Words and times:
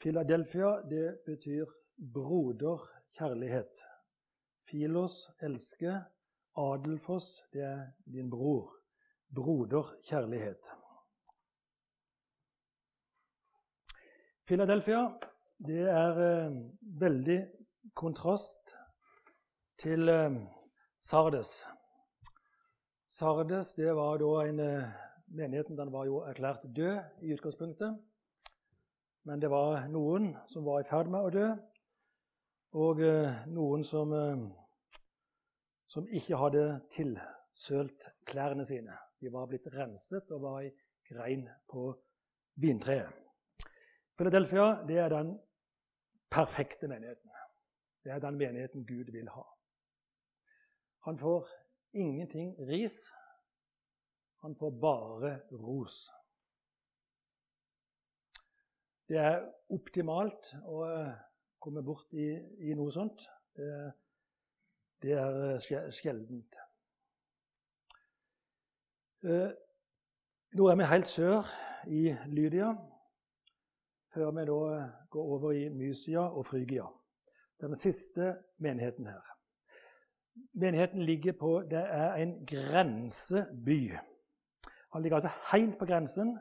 Philadelphia 0.00 0.82
det 0.90 1.18
betyr 1.26 1.66
broderkjærlighet. 2.14 3.84
Filos 4.68 5.30
elsker. 5.42 6.00
Adelfoss 6.56 7.44
det 7.52 7.62
er 7.62 7.86
din 8.04 8.30
bror. 8.30 8.72
Broderkjærlighet. 9.34 10.60
Philadelphia 14.46 15.18
det 15.66 15.88
er 15.90 16.20
eh, 16.22 16.52
veldig 17.00 17.38
kontrast 17.94 18.76
til 19.78 20.08
eh, 20.08 20.36
Sardes. 21.00 21.66
Sardes 23.06 23.74
det 23.74 23.96
var 23.96 24.20
da 24.22 24.48
en 24.48 24.60
eh, 24.60 24.94
Menigheten 25.26 25.74
den 25.74 25.90
var 25.90 26.04
jo 26.06 26.20
erklært 26.22 26.62
død 26.76 27.00
i 27.26 27.32
utgangspunktet. 27.34 27.96
Men 29.26 29.40
det 29.42 29.50
var 29.50 29.88
noen 29.90 30.30
som 30.46 30.64
var 30.66 30.84
i 30.84 30.86
ferd 30.86 31.08
med 31.10 31.26
å 31.26 31.30
dø, 31.34 31.46
og 32.78 33.00
eh, 33.02 33.40
noen 33.50 33.82
som, 33.86 34.12
eh, 34.14 35.00
som 35.90 36.06
ikke 36.06 36.38
hadde 36.38 36.66
tilsølt 36.94 38.06
klærne 38.28 38.66
sine. 38.68 38.94
De 39.18 39.32
var 39.34 39.48
blitt 39.50 39.66
renset 39.74 40.30
og 40.30 40.44
var 40.44 40.60
i 40.68 40.70
grein 41.10 41.46
på 41.66 41.88
vintreet. 42.62 43.10
Philadelphia 44.16 44.68
det 44.86 45.00
er 45.02 45.10
den 45.12 45.34
perfekte 46.30 46.88
menigheten. 46.88 47.30
Det 48.04 48.14
er 48.14 48.22
den 48.22 48.38
menigheten 48.38 48.86
Gud 48.86 49.10
vil 49.12 49.28
ha. 49.34 49.42
Han 51.08 51.18
får 51.18 51.50
ingenting 51.98 52.54
ris. 52.68 52.94
Han 54.42 54.54
får 54.54 54.70
bare 54.70 55.40
ros. 55.50 56.04
Det 59.06 59.18
er 59.22 59.44
optimalt 59.70 60.48
å 60.66 60.80
eh, 60.88 61.12
komme 61.62 61.82
bort 61.86 62.10
i, 62.18 62.32
i 62.66 62.74
noe 62.74 62.90
sånt. 62.90 63.28
Det, 63.54 65.12
er 65.14 65.36
eh, 65.52 65.90
sjeldent. 65.94 66.56
Eh, 69.22 69.52
nå 70.58 70.66
er 70.70 70.80
vi 70.80 70.88
helt 70.90 71.10
sør 71.10 71.46
i 71.86 72.02
Lydia, 72.32 72.72
før 74.14 74.34
vi 74.34 74.46
da 74.48 74.58
går 75.14 75.30
over 75.36 75.54
i 75.54 75.68
Mysia 75.70 76.26
og 76.26 76.48
Frygia. 76.50 76.88
Den 77.62 77.78
siste 77.78 78.32
menigheten 78.58 79.06
her. 79.06 79.22
Menigheten 80.58 81.06
ligger 81.06 81.32
på 81.38 81.62
Det 81.70 81.78
er 81.78 82.18
en 82.20 82.34
grenseby. 82.46 83.94
Han 84.92 85.02
ligger 85.02 85.16
altså 85.16 85.32
helt 85.52 85.78
på 85.78 85.86
grensen, 85.86 86.34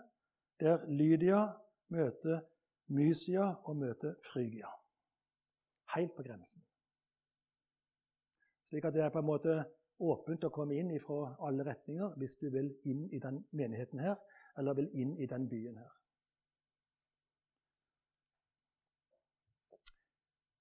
der 0.59 0.81
Lydia 0.89 1.45
møter 1.93 2.41
Mysia 2.87 3.47
og 3.63 3.75
møter 3.77 4.15
Frygia. 4.33 4.69
Helt 5.95 6.15
på 6.15 6.23
grensen. 6.23 6.61
Slik 8.65 8.85
at 8.85 8.93
det 8.93 9.03
er 9.03 9.09
på 9.13 9.21
en 9.21 9.29
måte 9.29 9.57
åpent 10.01 10.43
å 10.43 10.51
komme 10.53 10.75
inn 10.75 10.91
fra 10.99 11.35
alle 11.47 11.65
retninger 11.65 12.17
hvis 12.19 12.35
du 12.41 12.49
vil 12.53 12.71
inn 12.89 13.05
i 13.13 13.19
den 13.23 13.43
menigheten 13.55 14.01
her, 14.03 14.17
eller 14.57 14.77
vil 14.77 14.89
inn 14.93 15.15
i 15.21 15.27
den 15.29 15.47
byen 15.49 15.77
her. 15.77 15.91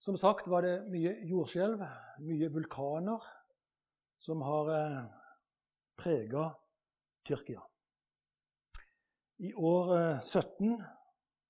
Som 0.04 0.16
sagt 0.20 0.48
var 0.52 0.60
det 0.66 0.74
mye 0.92 1.14
jordskjelv, 1.24 1.80
mye 2.20 2.50
vulkaner, 2.52 3.22
som 4.20 4.42
har 4.44 4.68
eh, 4.74 4.98
prega 5.96 6.50
Tyrkia. 7.24 7.62
I 9.40 9.54
år 9.56 10.20
17 10.20 10.76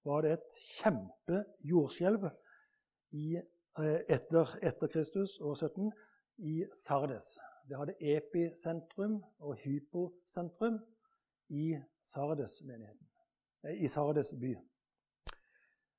var 0.05 0.25
det 0.25 0.33
et 0.37 0.59
kjempejordskjelv 0.79 2.27
eh, 2.29 4.01
etter, 4.09 4.57
etter 4.63 4.93
Kristus, 4.93 5.39
år 5.41 5.55
17, 5.55 5.93
i 6.39 6.65
Sardes. 6.85 7.39
Det 7.69 7.79
hadde 7.79 7.97
episentrum 8.01 9.23
og 9.39 9.57
hyposentrum 9.63 10.79
i 11.49 11.75
Sardes-menigheten. 12.05 13.09
Eh, 13.65 13.85
I 13.85 13.89
Sardes 13.89 14.35
by. 14.41 14.55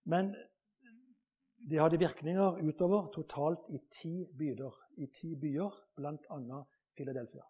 Men 0.05 0.35
det 1.69 1.81
hadde 1.81 1.99
virkninger 1.99 2.61
utover 2.61 3.09
totalt 3.13 3.65
i 3.73 3.79
ti 3.89 4.13
byer, 4.37 4.73
i 5.01 5.07
ti 5.09 5.33
byer 5.35 5.73
bl.a. 5.97 6.63
Philadelphia. 6.95 7.41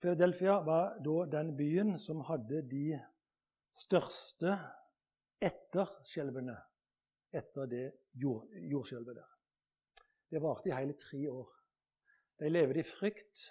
Philadelphia 0.00 0.52
var 0.52 0.98
da 1.00 1.24
den 1.32 1.56
byen 1.56 1.98
som 1.98 2.20
hadde 2.28 2.60
de 2.68 3.00
største 3.72 4.58
etterskjelvene 5.42 6.56
etter 7.34 7.66
det 7.70 7.84
jord, 8.20 8.46
jordskjelvet 8.70 9.18
der. 9.18 9.30
Det 10.30 10.42
varte 10.42 10.70
i 10.70 10.74
hele 10.74 10.96
tre 10.98 11.26
år. 11.30 11.50
De 12.38 12.50
levde 12.50 12.80
i 12.80 12.86
frykt. 12.86 13.48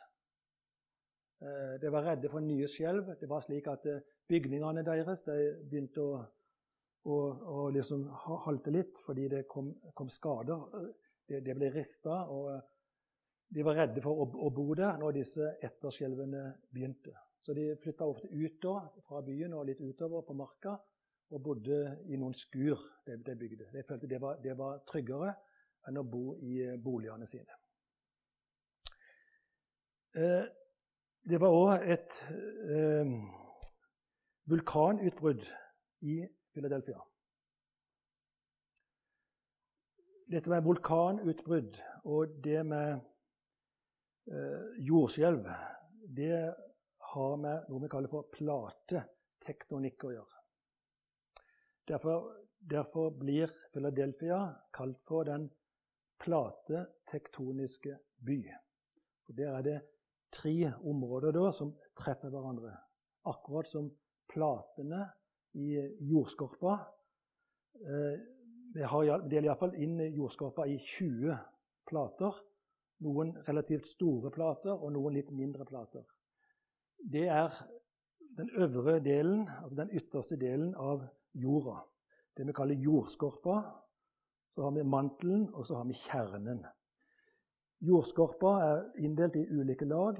Eh, 1.44 1.76
de 1.82 1.92
var 1.92 2.08
redde 2.08 2.32
for 2.32 2.44
nye 2.44 2.68
skjelv. 2.72 3.14
Det 3.20 3.30
var 3.30 3.44
slik 3.46 3.68
at 3.72 3.86
eh, 3.92 4.04
bygningene 4.28 4.84
deres 4.86 5.24
de 5.28 5.38
begynte 5.70 6.04
å, 6.04 6.22
å, 7.08 7.18
å 7.56 7.70
liksom 7.76 8.06
halte 8.48 8.74
litt 8.74 9.00
fordi 9.06 9.30
det 9.32 9.46
kom, 9.52 9.74
kom 9.96 10.12
skader. 10.12 10.68
Det, 11.28 11.40
det 11.44 11.56
ble 11.56 11.70
rista, 11.72 12.26
og 12.28 12.52
de 13.54 13.64
var 13.64 13.78
redde 13.80 14.04
for 14.04 14.26
å, 14.26 14.28
å 14.48 14.50
bo 14.52 14.74
der 14.76 14.98
når 15.00 15.20
disse 15.20 15.54
etterskjelvene 15.64 16.50
begynte. 16.74 17.16
Så 17.44 17.56
de 17.56 17.74
flytta 17.80 18.08
ofte 18.08 18.28
ut 18.32 18.60
da, 18.64 18.80
fra 19.04 19.22
byen 19.24 19.56
og 19.56 19.68
litt 19.68 19.82
utover 19.84 20.24
på 20.28 20.36
marka 20.40 20.78
og 21.34 21.42
bodde 21.44 21.80
i 22.14 22.18
noen 22.20 22.36
skur 22.38 22.80
de, 23.08 23.18
de 23.18 23.36
bygde. 23.36 23.68
De 23.74 23.84
følte 23.88 24.10
det 24.10 24.22
var, 24.22 24.38
det 24.44 24.56
var, 24.58 24.82
tryggere 24.90 25.34
enn 25.88 26.00
å 26.00 26.06
bo 26.08 26.36
i 26.40 26.60
eh, 26.64 26.80
boligene 26.80 27.28
sine. 27.28 27.58
Eh, 30.14 30.46
det 31.26 31.40
var 31.42 31.56
òg 31.56 31.88
et 31.96 32.20
eh, 32.30 33.14
vulkanutbrudd 34.52 35.48
i 36.06 36.20
Philadelphia. 36.54 37.00
Dette 40.34 40.50
med 40.50 40.64
vulkanutbrudd 40.66 41.82
og 42.04 42.38
det 42.44 42.62
med 42.68 43.00
eh, 44.30 44.70
jordskjelv, 44.86 45.50
det 46.18 46.38
har 47.14 47.36
med 47.42 47.68
noe 47.70 47.84
vi 47.84 47.92
kaller 47.92 48.12
for 48.12 48.30
platetektonikk 48.36 50.08
å 50.10 50.16
gjøre. 50.18 50.43
Derfor, 51.88 52.36
derfor 52.70 53.10
blir 53.20 53.50
Philadelphia 53.74 54.56
kalt 54.74 55.00
for 55.08 55.24
den 55.24 55.50
platetektoniske 56.24 57.98
by. 58.26 58.40
Og 59.28 59.38
Der 59.38 59.58
er 59.58 59.62
det 59.62 59.82
tre 60.32 60.74
områder 60.84 61.32
da, 61.32 61.52
som 61.52 61.76
treffer 62.00 62.30
hverandre. 62.30 62.72
Akkurat 63.26 63.68
som 63.68 63.92
platene 64.32 65.06
i 65.54 65.76
jordskorpa. 66.00 66.78
Eh, 67.76 68.20
det 68.74 68.90
deler 69.30 69.50
iallfall 69.50 69.76
inn 69.76 70.00
jordskorpa 70.16 70.66
i 70.66 70.80
20 70.80 71.38
plater. 71.90 72.40
Noen 73.04 73.36
relativt 73.48 73.88
store 73.92 74.32
plater 74.32 74.72
og 74.72 74.94
noen 74.96 75.18
litt 75.18 75.32
mindre 75.32 75.66
plater. 75.66 76.06
Det 76.98 77.28
er 77.28 77.52
den 78.38 78.50
øvre 78.56 79.00
delen, 79.04 79.50
altså 79.62 79.84
den 79.84 79.92
ytterste 79.92 80.38
delen 80.40 80.72
av 80.76 81.04
jorda. 81.34 81.82
Det 82.38 82.48
vi 82.48 82.54
kaller 82.54 82.76
jordskorpa. 82.76 83.58
Så 84.56 84.64
har 84.64 84.72
vi 84.72 84.84
mantelen, 84.84 85.48
og 85.54 85.66
så 85.66 85.76
har 85.80 85.86
vi 85.90 85.98
kjernen. 85.98 86.62
Jordskorpa 87.82 88.52
er 88.64 88.84
inndelt 89.02 89.36
i 89.36 89.48
ulike 89.50 89.86
lag. 89.86 90.20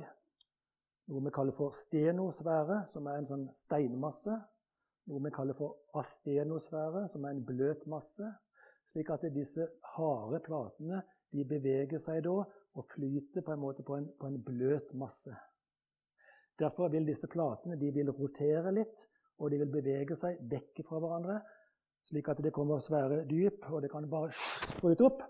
Noe 1.08 1.22
vi 1.26 1.34
kaller 1.36 1.56
for 1.56 1.76
stenosfære, 1.76 2.84
som 2.88 3.08
er 3.08 3.20
en 3.20 3.30
sånn 3.30 3.46
steinmasse. 3.54 4.36
Noe 5.12 5.22
vi 5.26 5.32
kaller 5.36 5.58
for 5.58 6.00
astenosfære, 6.00 7.06
som 7.12 7.26
er 7.28 7.36
en 7.36 7.44
bløt 7.46 7.86
masse. 7.92 8.28
Slik 8.92 9.10
at 9.14 9.26
disse 9.36 9.68
harde 9.96 10.40
platene 10.46 11.02
de 11.34 11.46
beveger 11.48 12.02
seg 12.02 12.22
da 12.26 12.36
og 12.44 12.86
flyter 12.94 13.46
på 13.46 13.54
en 13.54 13.62
måte 13.62 13.84
på 13.86 13.98
en, 13.98 14.08
på 14.20 14.30
en 14.30 14.40
bløt 14.44 14.94
masse. 14.98 15.34
Derfor 16.60 16.92
vil 16.94 17.08
disse 17.08 17.28
platene 17.28 17.78
de 17.80 17.90
vil 17.94 18.12
rotere 18.14 18.72
litt 18.74 19.08
og 19.40 19.52
de 19.52 19.60
vil 19.62 19.72
bevege 19.72 20.16
seg 20.18 20.40
vekk 20.50 20.84
fra 20.88 21.00
hverandre, 21.02 21.40
slik 22.08 22.30
at 22.30 22.42
det 22.44 22.54
kommer 22.54 22.82
svære 22.84 23.24
dyp, 23.30 23.64
og 23.72 23.82
det 23.84 23.92
kan 23.92 24.10
bare 24.10 24.32
sprute 24.36 25.06
opp. 25.08 25.24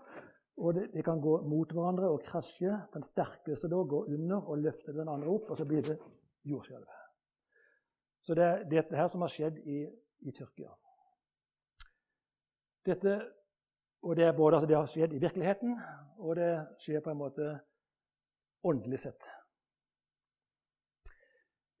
Og 0.56 0.74
de 0.74 1.02
kan 1.02 1.20
gå 1.20 1.34
mot 1.50 1.72
hverandre 1.72 2.10
og 2.14 2.22
krasje. 2.22 2.70
Den 2.94 3.02
sterkeste 3.02 3.70
da 3.70 3.80
går 3.90 4.10
under 4.14 4.50
og 4.50 4.60
løfter 4.62 4.94
den 4.94 5.10
andre 5.10 5.32
opp, 5.32 5.50
og 5.50 5.58
så 5.58 5.66
blir 5.66 5.82
det 5.82 5.96
jordskjelv. 6.46 6.86
Så 8.22 8.34
det 8.34 8.44
er 8.44 8.64
dette 8.70 8.96
her 8.96 9.08
som 9.10 9.24
har 9.24 9.32
skjedd 9.32 9.58
i, 9.66 9.82
i 10.24 10.32
Tyrkia. 10.32 10.70
Dette, 12.86 13.16
og 14.02 14.16
det, 14.16 14.30
både, 14.36 14.56
altså 14.56 14.68
det 14.68 14.76
har 14.76 14.88
skjedd 14.88 15.16
i 15.16 15.20
virkeligheten, 15.20 15.74
og 16.18 16.36
det 16.36 16.52
skjer 16.84 17.02
på 17.04 17.12
en 17.12 17.20
måte 17.20 17.50
åndelig 18.64 19.02
sett. 19.04 19.26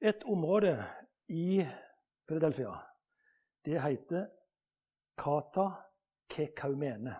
Et 0.04 0.24
område 0.28 0.74
i 1.32 1.64
Philadelphia. 2.26 2.74
Det 3.64 3.80
heter 3.80 4.30
kata 5.16 5.72
kekaumene. 6.28 7.16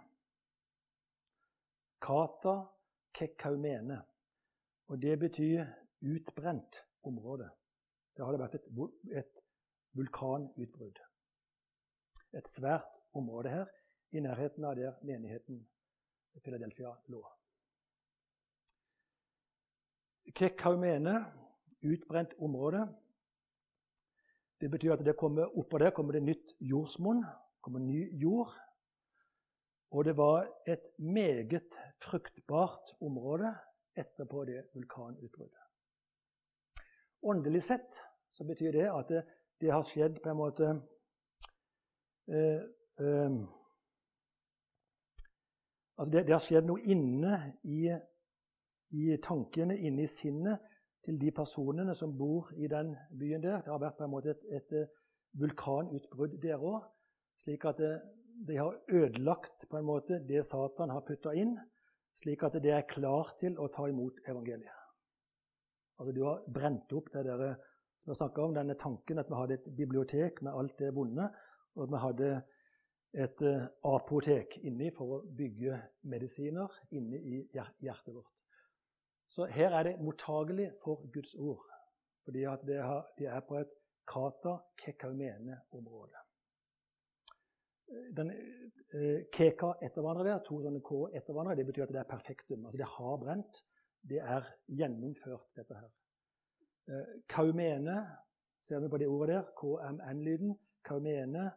Kata 2.00 2.66
kekaumene. 3.12 4.02
Og 4.86 5.02
det 5.02 5.18
betyr 5.18 5.66
utbrent 6.00 6.84
område. 7.02 7.50
Det 8.16 8.24
hadde 8.24 8.40
vært 8.40 8.54
et, 8.58 8.66
et 9.20 9.40
vulkanutbrudd. 9.96 10.98
Et 12.34 12.48
svært 12.50 13.00
område 13.14 13.50
her 13.50 13.70
i 14.12 14.20
nærheten 14.20 14.64
av 14.64 14.76
der 14.76 14.98
menigheten 15.02 15.62
Philadelphia 16.42 16.92
lå. 17.08 17.22
Kekaumene, 20.34 21.14
utbrent 21.82 22.34
område. 22.38 22.86
Det 24.64 24.70
betyr 24.70 24.94
at 24.94 25.02
det 25.05 25.12
kommer, 25.20 25.58
oppå 25.58 25.78
der 25.78 25.90
kommer 25.90 26.12
det 26.16 26.22
nytt 26.25 26.55
jordsmonn, 26.61 27.19
kommer 27.61 27.82
ny 27.84 28.20
jord. 28.20 28.52
Og 29.90 30.05
det 30.05 30.16
var 30.16 30.46
et 30.66 30.87
meget 30.99 31.76
fruktbart 32.00 32.94
område 33.00 33.50
etterpå 33.96 34.44
det 34.49 34.62
vulkanutbruddet. 34.72 35.61
Åndelig 37.22 37.62
sett 37.62 38.00
så 38.28 38.44
betyr 38.49 38.72
det 38.72 38.88
at 38.88 39.12
det, 39.12 39.22
det 39.61 39.72
har 39.72 39.84
skjedd 39.84 40.16
på 40.25 40.32
en 40.32 40.40
måte 40.40 40.70
eh, 42.32 42.64
eh, 43.05 43.37
Altså 45.99 46.10
det, 46.12 46.25
det, 46.26 46.32
har 46.32 46.43
skjedd 46.43 46.64
noe 46.67 46.81
inne 46.90 47.37
i, 47.69 47.84
i, 48.96 49.05
tankene, 49.22 49.76
inne 49.76 50.08
i 50.08 50.10
sinnet 50.10 50.73
til 51.04 51.20
de 51.20 51.30
personene 51.34 51.94
som 51.94 52.16
bor 52.18 52.50
i 52.56 52.68
den 52.70 52.94
byen 53.18 53.42
der. 53.42 53.62
Det 53.62 53.72
har 53.72 53.82
vært 53.82 53.98
på 53.98 54.06
en 54.06 54.12
måte 54.14 54.34
et, 54.34 54.44
et 54.60 54.76
eh, 54.80 54.90
vulkanutbrudd 55.40 56.38
der 56.42 56.62
òg, 56.62 56.84
slik 57.42 57.66
at 57.68 57.80
det, 57.82 57.92
de 58.48 58.56
har 58.58 58.76
ødelagt 58.88 59.66
på 59.70 59.78
en 59.78 59.86
måte 59.86 60.20
det 60.28 60.44
Satan 60.46 60.90
har 60.90 61.04
putta 61.06 61.34
inn, 61.38 61.56
slik 62.18 62.42
at 62.46 62.56
det 62.62 62.72
er 62.72 62.88
klar 62.88 63.34
til 63.40 63.58
å 63.58 63.68
ta 63.74 63.88
imot 63.90 64.22
evangeliet. 64.28 64.80
Altså 65.98 66.14
Du 66.14 66.24
har 66.26 66.42
brent 66.50 66.92
opp 66.92 67.12
det 67.14 67.24
der, 67.26 67.54
som 68.02 68.14
jeg 68.14 68.42
om, 68.42 68.54
denne 68.54 68.74
tanken 68.74 69.18
at 69.18 69.30
vi 69.30 69.38
hadde 69.38 69.58
et 69.60 69.68
bibliotek 69.76 70.42
med 70.42 70.54
alt 70.54 70.78
det 70.78 70.94
vonde, 70.94 71.28
og 71.74 71.84
at 71.86 71.92
vi 71.92 72.02
hadde 72.02 72.30
et 73.24 73.42
apotek 73.86 74.58
inni 74.66 74.90
for 74.94 75.18
å 75.18 75.22
bygge 75.38 75.78
medisiner 76.10 76.80
inni 76.90 77.20
i 77.36 77.42
hjertet 77.54 78.10
vårt. 78.14 78.44
Så 79.34 79.48
her 79.50 79.75
er 79.75 79.82
det 79.82 80.00
mottagelig 80.00 80.69
for 80.82 81.08
Guds 81.12 81.34
ord, 81.34 81.64
fordi 82.25 82.44
at 82.46 82.60
har, 82.86 83.06
de 83.19 83.26
er 83.26 83.40
på 83.48 83.58
et 83.58 83.72
kata 84.06 84.56
kekaumene-område. 84.78 86.20
Den 88.16 88.31
uh, 88.31 89.20
keka 89.32 89.72
etter 89.82 90.22
der, 90.22 90.38
to 90.46 90.60
sånne 90.62 90.81
k 90.81 91.00
etter 91.19 91.54
det 91.56 91.66
betyr 91.66 91.82
at 91.82 91.92
det 91.96 92.02
er 92.04 92.10
perfektum. 92.14 92.66
Altså 92.66 92.78
det 92.78 92.92
har 92.96 93.16
brent 93.19 93.64
det 94.08 94.20
er 94.20 94.44
gjennomført, 94.69 95.48
dette 95.56 95.75
her. 95.75 95.90
Eh, 96.88 97.20
kaumene, 97.28 97.96
ser 98.62 98.81
vi 98.81 98.88
på 98.88 98.98
det 99.00 99.08
ordet 99.08 99.34
der, 99.34 99.46
KMN-lyden. 99.60 100.58
Kaumene, 100.84 101.50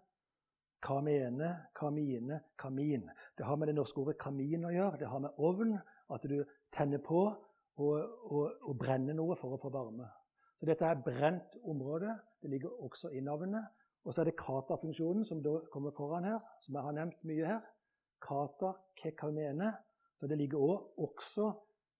kamene, 0.81 1.49
kamine, 1.75 2.39
kamin. 2.59 3.09
Det 3.37 3.45
har 3.45 3.55
med 3.55 3.67
det 3.67 3.75
norske 3.75 3.99
ordet 3.99 4.15
kamin 4.17 4.63
å 4.65 4.71
gjøre. 4.71 4.99
Det 5.01 5.09
har 5.11 5.19
med 5.19 5.35
ovn, 5.37 5.75
at 6.09 6.23
du 6.23 6.37
tenner 6.71 7.03
på 7.03 7.25
og, 7.77 7.97
og, 8.31 8.53
og 8.61 8.77
brenne 8.79 9.13
noe 9.17 9.37
for 9.39 9.55
å 9.55 9.59
få 9.61 9.71
varme. 9.73 10.07
Så 10.57 10.65
dette 10.69 10.85
er 10.85 11.01
brent 11.05 11.57
område. 11.61 12.15
Det 12.41 12.49
ligger 12.49 12.81
også 12.83 13.11
i 13.13 13.21
navnet. 13.21 13.65
Og 14.05 14.13
så 14.13 14.21
er 14.21 14.29
det 14.29 14.39
kata-funksjonen 14.39 15.25
som 15.27 15.41
da 15.43 15.57
kommer 15.73 15.93
foran 15.93 16.25
her, 16.25 16.39
som 16.63 16.77
jeg 16.77 16.85
har 16.85 16.95
nevnt 16.95 17.23
mye 17.27 17.45
her. 17.45 17.63
Kata 18.23 18.73
kekamene. 18.97 19.73
Så 20.17 20.29
det 20.31 20.37
ligger 20.39 20.57
også 20.97 21.51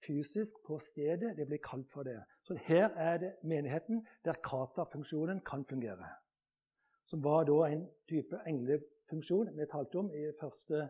fysisk 0.05 0.61
på 0.65 0.79
stedet. 0.81 1.35
Det 1.37 1.45
blir 1.47 1.61
kalt 1.63 1.91
for 1.93 2.07
det. 2.07 2.17
Så 2.47 2.57
her 2.65 2.89
er 2.95 3.17
det 3.21 3.33
menigheten 3.43 4.05
der 4.25 4.39
kata-funksjonen 4.43 5.43
kan 5.45 5.65
fungere. 5.65 6.09
Som 7.05 7.23
var 7.23 7.43
da 7.43 7.67
en 7.67 7.85
type 8.09 8.39
englefunksjon 8.47 9.53
vi 9.55 9.67
talte 9.71 9.99
om 10.01 10.09
i 10.11 10.31
første 10.39 10.87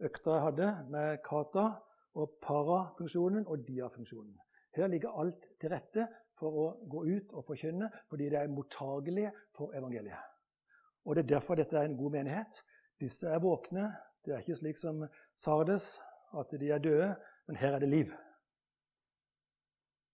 økta 0.00 0.34
jeg 0.34 0.44
hadde 0.44 0.72
med 0.92 1.22
kata, 1.24 1.68
og 2.16 2.38
para-funksjonen 2.42 3.46
og 3.46 3.66
dia-funksjonen. 3.68 4.34
Her 4.76 4.90
ligger 4.92 5.20
alt 5.20 5.46
til 5.60 5.72
rette 5.72 6.08
for 6.36 6.60
å 6.62 6.66
gå 6.88 7.04
ut 7.04 7.32
og 7.36 7.46
forkynne, 7.48 7.90
fordi 8.10 8.30
det 8.32 8.40
er 8.40 8.52
mottagelig 8.52 9.30
for 9.56 9.76
evangeliet. 9.76 10.32
Og 11.04 11.16
Det 11.16 11.22
er 11.22 11.34
derfor 11.36 11.54
dette 11.54 11.76
er 11.78 11.86
en 11.86 11.96
god 11.96 12.10
menighet. 12.10 12.62
Disse 13.00 13.28
er 13.28 13.38
våkne. 13.38 13.92
Det 14.24 14.34
er 14.34 14.42
ikke 14.42 14.58
slik 14.58 14.78
som 14.80 15.04
Sardes, 15.36 16.00
at 16.34 16.50
de 16.60 16.70
er 16.70 16.82
døde, 16.82 17.14
men 17.46 17.56
her 17.56 17.76
er 17.76 17.78
det 17.78 17.88
liv 17.88 18.12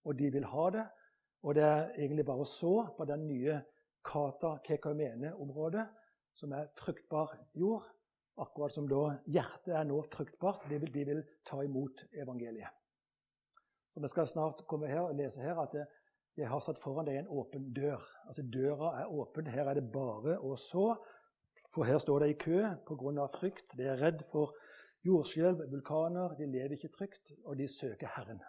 og 0.03 0.19
de 0.19 0.31
vil 0.31 0.45
ha 0.45 0.69
det. 0.69 0.85
Og 1.43 1.55
det 1.55 1.63
er 1.63 1.91
egentlig 1.97 2.25
bare 2.25 2.45
å 2.45 2.47
så 2.47 2.73
på 2.97 3.05
den 3.07 3.27
nye 3.27 3.59
Kata 4.03 4.57
Kekaumene-området, 4.67 5.83
som 6.35 6.53
er 6.55 6.71
fruktbar 6.79 7.35
jord. 7.55 7.85
Akkurat 8.41 8.73
som 8.73 8.87
da 8.89 9.17
hjertet 9.29 9.75
er 9.77 9.83
nå 9.85 9.99
fruktbart. 10.13 10.65
De 10.69 10.79
vil, 10.81 10.93
de 10.93 11.03
vil 11.05 11.21
ta 11.45 11.61
imot 11.61 12.05
evangeliet. 12.13 12.71
Så 13.93 14.01
Vi 14.01 14.09
skal 14.09 14.27
snart 14.27 14.63
komme 14.67 14.87
her 14.89 15.05
og 15.05 15.15
lese 15.15 15.41
her 15.41 15.59
at 15.61 15.75
jeg 16.37 16.49
har 16.49 16.61
satt 16.65 16.79
foran 16.81 17.05
deg 17.05 17.19
en 17.19 17.29
åpen 17.29 17.67
dør. 17.75 18.01
Altså 18.27 18.41
Døra 18.41 18.95
er 19.03 19.11
åpen. 19.11 19.47
Her 19.47 19.69
er 19.69 19.77
det 19.77 19.91
bare 19.93 20.39
å 20.41 20.55
så. 20.57 20.95
For 21.73 21.85
her 21.85 21.99
står 22.01 22.23
det 22.23 22.29
i 22.31 22.39
kø 22.41 22.61
pga. 22.87 23.27
frykt. 23.37 23.77
De 23.77 23.85
er 23.85 24.01
redd 24.01 24.23
for 24.31 24.55
jordskjelv, 25.05 25.61
vulkaner. 25.69 26.33
De 26.37 26.49
lever 26.49 26.73
ikke 26.73 26.93
trygt, 26.97 27.31
og 27.45 27.57
de 27.57 27.67
søker 27.67 28.09
Herren. 28.15 28.41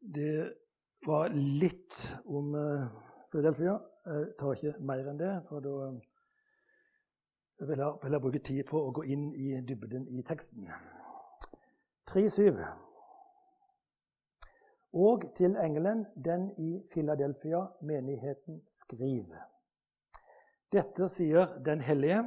Det 0.00 0.54
var 1.06 1.30
litt 1.34 2.16
om 2.26 2.54
uh, 2.54 2.86
Philadelphia. 3.30 3.78
Jeg 4.06 4.26
tar 4.38 4.52
ikke 4.52 4.74
mer 4.80 5.10
enn 5.10 5.18
det, 5.20 5.32
for 5.48 5.60
da 5.60 5.90
vil 7.66 7.78
jeg 7.78 7.92
heller 8.02 8.22
bruke 8.22 8.38
tid 8.38 8.62
på 8.70 8.80
å 8.86 8.92
gå 8.94 9.02
inn 9.12 9.32
i 9.34 9.50
dybden 9.68 10.06
i 10.08 10.22
teksten. 10.22 10.68
3.7. 12.10 12.62
Og 14.92 15.28
til 15.36 15.56
engelen, 15.60 16.06
den 16.24 16.48
i 16.58 16.70
Philadelphia, 16.92 17.66
menigheten, 17.80 18.62
skriv. 18.68 19.34
Dette 20.72 21.08
sier 21.08 21.58
Den 21.64 21.80
hellige, 21.80 22.22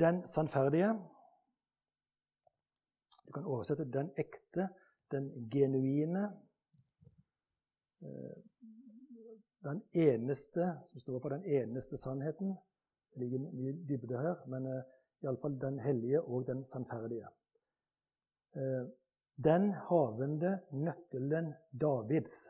den 0.00 0.26
sannferdige, 0.26 0.92
du 3.26 3.32
kan 3.32 3.44
oversette 3.44 3.84
'den 3.84 4.10
ekte', 4.18 4.68
'den 5.10 5.50
genuine'. 5.54 6.49
Eh, 8.02 8.36
den 9.64 9.82
eneste, 9.92 10.78
som 10.84 11.00
står 11.00 11.20
for 11.20 11.28
den 11.28 11.44
eneste 11.44 11.96
sannheten. 11.96 12.54
Det 13.14 13.20
ligger 13.20 13.38
mye 13.38 13.72
dybde 13.88 14.18
her, 14.18 14.38
men 14.46 14.66
uh, 14.66 14.82
iallfall 15.22 15.58
den 15.60 15.78
hellige 15.78 16.22
og 16.22 16.46
den 16.46 16.64
sannferdige. 16.64 17.28
Eh, 18.56 18.86
den 19.44 19.72
havende 19.90 20.60
nøkkelen 20.72 21.52
Davids. 21.80 22.48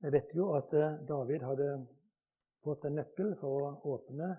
Vi 0.00 0.12
vet 0.12 0.34
jo 0.36 0.50
at 0.56 0.72
David 1.08 1.44
hadde 1.44 1.70
fått 2.64 2.84
en 2.84 2.98
nøkkel 2.98 3.34
for 3.40 3.64
å 3.64 3.94
åpne 3.94 4.34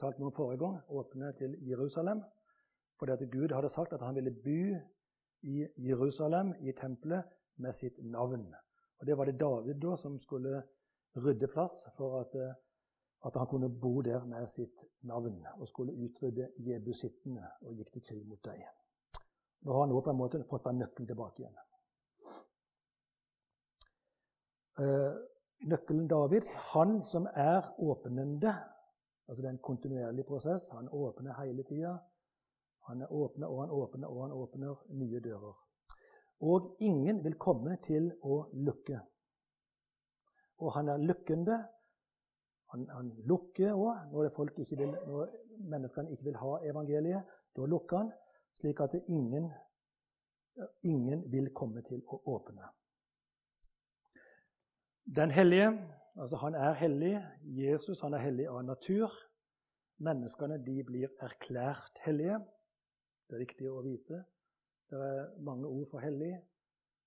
talt 0.00 0.18
noen 0.18 0.34
forrige 0.34 0.60
gang, 0.62 0.78
åpne 0.88 1.32
til 1.38 1.56
Jerusalem. 1.68 2.22
Fordi 2.98 3.12
at 3.12 3.30
Gud 3.32 3.54
hadde 3.54 3.70
sagt 3.72 3.92
at 3.92 4.02
han 4.02 4.14
ville 4.14 4.30
by 4.30 4.60
i 5.42 5.66
Jerusalem, 5.88 6.54
i 6.60 6.72
tempelet, 6.72 7.24
med 7.56 7.72
sitt 7.72 7.98
navn. 8.04 8.50
Og 8.98 9.06
Det 9.06 9.18
var 9.18 9.24
det 9.24 9.40
David 9.40 9.74
da 9.74 9.96
som 9.96 10.18
skulle 10.18 10.62
rydde 11.16 11.48
plass 11.48 11.86
for 11.96 12.20
at, 12.20 12.34
eh, 12.34 12.54
at 13.26 13.36
han 13.36 13.46
kunne 13.46 13.68
bo 13.68 14.00
der 14.00 14.24
med 14.24 14.46
sitt 14.46 14.84
navn. 15.00 15.46
Og 15.58 15.68
skulle 15.68 15.92
utrydde 15.92 16.50
jebusittene 16.58 17.46
og 17.60 17.74
gikk 17.74 17.92
til 17.92 18.02
krig 18.02 18.26
mot 18.28 18.44
dem. 18.44 18.62
Nå 19.60 19.72
har 19.72 19.80
han 19.80 19.88
nå 19.88 20.00
på 20.00 20.10
en 20.10 20.16
måte 20.16 20.44
fått 20.44 20.64
den 20.64 20.78
nøkkelen 20.78 21.08
tilbake 21.08 21.42
igjen. 21.42 21.56
Uh, 24.76 25.16
nøkkelen 25.64 26.08
Davids, 26.08 26.52
han 26.52 27.02
som 27.02 27.26
er 27.32 27.64
åpnende, 27.78 28.52
altså 29.26 29.42
det 29.42 29.48
er 29.48 29.54
en 29.54 29.64
kontinuerlig 29.64 30.26
prosess, 30.26 30.68
han 30.70 30.88
åpner 30.88 31.40
hele 31.40 31.64
tida. 31.64 31.96
Han 32.86 33.02
åpner 33.10 33.46
og 33.46 33.60
han 33.60 33.70
åpner 33.70 34.08
og 34.08 34.22
han 34.22 34.32
åpner 34.32 34.82
nye 34.94 35.20
dører. 35.20 35.65
Og 36.40 36.76
ingen 36.80 37.22
vil 37.24 37.38
komme 37.40 37.78
til 37.82 38.10
å 38.22 38.42
lukke. 38.52 39.00
Og 40.60 40.72
han 40.74 40.88
er 40.88 41.00
lukkende. 41.00 41.56
Han, 42.72 42.86
han 42.90 43.10
lukker 43.28 43.72
òg 43.72 44.12
når, 44.12 44.30
når, 45.06 45.34
menneskene 45.70 46.12
ikke 46.12 46.28
vil 46.28 46.40
ha 46.40 46.56
evangeliet. 46.68 47.36
Da 47.56 47.64
lukker 47.64 48.02
han, 48.02 48.10
slik 48.58 48.80
at 48.84 48.96
ingen, 49.06 49.48
ingen 50.84 51.24
vil 51.32 51.52
komme 51.56 51.84
til 51.86 52.02
å 52.04 52.20
åpne. 52.34 52.68
Den 55.06 55.30
hellige, 55.30 55.70
altså 56.18 56.36
han 56.42 56.54
er 56.58 56.74
hellig. 56.74 57.14
Jesus 57.44 58.02
han 58.02 58.14
er 58.14 58.24
hellig 58.26 58.48
av 58.50 58.64
natur. 58.66 59.12
Menneskene 60.02 60.58
de 60.60 60.82
blir 60.84 61.12
erklært 61.24 62.02
hellige. 62.04 62.40
Det 63.28 63.38
er 63.38 63.46
viktig 63.46 63.70
å 63.70 63.84
vite. 63.86 64.24
Det 64.90 64.98
er 64.98 65.40
mange 65.40 65.66
ord 65.66 65.86
for 65.90 65.98
hellig. 65.98 66.42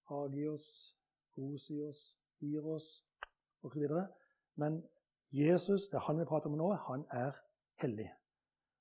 Hagios, 0.10 0.98
Osios, 1.38 2.20
Iros 2.40 3.06
osv. 3.62 3.88
Men 4.56 4.84
Jesus, 5.32 5.88
det 5.88 5.98
er 5.98 6.00
han 6.08 6.20
vi 6.20 6.26
prater 6.26 6.50
om 6.50 6.58
nå, 6.58 6.74
han 6.74 7.06
er 7.12 7.32
hellig. 7.82 8.10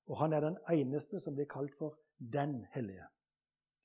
Og 0.07 0.17
han 0.17 0.33
er 0.33 0.39
den 0.39 0.57
eneste 0.73 1.19
som 1.19 1.35
blir 1.35 1.45
kalt 1.45 1.75
for 1.77 1.99
den 2.33 2.65
hellige. 2.73 3.05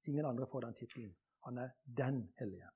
Ingen 0.05 0.25
andre 0.27 0.47
får 0.47 0.61
den 0.61 0.75
tittelen. 0.75 1.17
Han 1.45 1.59
er 1.59 1.69
den 1.97 2.33
hellige. 2.39 2.69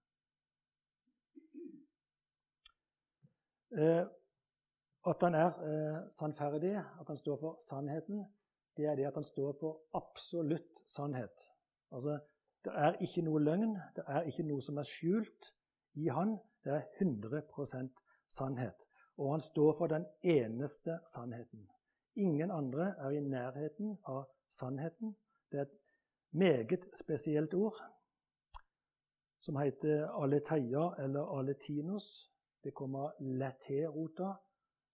Eh, 3.71 4.07
at 5.07 5.21
han 5.21 5.35
er 5.35 5.47
eh, 5.71 6.11
sannferdig, 6.11 6.76
at 6.76 7.07
han 7.07 7.16
står 7.16 7.37
for 7.40 7.59
sannheten, 7.68 8.25
det 8.76 8.87
er 8.87 8.95
det 8.95 9.07
at 9.07 9.14
han 9.14 9.25
står 9.25 9.57
for 9.61 9.80
absolutt 9.95 10.85
sannhet. 10.87 11.48
Altså, 11.90 12.18
Det 12.64 12.73
er 12.75 12.92
ikke 13.00 13.23
noe 13.23 13.40
løgn, 13.40 13.76
det 13.97 14.04
er 14.07 14.26
ikke 14.26 14.42
noe 14.42 14.61
som 14.61 14.80
er 14.83 14.87
skjult 14.88 15.52
i 15.95 16.09
han. 16.11 16.37
Det 16.64 16.73
er 16.75 16.83
100% 17.00 18.00
sannhet. 18.28 18.88
Og 19.16 19.30
han 19.33 19.40
står 19.40 19.76
for 19.78 19.87
den 19.87 20.07
eneste 20.23 20.99
sannheten. 21.07 21.68
Ingen 22.16 22.50
andre 22.50 22.95
er 22.99 23.11
i 23.11 23.21
nærheten 23.21 23.99
av 24.04 24.25
sannheten. 24.50 25.16
Det 25.52 25.61
er 25.61 25.62
et 25.62 25.78
meget 26.30 26.88
spesielt 26.99 27.54
ord 27.54 27.78
som 29.38 29.57
heter 29.57 30.09
aletheia 30.23 30.90
eller 31.04 31.38
aletinos. 31.38 32.30
Det 32.64 32.75
kommer 32.75 33.11
laté-rota, 33.21 34.33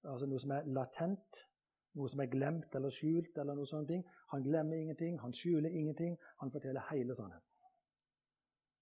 altså 0.04 0.26
noe 0.26 0.40
som 0.40 0.50
er 0.50 0.66
latent, 0.66 1.46
noe 1.94 2.10
som 2.10 2.20
er 2.20 2.30
glemt 2.30 2.74
eller 2.74 2.90
skjult. 2.90 3.38
eller 3.38 3.54
noe 3.54 3.66
sånt. 3.66 3.90
Han 4.32 4.42
glemmer 4.42 4.76
ingenting, 4.76 5.18
han 5.20 5.32
skjuler 5.32 5.70
ingenting. 5.70 6.16
Han 6.40 6.50
forteller 6.50 6.86
hele 6.90 7.14
sannheten. 7.14 7.50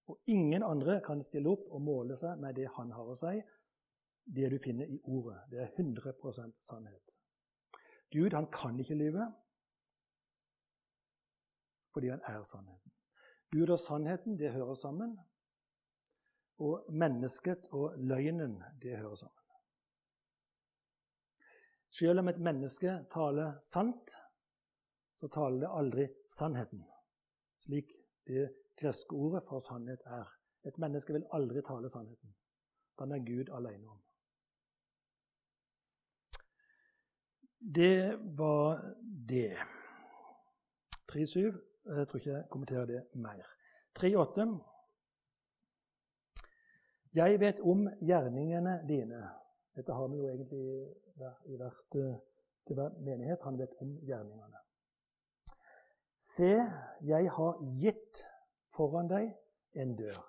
Og 0.07 0.19
ingen 0.27 0.63
andre 0.63 1.01
kan 1.05 1.21
stille 1.23 1.49
opp 1.49 1.67
og 1.71 1.81
måle 1.81 2.17
seg 2.19 2.39
med 2.39 2.55
det 2.55 2.67
han 2.75 2.91
har 2.91 3.07
å 3.07 3.15
si, 3.15 3.37
det 4.25 4.49
du 4.51 4.57
finner 4.59 4.89
i 4.89 4.99
ordet. 5.03 5.39
Det 5.51 5.61
er 5.61 5.71
100% 5.79 6.57
sannhet. 6.59 7.13
Gud 8.11 8.33
han 8.33 8.47
kan 8.51 8.79
ikke 8.79 8.99
lyve 8.99 9.31
fordi 11.93 12.09
han 12.09 12.21
er 12.25 12.43
sannheten. 12.43 12.91
Gud 13.53 13.69
og 13.69 13.79
sannheten 13.79 14.37
det 14.39 14.51
hører 14.51 14.73
sammen. 14.73 15.19
Og 16.57 16.85
mennesket 16.89 17.67
og 17.71 17.93
løgnen 17.97 18.63
det 18.81 18.97
hører 18.97 19.15
sammen. 19.15 19.42
Selv 21.93 22.19
om 22.19 22.29
et 22.31 22.39
menneske 22.41 22.93
taler 23.13 23.59
sant, 23.61 24.13
så 25.15 25.27
taler 25.29 25.59
det 25.61 25.73
aldri 25.77 26.05
sannheten, 26.29 26.81
slik 27.61 27.91
det 28.27 28.47
greske 28.79 29.13
ordet 29.15 29.43
for 29.47 29.61
sannhet 29.61 30.01
er. 30.05 30.31
Et 30.65 30.77
menneske 30.81 31.13
vil 31.13 31.27
aldri 31.37 31.61
tale 31.61 31.89
sannheten. 31.93 32.33
Den 32.99 33.11
er 33.11 33.25
Gud 33.27 33.51
alene 33.53 33.89
om. 33.89 33.99
Det 37.75 38.17
var 38.37 38.81
det. 39.29 39.55
3.7. 41.11 41.39
Jeg 41.85 42.07
tror 42.07 42.17
ikke 42.17 42.31
jeg 42.31 42.49
kommenterer 42.49 42.85
det 42.85 43.03
mer. 43.13 43.45
3.8. 43.99 44.47
Jeg 47.13 47.39
vet 47.39 47.59
om 47.59 47.87
gjerningene 48.01 48.79
dine. 48.89 49.21
Dette 49.75 49.93
har 49.93 50.07
vi 50.07 50.17
jo 50.17 50.27
egentlig 50.29 50.65
i 51.45 51.55
hvert, 51.57 51.81
til 52.65 52.75
hver 52.75 52.89
menighet. 52.99 53.41
Han 53.43 53.57
vet 53.59 53.73
om 53.81 53.95
gjerningene. 54.05 54.61
Se, 56.23 56.51
jeg 57.03 57.31
har 57.35 57.57
gitt 57.81 58.23
foran 58.75 59.09
deg 59.11 59.33
en 59.75 59.95
dør. 59.99 60.21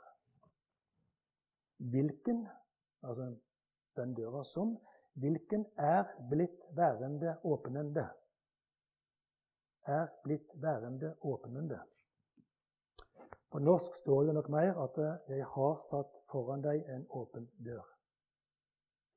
Hvilken, 1.92 2.46
altså 3.02 3.28
den 3.96 4.14
døra 4.16 4.42
som, 4.48 4.74
hvilken 5.20 5.66
er 5.78 6.08
blitt 6.30 6.64
værende 6.74 7.36
åpnende. 7.44 8.08
Er 9.86 10.06
blitt 10.24 10.50
værende 10.54 11.14
åpnende. 11.20 11.78
På 13.50 13.60
norsk 13.62 13.94
står 13.94 14.22
det 14.26 14.34
nok 14.34 14.48
mer 14.48 14.78
at 14.82 14.96
'jeg 15.28 15.44
har 15.46 15.78
satt 15.90 16.16
foran 16.30 16.62
deg 16.62 16.88
en 16.88 17.06
åpen 17.10 17.50
dør'. 17.66 17.93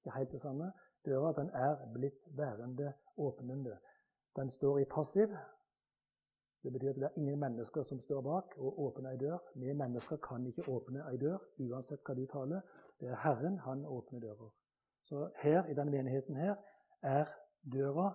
Ikke 0.08 0.18
helt 0.18 0.32
det 0.32 0.42
samme. 0.42 0.72
Døra 1.06 1.34
den 1.36 1.50
er 1.54 1.76
blitt 1.94 2.28
værende 2.38 2.94
åpnende. 3.18 3.78
Den 4.36 4.50
står 4.50 4.78
i 4.78 4.86
passiv. 4.86 5.28
Det 6.64 6.74
betyr 6.74 6.90
at 6.90 6.96
det 6.96 7.04
er 7.04 7.18
ingen 7.18 7.40
mennesker 7.40 7.84
som 7.84 8.00
står 8.00 8.22
bak 8.22 8.56
og 8.58 8.80
åpner 8.80 9.12
ei 9.12 9.18
dør. 9.18 9.38
Vi 9.56 9.74
mennesker 9.74 10.18
kan 10.18 10.48
ikke 10.48 10.64
åpne 10.70 11.04
ei 11.12 11.18
dør, 11.18 11.44
uansett 11.60 12.08
hva 12.08 12.16
du 12.16 12.24
taler. 12.26 12.62
Det 13.00 13.10
er 13.10 13.20
Herren, 13.24 13.60
han 13.60 13.86
åpner 13.86 14.20
dører. 14.20 14.50
Så 15.04 15.30
her 15.44 15.68
i 15.68 15.76
denne 15.76 15.92
menigheten 15.92 16.36
her 16.36 16.56
er 17.02 17.28
døra 17.74 18.14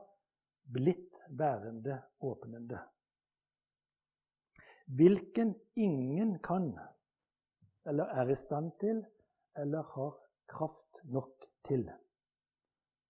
blitt 0.72 1.20
værende 1.28 2.00
åpnende. 2.20 2.80
Hvilken 4.86 5.54
ingen 5.76 6.38
kan, 6.38 6.72
eller 7.86 8.04
er 8.04 8.28
i 8.28 8.34
stand 8.34 8.72
til, 8.80 9.04
eller 9.56 9.82
har 9.82 10.16
kraft 10.48 11.04
nok 11.04 11.51
til 11.64 11.86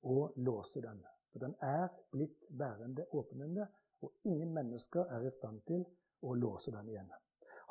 å 0.03 0.33
låse 0.37 0.83
den. 0.85 1.01
For 1.33 1.41
den 1.45 1.55
er 1.61 1.89
blitt 2.13 2.45
værende 2.51 3.07
åpnende, 3.11 3.67
og 4.03 4.13
ingen 4.25 4.53
mennesker 4.55 5.09
er 5.15 5.25
i 5.27 5.31
stand 5.31 5.63
til 5.67 5.85
å 6.23 6.35
låse 6.35 6.73
den 6.75 6.89
igjen. 6.89 7.13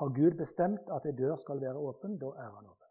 Har 0.02 0.14
Gud 0.16 0.38
bestemt 0.38 0.90
at 0.90 1.06
ei 1.06 1.14
dør 1.14 1.36
skal 1.38 1.62
være 1.62 1.78
åpen, 1.78 2.18
da 2.18 2.32
er 2.38 2.50
han 2.56 2.66
åpen. 2.66 2.88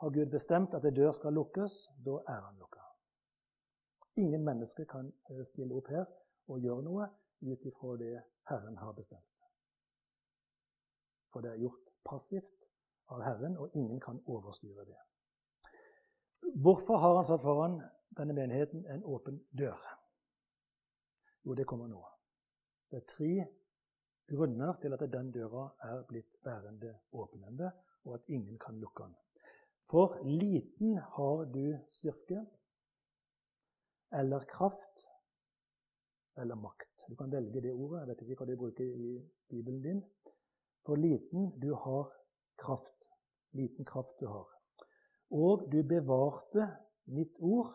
Har 0.00 0.10
Gud 0.10 0.30
bestemt 0.32 0.74
at 0.74 0.84
en 0.84 0.94
dør 0.96 1.12
skal 1.12 1.36
lukkes, 1.36 1.74
da 2.06 2.16
er 2.26 2.40
han 2.40 2.56
lukka. 2.58 2.80
Ingen 4.16 4.44
mennesker 4.44 4.84
kan 4.84 5.12
eh, 5.30 5.44
stille 5.44 5.76
opp 5.76 5.90
her 5.92 6.06
og 6.48 6.64
gjøre 6.64 6.82
noe 6.86 7.06
ut 7.44 7.66
ifra 7.68 7.96
det 8.00 8.14
Herren 8.48 8.80
har 8.80 8.96
bestemt. 8.96 9.44
For 11.30 11.44
det 11.44 11.52
er 11.52 11.62
gjort 11.62 11.92
passivt 12.04 12.66
av 13.12 13.22
Herren, 13.22 13.56
og 13.56 13.76
ingen 13.76 14.00
kan 14.00 14.18
overstyre 14.26 14.84
det. 14.88 14.98
Hvorfor 16.40 16.96
har 16.96 17.16
han 17.16 17.24
satt 17.24 17.42
foran 17.42 17.80
denne 18.16 18.34
menigheten 18.36 18.86
en 18.86 19.04
åpen 19.04 19.40
dør? 19.58 19.78
Jo, 21.44 21.54
det 21.54 21.66
kommer 21.66 21.88
nå. 21.88 22.02
Det 22.90 23.00
er 23.00 23.06
tre 23.08 23.32
grunner 24.30 24.76
til 24.82 24.92
at 24.92 25.04
den 25.12 25.30
døra 25.32 25.68
er 25.86 26.02
blitt 26.08 26.36
værende 26.44 26.94
åpnende, 27.12 27.70
og 28.04 28.14
at 28.14 28.28
ingen 28.28 28.58
kan 28.58 28.80
lukke 28.80 29.02
den. 29.02 29.14
For 29.90 30.20
liten 30.24 30.98
har 30.98 31.44
du 31.50 31.78
styrke 31.88 32.44
eller 34.12 34.44
kraft 34.44 35.06
eller 36.36 36.54
makt. 36.54 37.06
Du 37.08 37.16
kan 37.16 37.32
velge 37.32 37.60
det 37.60 37.72
ordet. 37.72 38.00
Jeg 38.00 38.08
vet 38.08 38.22
ikke 38.22 38.38
hva 38.38 38.46
du 38.46 38.56
bruker 38.56 38.84
i 38.84 39.10
Bibelen 39.50 39.82
din. 39.82 40.04
For 40.86 40.96
liten 40.96 41.50
du 41.60 41.74
har 41.74 42.12
kraft. 42.58 43.08
Liten 43.52 43.84
kraft 43.84 44.20
du 44.20 44.26
har. 44.26 44.59
Og 45.30 45.66
du 45.72 45.82
bevarte 45.86 46.66
mitt 47.06 47.36
ord, 47.38 47.70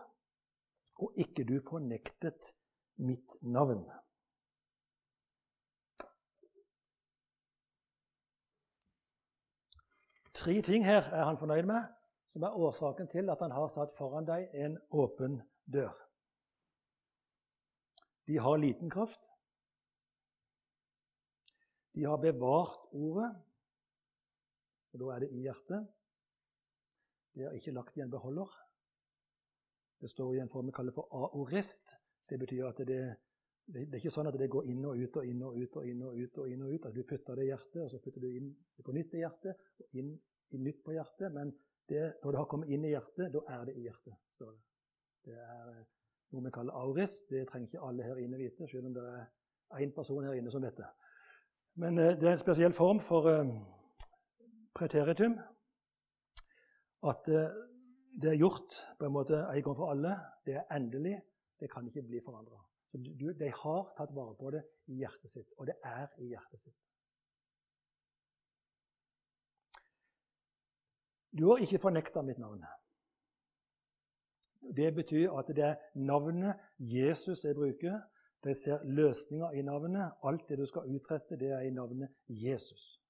og 0.95 1.12
ikke 1.19 1.43
du 1.47 1.59
fornektet 1.63 2.51
mitt 2.95 3.38
navn. 3.41 3.83
Tre 10.35 10.62
ting 10.62 10.85
her 10.85 11.07
er 11.15 11.24
han 11.25 11.39
fornøyd 11.39 11.67
med 11.67 11.95
som 12.35 12.43
er 12.43 12.55
årsaken 12.59 13.07
til 13.07 13.29
at 13.31 13.39
han 13.39 13.53
har 13.55 13.69
satt 13.71 13.93
foran 13.95 14.25
deg 14.27 14.50
en 14.59 14.74
åpen 14.91 15.38
dør. 15.71 15.93
De 18.27 18.35
har 18.43 18.57
liten 18.59 18.91
kraft. 18.91 19.21
De 21.95 22.03
har 22.03 22.19
bevart 22.19 22.89
ordet, 22.91 23.29
og 24.91 25.00
da 25.00 25.13
er 25.13 25.24
det 25.24 25.29
i 25.31 25.45
hjertet. 25.45 25.88
De 27.35 27.43
har 27.43 27.55
ikke 27.55 27.71
lagt 27.75 27.97
i 27.97 28.01
en 28.01 28.11
beholder. 28.11 28.49
Det 30.01 30.09
står 30.09 30.35
i 30.35 30.39
en 30.39 30.49
form 30.49 30.65
vi 30.65 30.71
kaller 30.75 30.95
for 30.95 31.07
aorist. 31.11 31.95
Det 32.29 32.39
betyr 32.39 32.67
at 32.67 32.77
det, 32.77 32.99
det, 33.65 33.87
er 33.87 33.99
ikke 33.99 34.13
sånn 34.13 34.29
at 34.29 34.37
det 34.39 34.49
går 34.51 34.67
inn 34.71 34.85
og 34.85 34.99
ut 34.99 35.17
og 35.19 35.27
inn 35.27 35.41
og 35.43 35.57
ut 35.57 35.77
og 35.81 35.89
inn 35.89 36.03
og 36.03 36.19
ut. 36.19 36.37
og 36.37 36.49
inn 36.51 36.63
og 36.63 36.73
ut, 36.73 36.85
At 36.85 36.95
du 36.95 37.03
putter 37.03 37.35
det 37.35 37.47
i 37.47 37.51
hjertet, 37.51 37.81
og 37.83 37.91
så 37.91 37.99
putter 38.03 38.21
du 38.21 38.29
inn 38.29 38.51
på 38.83 38.95
nytt 38.95 39.15
i 39.15 39.23
hjertet, 39.23 39.65
og 39.79 39.99
inn 39.99 40.13
i 40.51 40.61
nytt 40.61 40.83
på 40.83 40.95
hjertet. 40.95 41.33
Men 41.33 41.53
det, 41.89 42.03
når 42.23 42.31
det 42.31 42.39
har 42.39 42.49
kommet 42.51 42.69
inn 42.69 42.85
i 42.85 42.93
hjertet, 42.93 43.31
da 43.33 43.43
er 43.57 43.65
det 43.65 43.75
i 43.75 43.87
hjertet. 43.87 44.19
står 44.35 44.51
Det 44.51 44.61
Det 45.25 45.33
er 45.33 45.69
eh, 45.71 45.85
noe 46.31 46.43
vi 46.45 46.51
kaller 46.53 46.73
aorist. 46.73 47.29
Det 47.29 47.47
trenger 47.49 47.67
ikke 47.67 47.87
alle 47.87 48.03
her 48.03 48.21
inne 48.21 48.37
vite, 48.37 48.67
selv 48.67 48.85
om 48.85 48.93
det 48.93 49.03
er 49.03 49.81
én 49.81 49.93
person 49.95 50.23
her 50.23 50.33
inne 50.33 50.51
som 50.51 50.61
vet 50.61 50.77
det. 50.77 50.91
Men 51.75 51.97
eh, 51.99 52.13
det 52.19 52.27
er 52.29 52.37
en 52.37 52.45
spesiell 52.45 52.73
form 52.73 52.99
for 52.99 53.27
um, 53.39 53.57
preteritum. 54.75 55.39
At 57.05 57.27
det 58.21 58.29
er 58.31 58.39
gjort 58.39 58.77
på 59.00 59.05
en 59.05 59.13
måte 59.13 59.38
en 59.38 59.63
gang 59.63 59.77
for 59.77 59.91
alle. 59.91 60.15
Det 60.45 60.55
er 60.55 60.75
endelig. 60.75 61.19
Det 61.59 61.69
kan 61.71 61.88
ikke 61.88 62.01
bli 62.01 62.21
forandra. 62.25 62.62
De 62.93 63.51
har 63.63 63.93
tatt 63.97 64.15
vare 64.15 64.35
på 64.39 64.51
det 64.55 64.63
i 64.88 65.00
hjertet 65.01 65.31
sitt, 65.31 65.51
og 65.57 65.67
det 65.67 65.75
er 65.83 66.07
i 66.24 66.29
hjertet 66.31 66.62
sitt. 66.62 66.75
Du 71.35 71.50
har 71.50 71.59
ikke 71.59 71.81
fornekta 71.83 72.21
mitt 72.24 72.39
navn. 72.39 72.63
Det 74.75 74.93
betyr 74.95 75.33
at 75.35 75.47
det 75.47 75.63
er 75.63 75.75
navnet 75.95 76.55
Jesus 76.79 77.43
jeg 77.43 77.55
bruker. 77.55 78.00
De 78.43 78.53
ser 78.55 78.83
løsninger 78.83 79.51
i 79.51 79.62
navnet. 79.62 80.12
Alt 80.24 80.50
det 80.50 80.57
du 80.57 80.65
skal 80.65 80.88
utrette, 80.95 81.35
det 81.39 81.51
er 81.51 81.59
i 81.59 81.74
navnet 81.74 82.09
Jesus. 82.29 83.01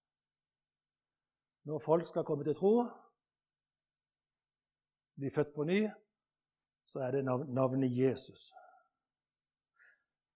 Når 1.63 1.79
folk 1.79 2.07
skal 2.07 2.23
komme 2.23 2.43
til 2.43 2.55
tro, 2.55 2.89
bli 5.15 5.29
født 5.29 5.53
på 5.55 5.63
ny, 5.63 5.81
så 6.85 6.99
er 6.99 7.11
det 7.11 7.25
navnet 7.25 7.91
Jesus. 7.97 8.51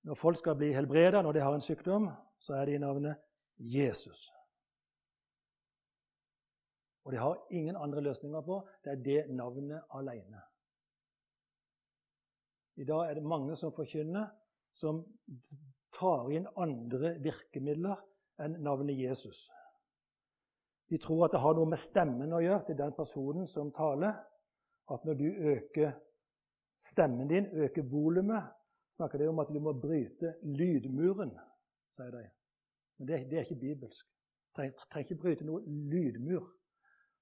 Når 0.03 0.15
folk 0.15 0.37
skal 0.37 0.55
bli 0.55 0.71
helbreda 0.73 1.21
når 1.21 1.31
de 1.35 1.43
har 1.43 1.53
en 1.53 1.61
sykdom, 1.61 2.09
så 2.39 2.53
er 2.55 2.65
det 2.65 2.75
i 2.75 2.81
navnet 2.81 3.15
Jesus. 3.59 4.29
Og 7.03 7.11
de 7.11 7.17
har 7.17 7.37
ingen 7.51 7.75
andre 7.75 8.01
løsninger 8.01 8.41
på. 8.41 8.67
Det 8.83 8.91
er 8.91 9.03
det 9.03 9.35
navnet 9.35 9.81
alene. 9.93 10.41
I 12.75 12.85
dag 12.85 13.09
er 13.09 13.13
det 13.13 13.23
mange 13.23 13.55
som 13.55 13.73
forkynner, 13.75 14.27
som 14.71 15.01
tar 15.99 16.29
inn 16.31 16.45
andre 16.55 17.15
virkemidler 17.19 17.97
enn 18.39 18.59
navnet 18.63 18.99
Jesus. 18.99 19.49
De 20.89 20.97
tror 20.97 21.25
at 21.25 21.33
det 21.35 21.41
har 21.43 21.57
noe 21.57 21.69
med 21.69 21.81
stemmen 21.81 22.33
å 22.33 22.41
gjøre 22.41 22.63
til 22.69 22.77
den 22.79 22.93
personen 22.95 23.49
som 23.49 23.73
taler. 23.75 24.15
At 24.91 25.05
når 25.05 25.13
du 25.13 25.25
øker 25.25 25.91
stemmen 26.77 27.27
din, 27.27 27.45
øker 27.45 27.83
volumet, 27.83 28.43
snakker 28.91 29.17
de 29.17 29.27
om 29.27 29.39
at 29.39 29.47
du 29.47 29.59
må 29.59 29.73
bryte 29.73 30.33
lydmuren, 30.43 31.31
sier 31.89 32.11
de. 32.11 32.23
Men 32.97 33.07
det, 33.07 33.19
det 33.31 33.37
er 33.37 33.47
ikke 33.47 33.59
bibelsk. 33.59 34.05
Du 34.05 34.55
trenger, 34.55 34.85
trenger 34.91 35.11
ikke 35.11 35.21
bryte 35.21 35.45
noe 35.45 35.61
lydmur. 35.65 36.47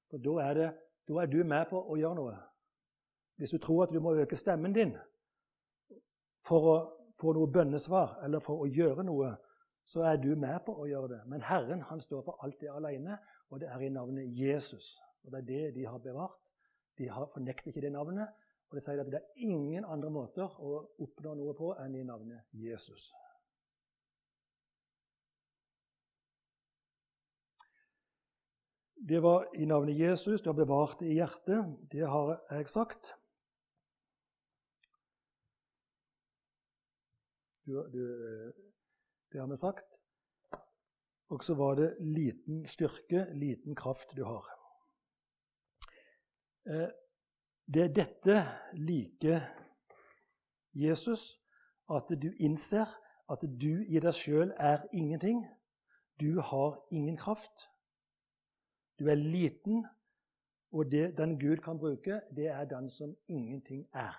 For 0.09 0.17
da 0.17 0.35
er, 0.49 0.53
det, 0.53 0.69
da 1.07 1.21
er 1.21 1.31
du 1.31 1.43
med 1.43 1.65
på 1.69 1.81
å 1.81 1.97
gjøre 1.99 2.15
noe. 2.15 2.37
Hvis 3.37 3.53
du 3.53 3.59
tror 3.61 3.83
at 3.83 3.93
du 3.93 3.99
må 4.01 4.15
øke 4.17 4.39
stemmen 4.39 4.73
din 4.73 4.95
for 6.47 6.69
å 6.71 6.77
få 7.19 7.33
noe 7.35 7.51
bønnesvar 7.51 8.17
eller 8.25 8.41
for 8.41 8.63
å 8.63 8.69
gjøre 8.71 9.05
noe, 9.05 9.35
så 9.87 10.03
er 10.07 10.17
du 10.19 10.33
med 10.35 10.57
på 10.65 10.73
å 10.75 10.87
gjøre 10.87 11.11
det. 11.13 11.21
Men 11.27 11.43
Herren 11.45 11.83
han 11.89 12.01
står 12.01 12.23
for 12.25 12.43
alt 12.43 12.57
det 12.61 12.71
alene, 12.71 13.17
og 13.49 13.61
det 13.61 13.69
er 13.71 13.83
i 13.85 13.91
navnet 13.93 14.33
Jesus. 14.35 14.95
Og 15.23 15.31
Det 15.31 15.39
er 15.39 15.47
det 15.47 15.75
de 15.75 15.85
har 15.85 15.99
bevart. 16.03 16.46
De 16.97 17.09
har 17.09 17.29
fornekter 17.33 17.71
ikke 17.71 17.83
det 17.85 17.93
navnet. 17.93 18.33
Og 18.67 18.75
de 18.75 18.83
sier 18.83 18.99
at 18.99 19.11
det 19.11 19.21
er 19.21 19.45
ingen 19.47 19.85
andre 19.87 20.11
måter 20.11 20.49
å 20.59 20.81
oppnå 21.03 21.37
noe 21.39 21.53
på 21.55 21.71
enn 21.79 21.95
i 21.95 22.03
navnet 22.07 22.43
Jesus. 22.51 23.11
Det 29.07 29.21
var 29.23 29.47
i 29.55 29.65
navnet 29.65 29.95
Jesus. 29.95 30.41
Du 30.41 30.49
har 30.49 30.57
bevart 30.57 30.99
det 30.99 31.13
i 31.13 31.15
hjertet. 31.15 31.77
Det 31.91 32.07
har 32.11 32.33
jeg 32.51 32.67
sagt. 32.69 33.13
Du, 37.67 37.77
du, 37.93 38.03
det 39.31 39.39
har 39.39 39.47
vi 39.47 39.57
sagt. 39.57 39.87
Og 41.29 41.43
så 41.43 41.55
var 41.55 41.75
det 41.75 41.95
liten 41.99 42.65
styrke, 42.67 43.27
liten 43.33 43.75
kraft 43.75 44.15
du 44.15 44.23
har. 44.23 44.56
Eh, 46.67 46.89
det 47.73 47.81
er 47.83 47.93
dette 47.93 48.45
like 48.73 49.41
Jesus, 50.73 51.41
at 51.89 52.09
du 52.21 52.31
innser 52.39 52.85
at 53.31 53.43
du 53.61 53.83
i 53.87 53.99
deg 53.99 54.13
sjøl 54.15 54.51
er 54.55 54.83
ingenting. 54.91 55.45
Du 56.19 56.41
har 56.41 56.79
ingen 56.91 57.17
kraft. 57.17 57.67
Du 58.99 59.07
er 59.07 59.15
liten, 59.15 59.85
og 60.71 60.91
det 60.91 61.17
den 61.17 61.39
Gud 61.39 61.57
kan 61.57 61.79
bruke, 61.79 62.21
det 62.35 62.47
er 62.47 62.65
den 62.65 62.89
som 62.89 63.15
ingenting 63.27 63.87
er. 63.93 64.15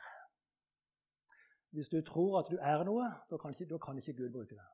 Hvis 1.71 1.89
du 1.89 2.01
tror 2.03 2.39
at 2.39 2.51
du 2.51 2.57
er 2.61 2.85
noe, 2.85 3.11
da 3.31 3.37
kan 3.37 3.51
ikke, 3.51 3.69
da 3.69 3.79
kan 3.79 3.99
ikke 3.99 4.13
Gud 4.13 4.31
bruke 4.31 4.55
det. 4.55 4.69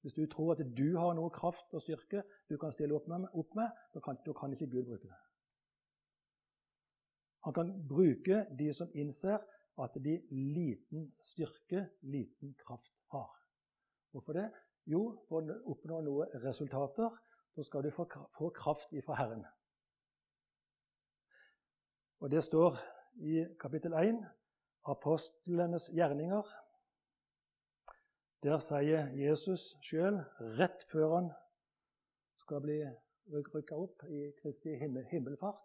Hvis 0.00 0.14
du 0.14 0.26
tror 0.26 0.52
at 0.52 0.66
du 0.76 0.98
har 0.98 1.14
noe 1.14 1.30
kraft 1.30 1.74
og 1.74 1.82
styrke 1.82 2.22
du 2.50 2.56
kan 2.58 2.72
stille 2.72 2.94
opp 2.94 3.06
med, 3.08 3.28
opp 3.32 3.54
med 3.54 3.70
da, 3.94 4.00
kan, 4.00 4.18
da 4.26 4.32
kan 4.32 4.52
ikke 4.52 4.70
Gud 4.70 4.84
bruke 4.84 5.06
det. 5.06 5.20
Han 7.44 7.52
kan 7.52 7.72
bruke 7.88 8.46
de 8.58 8.72
som 8.72 8.90
innser 8.94 9.38
at 9.78 9.96
de 10.04 10.20
liten 10.30 11.10
styrke, 11.22 11.88
liten 12.00 12.54
kraft 12.54 12.92
har. 13.12 13.30
Hvorfor 14.10 14.32
det? 14.32 14.46
Jo, 14.86 15.00
for 15.28 15.44
å 15.44 15.56
oppnå 15.72 16.00
noen 16.06 16.32
resultater 16.44 17.12
så 17.54 17.64
skal 17.66 17.84
du 17.84 17.90
få, 17.94 18.06
kraft 18.54 18.92
ifra 18.92 19.16
Herren. 19.18 19.44
Og 22.20 22.30
Det 22.30 22.42
står 22.44 22.78
i 23.20 23.44
kapittel 23.60 23.92
1, 23.92 24.24
apostlenes 24.88 25.90
gjerninger. 25.92 26.48
Der 28.42 28.58
sier 28.60 29.12
Jesus 29.16 29.74
sjøl, 29.84 30.20
rett 30.58 30.84
før 30.88 31.14
han 31.14 31.30
skal 32.40 32.60
bli 32.64 32.80
rykka 33.32 33.76
opp 33.76 34.04
i 34.08 34.30
Kristi 34.40 34.74
himmelfart, 34.76 35.60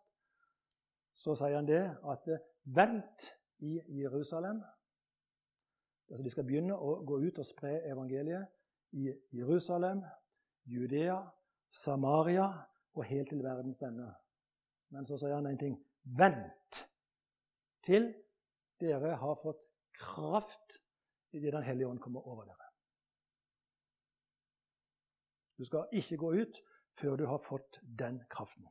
så 1.20 1.36
sier 1.36 1.58
han 1.58 1.68
det 1.68 1.82
at 2.08 2.28
eh, 2.32 2.44
vent 2.76 3.28
i 3.60 3.80
Jerusalem. 4.02 4.62
Altså 6.10 6.24
De 6.24 6.32
skal 6.32 6.48
begynne 6.48 6.78
å 6.78 6.96
gå 7.06 7.20
ut 7.26 7.42
og 7.42 7.48
spre 7.48 7.76
evangeliet 7.90 8.48
i 8.96 9.10
Jerusalem, 9.36 10.02
Judea, 10.66 11.20
Samaria 11.76 12.48
og 12.96 13.06
helt 13.06 13.30
til 13.30 13.44
verdens 13.44 13.82
ende. 13.86 14.08
Men 14.90 15.06
så 15.06 15.20
sier 15.20 15.36
han 15.36 15.50
en 15.50 15.60
ting. 15.60 15.76
Vent 16.18 16.80
til 17.86 18.10
dere 18.82 19.18
har 19.20 19.38
fått 19.44 19.62
kraft 20.00 20.80
idet 21.36 21.54
Den 21.54 21.64
hellige 21.64 21.88
ånd 21.88 22.00
kommer 22.02 22.26
over 22.26 22.48
dere. 22.48 22.72
Du 25.60 25.66
skal 25.68 25.92
ikke 25.92 26.18
gå 26.18 26.32
ut 26.42 26.62
før 26.98 27.16
du 27.16 27.26
har 27.28 27.38
fått 27.38 27.82
den 27.84 28.24
kraften. 28.32 28.66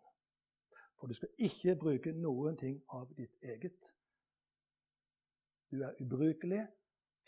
For 0.99 1.07
du 1.07 1.15
skal 1.15 1.29
ikke 1.39 1.77
bruke 1.79 2.13
noen 2.13 2.57
ting 2.59 2.81
av 2.95 3.13
ditt 3.17 3.37
eget. 3.43 3.95
Du 5.71 5.83
er 5.83 5.95
ubrukelig 6.03 6.65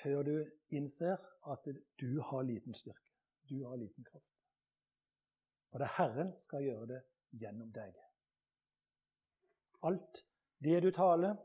før 0.03 0.23
du 0.27 0.35
innser 0.75 1.17
at 1.47 1.69
du 2.01 2.21
har 2.31 2.43
liten 2.43 2.75
styrke. 2.75 3.15
Du 3.49 3.65
har 3.69 3.77
liten 3.77 4.05
kraft. 4.05 4.27
Og 5.71 5.81
det 5.81 5.87
er 5.87 5.97
Herren 5.99 6.33
skal 6.39 6.65
gjøre 6.65 6.87
det 6.87 7.01
gjennom 7.43 7.71
deg. 7.75 7.95
Alt 9.87 10.25
det 10.59 10.83
du 10.83 10.91
taler, 10.91 11.37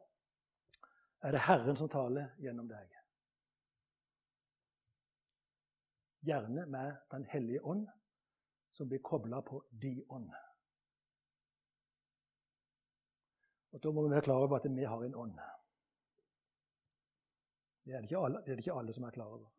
er 1.21 1.31
det 1.31 1.45
Herren 1.45 1.77
som 1.77 1.89
taler 1.89 2.33
gjennom 2.41 2.67
deg. 2.69 2.89
Gjerne 6.25 6.65
med 6.65 6.95
Den 7.11 7.25
hellige 7.29 7.61
ånd, 7.61 7.87
som 8.69 8.89
blir 8.89 9.01
kobla 9.01 9.41
på 9.41 9.61
de 9.69 10.03
ånd. 10.09 10.31
Og 13.75 13.83
Da 13.83 13.91
må 13.91 14.03
vi 14.03 14.09
være 14.09 14.21
klar 14.21 14.35
over 14.35 14.55
at 14.55 14.75
vi 14.75 14.83
har 14.83 15.03
en 15.03 15.15
ånd. 15.15 15.39
Det 17.85 17.93
er 17.93 17.97
det 17.97 18.07
ikke 18.07 18.17
alle, 18.17 18.37
det 18.37 18.51
er 18.51 18.55
det 18.55 18.63
ikke 18.63 18.77
alle 18.79 18.93
som 18.93 19.03
er 19.03 19.11
klar 19.11 19.25
over. 19.25 19.49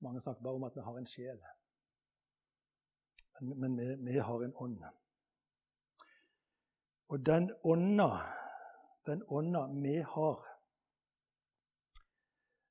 Mange 0.00 0.20
snakker 0.20 0.42
bare 0.42 0.54
om 0.54 0.64
at 0.64 0.76
vi 0.76 0.80
har 0.80 0.98
en 0.98 1.06
sjel. 1.06 1.40
Men, 3.40 3.60
men 3.60 3.78
vi, 3.78 4.12
vi, 4.12 4.18
har 4.18 4.44
en 4.44 4.52
ånd. 4.56 4.84
Og 7.08 7.26
den 7.26 7.50
ånda, 7.64 8.10
den 9.06 9.22
ånda 9.28 9.66
vi 9.66 10.02
har 10.02 10.46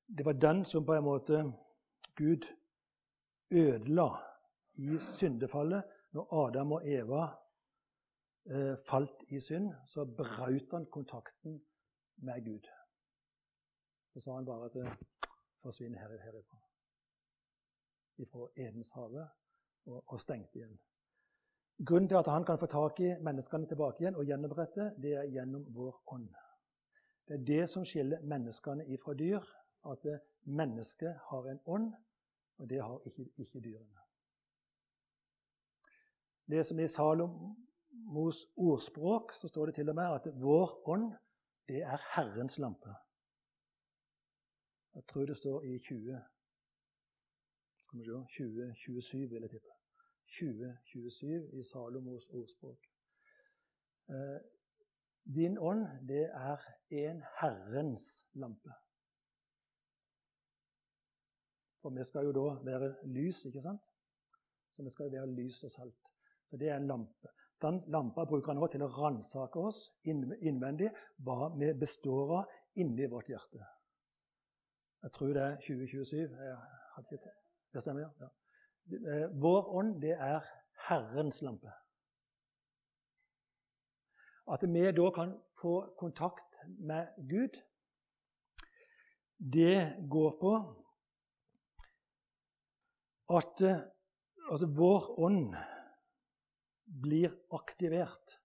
Det 0.06 0.24
var 0.24 0.32
den 0.32 0.64
som 0.64 0.86
på 0.86 0.94
en 0.94 1.04
måte 1.04 1.52
Gud 2.16 2.46
ødela 3.50 4.08
i 4.74 4.98
syndefallet 4.98 5.82
når 6.10 6.46
Adam 6.46 6.72
og 6.72 6.88
Eva 6.88 7.39
eh, 8.46 8.76
falt 8.88 9.24
i 9.28 9.40
synd, 9.40 9.72
så 9.86 10.04
brøt 10.04 10.72
han 10.72 10.86
kontakten 10.86 11.60
med 12.16 12.44
Gud. 12.44 12.68
Så 14.12 14.20
sa 14.20 14.34
han 14.34 14.44
bare 14.44 14.64
at 14.64 14.74
det 14.74 14.86
forsvinner 15.62 15.98
her, 15.98 16.18
herifra. 16.24 16.60
Ifra 18.18 18.48
Edens 18.56 18.90
hage 18.90 19.26
og, 19.86 20.04
og 20.06 20.20
stengte 20.20 20.58
igjen. 20.58 20.78
Grunnen 21.86 22.08
til 22.08 22.16
at 22.16 22.26
han 22.26 22.44
kan 22.44 22.58
få 22.58 22.66
tak 22.66 23.00
i 23.00 23.14
menneskene 23.24 23.66
tilbake 23.66 24.02
igjen 24.02 24.16
og 24.16 24.26
gjenopprette, 24.28 24.90
det 25.02 25.14
er 25.16 25.30
gjennom 25.32 25.64
vår 25.74 26.02
ånd. 26.12 26.28
Det 27.28 27.38
er 27.38 27.44
det 27.44 27.68
som 27.70 27.84
skiller 27.84 28.20
menneskene 28.20 28.84
ifra 28.86 29.14
dyr. 29.14 29.40
At 29.88 30.04
mennesket 30.44 31.14
har 31.30 31.46
en 31.48 31.60
ånd, 31.64 31.92
og 32.58 32.70
det 32.70 32.82
har 32.82 33.00
ikke, 33.06 33.30
ikke 33.36 33.60
dyrene. 33.60 34.02
Det 36.50 36.66
som 36.66 36.78
i 36.78 36.88
Salom, 36.88 37.56
Mos 37.90 38.46
ordspråk 38.56 39.32
så 39.32 39.48
står 39.48 39.66
det 39.66 39.74
til 39.74 39.88
og 39.88 39.94
med 39.94 40.14
at 40.14 40.26
vår 40.42 40.88
ånd, 40.88 41.12
det 41.68 41.82
er 41.82 42.02
Herrens 42.14 42.58
lampe. 42.58 42.94
Jeg 44.94 45.06
tror 45.06 45.26
det 45.26 45.36
står 45.36 45.62
i 45.62 45.78
20 45.78 46.20
Skal 47.76 47.98
vi 47.98 48.04
se 48.04 48.12
2027, 48.12 49.28
vil 49.30 49.42
jeg 49.42 49.50
tippe. 49.50 49.72
2027 50.38 51.58
i 51.58 51.62
Salomos 51.62 52.28
ordspråk. 52.28 52.86
Eh, 54.08 54.40
din 55.34 55.58
ånd, 55.58 55.86
det 56.08 56.24
er 56.30 56.58
en 56.90 57.22
Herrens 57.40 58.28
lampe. 58.32 58.72
For 61.82 61.90
vi 61.90 62.04
skal 62.04 62.24
jo 62.24 62.32
da 62.32 62.62
være 62.64 62.94
lys, 63.04 63.44
ikke 63.44 63.62
sant? 63.62 63.82
Så 64.72 64.82
vi 64.82 64.90
skal 64.90 65.04
jo 65.04 65.10
være 65.10 65.34
lys 65.34 65.64
og 65.64 65.70
salt. 65.70 66.10
Så 66.50 66.56
det 66.56 66.68
er 66.68 66.76
en 66.76 66.86
lampe. 66.86 67.28
Den 67.62 67.82
lampa 67.92 68.24
bruker 68.24 68.52
han 68.52 68.60
nå 68.60 68.68
til 68.72 68.82
å 68.84 68.88
ransake 68.94 69.60
oss 69.60 69.82
innvendig 70.08 70.88
hva 71.26 71.50
vi 71.58 71.72
består 71.76 72.34
av 72.38 72.54
inni 72.80 73.08
vårt 73.10 73.28
hjerte. 73.28 73.60
Jeg 75.02 75.12
tror 75.16 75.34
det 75.36 75.42
er 75.42 75.56
2027. 75.66 76.38
det 77.72 77.82
stemmer, 77.82 78.08
ja. 78.20 78.28
Eh, 78.90 79.28
vår 79.42 79.68
ånd, 79.80 80.00
det 80.02 80.16
er 80.16 80.40
Herrens 80.88 81.40
lampe. 81.42 81.72
At 84.50 84.62
vi 84.62 84.92
da 84.92 85.10
kan 85.14 85.36
få 85.60 85.74
kontakt 85.98 86.56
med 86.66 87.06
Gud, 87.28 87.60
det 89.38 89.96
går 90.10 90.36
på 90.40 90.54
at 93.36 93.62
eh, 93.62 93.80
altså, 94.50 94.66
vår 94.66 95.20
ånd 95.20 95.54
blir 96.90 97.32
aktivert 97.54 98.38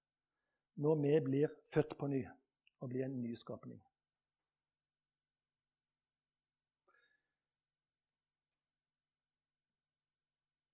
når 0.76 1.02
vi 1.02 1.20
blir 1.26 1.54
født 1.74 1.98
på 1.98 2.08
ny 2.08 2.22
og 2.84 2.90
blir 2.90 3.06
en 3.06 3.22
nyskapning. 3.22 3.80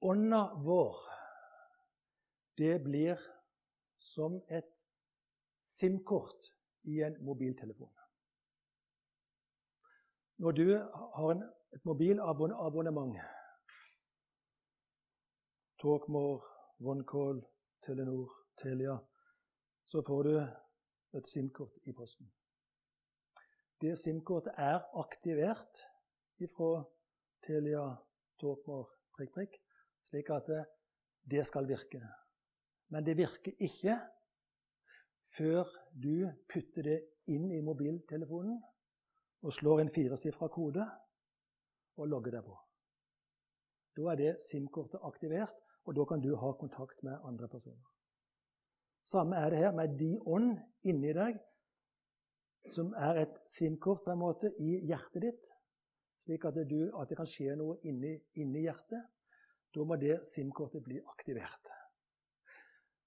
Ånda 0.01 0.41
vår, 0.65 0.97
det 2.57 2.79
blir 2.83 3.21
som 4.01 4.39
et 4.49 4.65
SIM-kort 5.77 6.49
i 6.89 7.03
en 7.05 7.19
mobiltelefon. 7.23 7.91
Når 10.41 10.51
du 10.57 10.65
har 10.73 11.31
en, 11.35 11.43
et 11.71 11.85
mobilabonnement 11.85 13.19
Talkmore, 15.81 16.41
OneCall, 16.79 17.45
Telenor, 17.85 18.31
Telia 18.61 18.97
så 19.91 20.01
får 20.07 20.23
du 20.23 20.35
et 21.17 21.27
SIM-kort 21.27 21.73
i 21.83 21.93
posten. 21.93 22.29
Det 23.81 23.97
SIM-kortet 23.99 24.53
er 24.57 24.79
aktivert 25.01 25.81
fra 26.55 26.83
Telia, 27.45 27.83
Talkmore, 28.39 28.87
prikk, 29.17 29.33
prikk, 29.35 29.57
slik 30.07 30.29
at 30.33 30.47
det 31.29 31.43
skal 31.45 31.67
virke. 31.69 32.01
Men 32.89 33.05
det 33.05 33.17
virker 33.17 33.57
ikke 33.59 33.97
før 35.37 35.69
du 35.91 36.27
putter 36.49 36.87
det 36.87 36.99
inn 37.31 37.51
i 37.51 37.61
mobiltelefonen 37.63 38.57
og 39.41 39.53
slår 39.53 39.83
en 39.83 39.93
firesifra 39.93 40.49
kode 40.53 40.85
og 41.97 42.09
logger 42.09 42.37
deg 42.37 42.47
på. 42.47 42.57
Da 43.97 44.07
er 44.13 44.19
det 44.19 44.33
SIM-kortet 44.47 45.03
aktivert, 45.03 45.57
og 45.85 45.95
da 45.97 46.05
kan 46.05 46.21
du 46.21 46.35
ha 46.37 46.51
kontakt 46.59 47.03
med 47.03 47.17
andre 47.27 47.47
personer. 47.47 47.87
Samme 49.03 49.35
er 49.35 49.49
det 49.49 49.57
her 49.57 49.71
med 49.75 49.97
de 49.99 50.11
ånd 50.25 50.53
inni 50.83 51.13
deg, 51.13 51.39
som 52.69 52.93
er 52.93 53.23
et 53.23 53.39
SIM-kort 53.49 54.03
på 54.05 54.13
en 54.13 54.21
måte 54.21 54.51
i 54.61 54.77
hjertet 54.85 55.25
ditt, 55.25 55.47
slik 56.21 56.45
at, 56.45 56.59
du, 56.69 56.91
at 56.93 57.09
det 57.09 57.17
kan 57.17 57.29
skje 57.29 57.55
noe 57.57 57.79
inni, 57.89 58.13
inni 58.37 58.67
hjertet. 58.67 59.01
Da 59.73 59.85
må 59.87 59.97
det 59.97 60.19
SIM-kortet 60.27 60.83
bli 60.85 60.99
aktivert. 60.99 61.71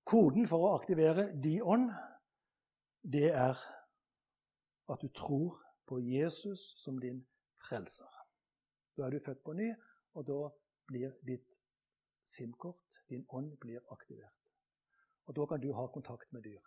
Koden 0.05 0.49
for 0.49 0.67
å 0.67 0.75
aktivere 0.75 1.29
de 1.41 1.59
ånd, 1.63 1.93
det 3.05 3.31
er 3.31 3.61
at 4.91 5.01
du 5.01 5.09
tror 5.15 5.61
på 5.89 6.01
Jesus 6.01 6.75
som 6.83 6.99
din 7.01 7.23
frelser. 7.63 8.11
Da 8.97 9.07
er 9.07 9.15
du 9.15 9.25
født 9.25 9.45
på 9.45 9.55
ny, 9.57 9.71
og 10.15 10.27
da 10.29 10.41
blir 10.89 11.15
ditt 11.27 11.54
SIM-kort, 12.25 13.01
din 13.09 13.27
ånd, 13.29 13.57
blir 13.61 13.81
aktivert. 13.93 14.35
Og 15.27 15.37
da 15.37 15.47
kan 15.47 15.61
du 15.61 15.73
ha 15.73 15.87
kontakt 15.87 16.33
med 16.33 16.43
dyr. 16.43 16.61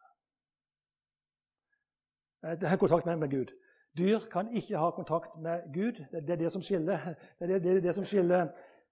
Eh, 2.43 2.59
det 2.59 2.69
er 2.69 2.77
kontakt 2.77 3.05
med, 3.05 3.29
Gud. 3.29 3.53
Dyr 3.97 4.19
kan 4.31 4.49
ikke 4.53 4.77
ha 4.77 4.89
kontakt 4.91 5.37
med 5.41 5.73
Gud. 5.73 6.05
Det 6.11 6.29
er 6.29 6.35
det 6.35 6.51
som 6.51 6.61
skiller, 6.61 7.13
det 7.39 7.51
er 7.51 7.59
det, 7.59 7.83
det 7.83 7.95
som 7.95 8.05
skiller 8.05 8.47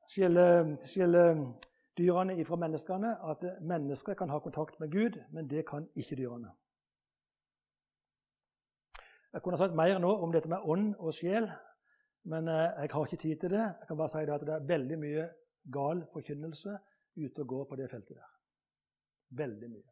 skiller, 0.07 0.75
skiller 0.85 1.53
dyrene 1.97 2.45
fra 2.45 2.55
menneskene. 2.55 3.15
At 3.29 3.61
mennesker 3.61 4.13
kan 4.13 4.29
ha 4.29 4.39
kontakt 4.39 4.79
med 4.79 4.91
Gud, 4.91 5.21
men 5.31 5.49
det 5.49 5.67
kan 5.69 5.87
ikke 5.95 6.15
dyrene. 6.15 6.51
Jeg 9.33 9.41
kunne 9.41 9.57
sagt 9.57 9.75
mer 9.75 9.99
nå 9.99 10.11
om 10.23 10.31
dette 10.31 10.49
med 10.49 10.63
ånd 10.63 10.93
og 10.99 11.13
sjel, 11.13 11.49
men 12.23 12.47
eh, 12.47 12.53
jeg 12.81 12.89
har 12.91 13.05
ikke 13.05 13.17
tid 13.17 13.35
til 13.35 13.49
det. 13.49 13.59
Jeg 13.59 13.87
kan 13.87 13.97
bare 13.97 14.09
si 14.09 14.17
at 14.17 14.45
det 14.47 14.53
er 14.53 14.67
veldig 14.67 14.99
mye 14.99 15.25
gal 15.73 16.05
forkynnelse 16.13 16.77
ute 17.15 17.41
og 17.41 17.47
går 17.47 17.65
på 17.69 17.75
det 17.75 17.89
feltet 17.89 18.17
der. 18.17 18.31
Veldig 19.29 19.69
mye. 19.69 19.91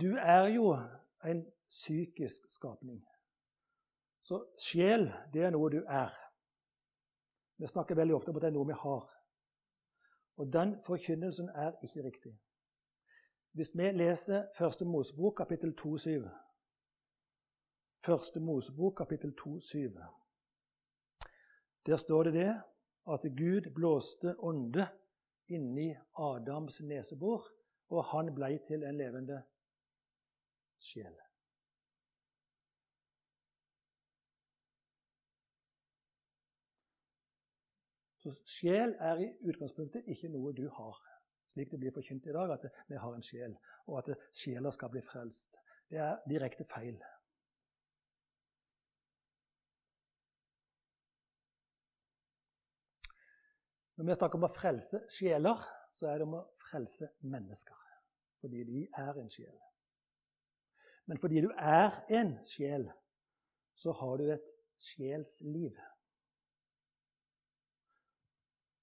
Du 0.00 0.16
er 0.16 0.46
jo 0.46 0.78
en 1.24 1.46
psykisk 1.68 2.46
skapning. 2.50 3.06
Så 4.20 4.44
sjel, 4.58 5.12
det 5.32 5.42
er 5.44 5.50
noe 5.52 5.70
du 5.70 5.82
er. 5.84 6.12
Vi 7.56 7.66
snakker 7.66 7.94
veldig 7.94 8.14
ofte 8.14 8.32
om 8.32 8.36
at 8.36 8.42
det 8.42 8.48
er 8.48 8.56
noe 8.56 8.66
vi 8.66 8.78
har. 8.78 9.04
Og 10.36 10.52
den 10.52 10.76
forkynnelsen 10.86 11.48
er 11.48 11.76
ikke 11.82 12.04
riktig. 12.04 12.32
Hvis 13.52 13.70
vi 13.74 13.90
leser 13.92 14.46
Første 14.58 14.84
Mosebok, 14.84 15.36
kapittel 15.36 15.76
2,7 15.80 16.28
Første 18.04 18.40
Mosebok, 18.40 18.96
kapittel 18.96 19.34
2,7 19.40 20.23
Der 21.86 21.96
står 21.96 22.22
det 22.22 22.32
det 22.32 22.62
at 23.12 23.20
Gud 23.36 23.74
blåste 23.74 24.34
ånde 24.38 24.86
inni 25.48 25.94
Adams 26.16 26.80
nesebor, 26.80 27.44
og 27.88 28.04
han 28.04 28.32
blei 28.34 28.58
til 28.68 28.84
en 28.88 28.96
levende 28.96 29.42
sjel. 30.80 31.12
Så 38.24 38.32
sjel 38.48 38.94
er 38.98 39.20
i 39.20 39.28
utgangspunktet 39.44 40.08
ikke 40.08 40.30
noe 40.32 40.54
du 40.56 40.64
har, 40.72 40.96
slik 41.52 41.74
det 41.74 41.82
blir 41.82 41.92
forkynt 41.92 42.24
i 42.24 42.32
dag, 42.32 42.54
at 42.56 42.64
vi 42.88 42.96
har 42.96 43.12
en 43.12 43.26
sjel, 43.26 43.58
og 43.84 44.00
at 44.00 44.14
sjela 44.32 44.72
skal 44.72 44.88
bli 44.94 45.04
frelst. 45.04 45.60
Det 45.92 46.00
er 46.00 46.16
direkte 46.30 46.64
feil. 46.64 46.96
Når 53.96 54.04
vi 54.04 54.14
snakker 54.18 54.40
om 54.40 54.46
å 54.48 54.54
frelse 54.54 55.04
sjeler, 55.12 55.60
så 55.94 56.08
er 56.10 56.18
det 56.18 56.26
om 56.26 56.38
å 56.40 56.46
frelse 56.66 57.08
mennesker. 57.22 57.78
Fordi 58.42 58.64
de 58.66 58.82
er 58.98 59.20
en 59.20 59.30
sjel. 59.30 59.54
Men 61.06 61.20
fordi 61.20 61.44
du 61.44 61.50
er 61.54 62.00
en 62.18 62.34
sjel, 62.48 62.88
så 63.74 63.92
har 63.92 64.16
du 64.18 64.30
et 64.34 64.48
sjelsliv. 64.80 65.78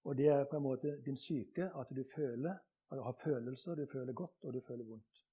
Og 0.04 0.17
det 0.17 0.30
er 0.34 0.47
på 0.50 0.58
en 0.58 0.65
måte 0.65 0.95
din 1.06 1.17
syke, 1.17 1.67
at 1.78 1.91
du 1.93 2.04
føler, 2.15 2.56
at 2.91 2.97
du 2.97 3.04
har 3.04 3.17
følelser. 3.24 3.76
Du 3.76 3.86
føler 3.91 4.13
godt, 4.13 4.43
og 4.43 4.54
du 4.54 4.62
føler 4.67 4.86
vondt. 4.86 5.26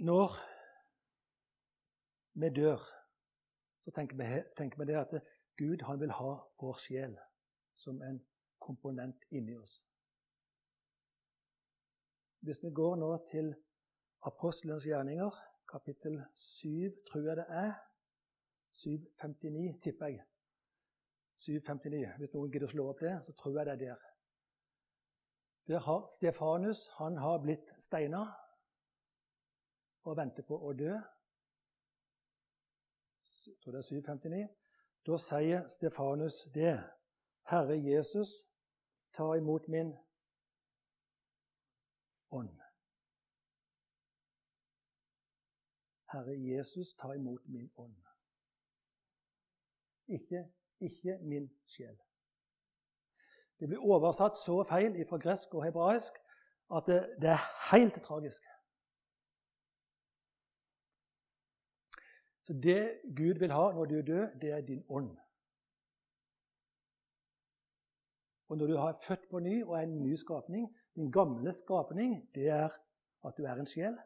Når 0.00 0.36
vi 2.32 2.48
dør, 2.48 2.80
så 3.80 3.90
tenker 3.90 4.16
vi, 4.16 4.42
tenker 4.56 4.78
vi 4.78 4.86
det 4.92 4.96
at 4.96 5.12
Gud 5.60 5.82
han 5.84 6.00
vil 6.00 6.12
ha 6.16 6.32
vår 6.60 6.76
sjel 6.80 7.18
som 7.76 8.00
en 8.02 8.20
komponent 8.64 9.26
inni 9.30 9.56
oss. 9.60 9.74
Hvis 12.40 12.62
vi 12.64 12.70
går 12.80 12.96
nå 12.96 13.10
til 13.32 13.52
Apostelens 14.24 14.84
gjerninger, 14.88 15.36
kapittel 15.68 16.16
7, 16.36 16.68
tror 17.08 17.26
jeg 17.28 17.36
det 17.36 17.46
er 17.48 17.72
759, 18.72 19.80
tipper 19.84 20.06
jeg. 20.06 20.24
759. 21.44 22.16
Hvis 22.18 22.32
noen 22.34 22.52
gidder 22.52 22.68
å 22.68 22.72
slå 22.72 22.86
opp 22.92 23.04
det, 23.04 23.14
så 23.24 23.32
tror 23.36 23.58
jeg 23.58 23.68
det 23.68 23.74
er 23.74 23.82
der. 23.84 24.06
Der 25.68 25.84
har 25.84 26.06
Stefanus 26.14 26.86
han 26.96 27.16
har 27.20 27.38
blitt 27.44 27.68
steina 27.78 28.24
og 30.08 30.16
venter 30.16 30.44
på 30.48 30.56
å 30.56 30.72
dø. 30.72 30.96
Jeg 33.46 33.60
tror 33.60 33.76
det 33.76 33.84
er 33.84 33.88
759. 33.88 34.48
Da 35.06 35.16
sier 35.18 35.66
Stefanus 35.68 36.48
det. 36.54 36.78
Herre 37.50 37.76
Jesus, 37.76 38.28
ta 39.16 39.34
imot 39.34 39.68
min 39.68 39.94
ånd. 42.30 42.60
Herre 46.12 46.36
Jesus, 46.36 46.94
ta 46.94 47.12
imot 47.12 47.48
min 47.48 47.70
ånd. 47.76 47.96
Ikke, 50.06 50.44
ikke 50.80 51.18
min 51.22 51.50
sjel. 51.66 51.98
Det 53.58 53.68
blir 53.68 53.78
oversatt 53.78 54.36
så 54.36 54.62
feil 54.64 54.96
fra 55.08 55.18
gresk 55.18 55.54
og 55.54 55.64
hebraisk 55.64 56.12
at 56.76 56.86
det, 56.86 57.00
det 57.20 57.30
er 57.34 57.76
helt 57.76 58.02
tragisk. 58.04 58.42
Så 62.50 62.54
det 62.62 63.00
Gud 63.16 63.38
vil 63.38 63.52
ha 63.54 63.72
når 63.72 63.84
du 63.84 63.98
er 63.98 64.02
død, 64.02 64.40
det 64.40 64.50
er 64.50 64.60
din 64.60 64.84
ånd. 64.88 65.10
Og 68.48 68.56
når 68.58 68.66
du 68.66 68.76
har 68.76 68.98
født 69.06 69.28
på 69.30 69.38
ny 69.38 69.64
og 69.64 69.76
er 69.78 69.82
en 69.82 70.02
ny 70.02 70.16
skapning 70.16 70.76
Din 70.94 71.12
gamle 71.12 71.52
skapning, 71.52 72.34
det 72.34 72.48
er 72.48 72.68
at 73.24 73.36
du 73.38 73.44
er 73.44 73.54
en 73.54 73.66
sjel. 73.66 73.98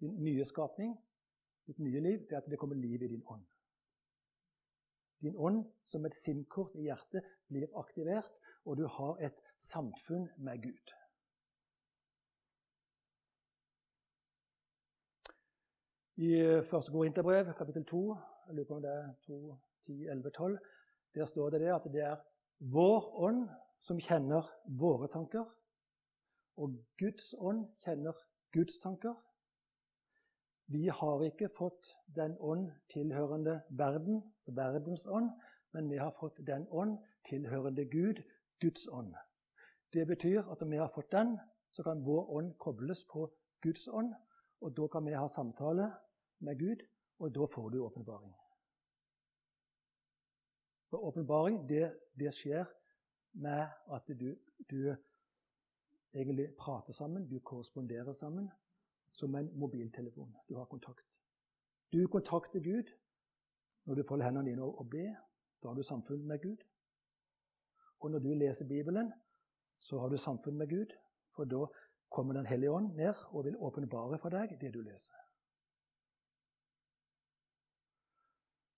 Din 0.00 0.24
nye 0.24 0.44
skapning, 0.44 0.98
ditt 1.66 1.78
nye 1.78 2.00
liv, 2.00 2.18
det 2.28 2.32
er 2.32 2.44
at 2.44 2.50
det 2.50 2.58
kommer 2.58 2.76
liv 2.76 3.02
i 3.02 3.08
din 3.08 3.24
ånd. 3.26 3.46
Din 5.20 5.36
ånd, 5.36 5.64
som 5.86 6.04
et 6.04 6.16
SIM-kort 6.20 6.74
i 6.74 6.82
hjertet, 6.82 7.24
blir 7.48 7.72
aktivert, 7.78 8.32
og 8.64 8.76
du 8.76 8.86
har 8.86 9.16
et 9.16 9.40
samfunn 9.58 10.28
med 10.36 10.62
Gud. 10.62 10.96
I 16.18 16.62
første 16.64 16.92
Korinterbrev, 16.92 17.52
kapittel 17.54 17.84
2, 17.84 18.16
jeg 18.46 18.54
lurer 18.54 18.66
på 18.66 18.74
om 18.74 18.82
det 18.82 18.90
er 18.90 19.08
2, 19.26 19.56
10, 19.86 20.06
11, 20.08 20.30
12, 20.30 20.58
der 21.14 21.24
står 21.24 21.50
det, 21.50 21.60
at 21.68 21.88
det 21.92 22.00
er 22.00 22.16
vår 22.72 23.10
ånd 23.20 23.42
som 23.84 24.00
kjenner 24.00 24.48
våre 24.80 25.10
tanker, 25.12 25.44
og 26.56 26.78
Guds 26.98 27.34
ånd 27.36 27.66
kjenner 27.84 28.16
Guds 28.56 28.78
tanker. 28.80 29.12
Vi 30.72 30.86
har 30.88 31.26
ikke 31.26 31.50
fått 31.58 31.92
den 32.16 32.38
ånd 32.40 32.70
tilhørende 32.88 33.58
verden, 33.68 34.22
altså 34.38 34.56
verdens 34.56 35.04
ånd, 35.06 35.28
men 35.76 35.90
vi 35.90 36.00
har 36.00 36.16
fått 36.16 36.40
den 36.46 36.64
ånd 36.70 36.96
tilhørende 37.28 37.84
Gud, 37.92 38.24
Guds 38.64 38.88
ånd. 38.88 39.12
Det 39.92 40.08
betyr 40.08 40.48
at 40.48 40.64
om 40.64 40.72
vi 40.72 40.80
har 40.80 40.88
fått 40.96 41.12
den, 41.12 41.36
så 41.70 41.82
kan 41.82 42.00
vår 42.08 42.32
ånd 42.40 42.56
kobles 42.56 43.04
på 43.04 43.28
Guds 43.60 43.84
ånd, 43.92 44.14
og 44.64 44.76
da 44.76 44.88
kan 44.88 45.04
vi 45.04 45.12
ha 45.12 45.28
samtale 45.28 45.92
med 46.38 46.58
Gud, 46.58 46.86
og 47.18 47.34
da 47.34 47.44
får 47.44 47.68
du 47.68 47.84
åpenbaring. 47.84 48.34
For 50.90 50.98
åpenbaring, 50.98 51.68
det, 51.68 51.98
det, 52.18 52.34
skjer 52.34 52.64
med 53.32 53.66
at 53.92 54.02
du, 54.20 54.36
du, 54.70 54.96
egentlig 56.14 56.54
prater 56.58 56.92
sammen, 56.92 57.28
du 57.28 57.38
korresponderer 57.40 58.12
sammen, 58.12 58.50
som 59.12 59.34
en 59.34 59.50
mobiltelefon. 59.58 60.36
Du 60.48 60.56
har 60.56 60.64
kontakt. 60.64 61.06
Du 61.92 62.06
kontakter 62.06 62.60
Gud 62.60 62.92
når 63.84 63.94
du 63.94 64.02
folder 64.08 64.24
hendene 64.24 64.50
dine 64.50 64.62
og 64.62 64.90
ber. 64.90 65.14
Da 65.62 65.68
har 65.68 65.74
du 65.74 65.82
samfunn 65.82 66.26
med 66.26 66.42
Gud. 66.42 66.56
Og 68.00 68.10
når 68.10 68.18
du 68.18 68.34
leser 68.34 68.68
Bibelen, 68.68 69.12
så 69.78 69.98
har 69.98 70.08
du 70.08 70.16
samfunn 70.16 70.58
med 70.58 70.68
Gud, 70.68 70.96
for 71.34 71.44
da 71.44 71.66
kommer 72.10 72.34
Den 72.34 72.46
hellige 72.46 72.70
ånd 72.70 72.94
ned 72.94 73.14
og 73.28 73.44
vil 73.44 73.56
åpenbare 73.56 74.18
for 74.18 74.28
deg 74.28 74.58
det 74.60 74.74
du 74.74 74.80
leser. 74.80 75.14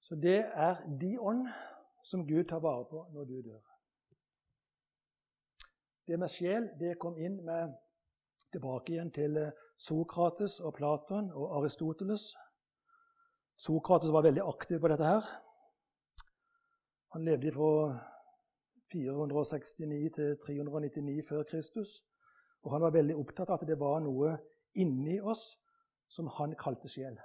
Så 0.08 0.16
det 0.16 0.38
er 0.54 0.78
de 1.00 1.18
ånd 1.20 1.48
som 2.04 2.26
Gud 2.26 2.44
tar 2.48 2.62
vare 2.64 2.84
på 2.88 3.04
når 3.12 3.24
du 3.24 3.40
dør. 3.44 3.60
Det 6.08 6.16
med 6.18 6.32
sjel 6.32 6.70
det 6.80 6.96
kom 6.98 7.18
inn 7.20 7.42
med 7.44 7.74
tilbake 8.52 8.94
igjen 8.94 9.10
til 9.12 9.36
eh, 9.36 9.52
Sokrates 9.76 10.60
og 10.64 10.72
Platon 10.78 11.28
og 11.36 11.58
Aristoteles. 11.58 12.30
Sokrates 13.60 14.12
var 14.12 14.24
veldig 14.24 14.46
aktiv 14.48 14.80
på 14.80 14.88
dette 14.88 15.04
her. 15.04 15.28
Han 17.12 17.28
levde 17.28 17.52
fra 17.52 17.98
469 18.92 20.10
til 20.16 20.36
399 20.46 21.28
før 21.28 21.42
Kristus. 21.42 21.98
Og 22.62 22.72
han 22.72 22.80
var 22.80 22.96
veldig 22.96 23.16
opptatt 23.16 23.50
av 23.52 23.60
at 23.60 23.68
det 23.68 23.76
var 23.80 24.00
noe 24.00 24.38
inni 24.74 25.20
oss 25.20 25.50
som 26.08 26.32
han 26.38 26.56
kalte 26.56 26.88
sjel. 26.88 27.18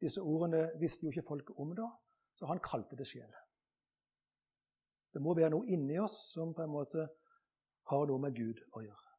Disse 0.00 0.20
ordene 0.20 0.70
visste 0.80 1.06
jo 1.06 1.12
ikke 1.12 1.26
folk 1.28 1.52
om 1.60 1.72
da, 1.76 1.88
så 2.36 2.48
han 2.50 2.60
kalte 2.64 2.96
det 2.96 3.06
sjel. 3.08 3.30
Det 5.12 5.22
må 5.24 5.32
være 5.34 5.54
noe 5.54 5.68
inni 5.72 5.96
oss 6.02 6.18
som 6.34 6.52
på 6.54 6.64
en 6.66 6.72
måte 6.74 7.06
har 7.88 8.08
noe 8.10 8.20
med 8.20 8.34
Gud 8.36 8.60
å 8.76 8.82
gjøre. 8.84 9.12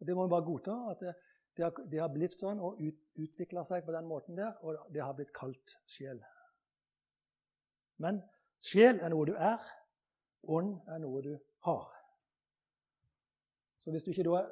Og 0.00 0.06
Det 0.06 0.16
må 0.18 0.24
vi 0.26 0.32
bare 0.32 0.46
godta. 0.48 0.74
at 0.90 1.00
det, 1.00 1.14
det, 1.56 1.64
har, 1.64 1.84
det 1.90 2.00
har, 2.00 2.08
blitt 2.10 2.34
sånn 2.34 2.58
og 2.58 2.80
ut, 2.80 2.98
utvikla 3.14 3.62
seg 3.68 3.84
på 3.86 3.94
den 3.94 4.08
måten 4.10 4.34
der, 4.34 4.56
og 4.66 4.80
det 4.90 5.04
har 5.04 5.14
blitt 5.14 5.30
kalt 5.36 5.76
sjel. 5.86 6.18
Men 8.02 8.18
sjel 8.58 8.98
er 8.98 9.14
noe 9.14 9.28
du 9.28 9.36
er, 9.36 9.62
ånd 10.42 10.74
er 10.90 10.98
noe 11.04 11.22
du 11.22 11.36
har. 11.68 11.86
Så 13.78 13.94
hvis 13.94 14.02
du 14.02 14.10
ikke 14.10 14.26
da 14.26 14.40
er 14.40 14.50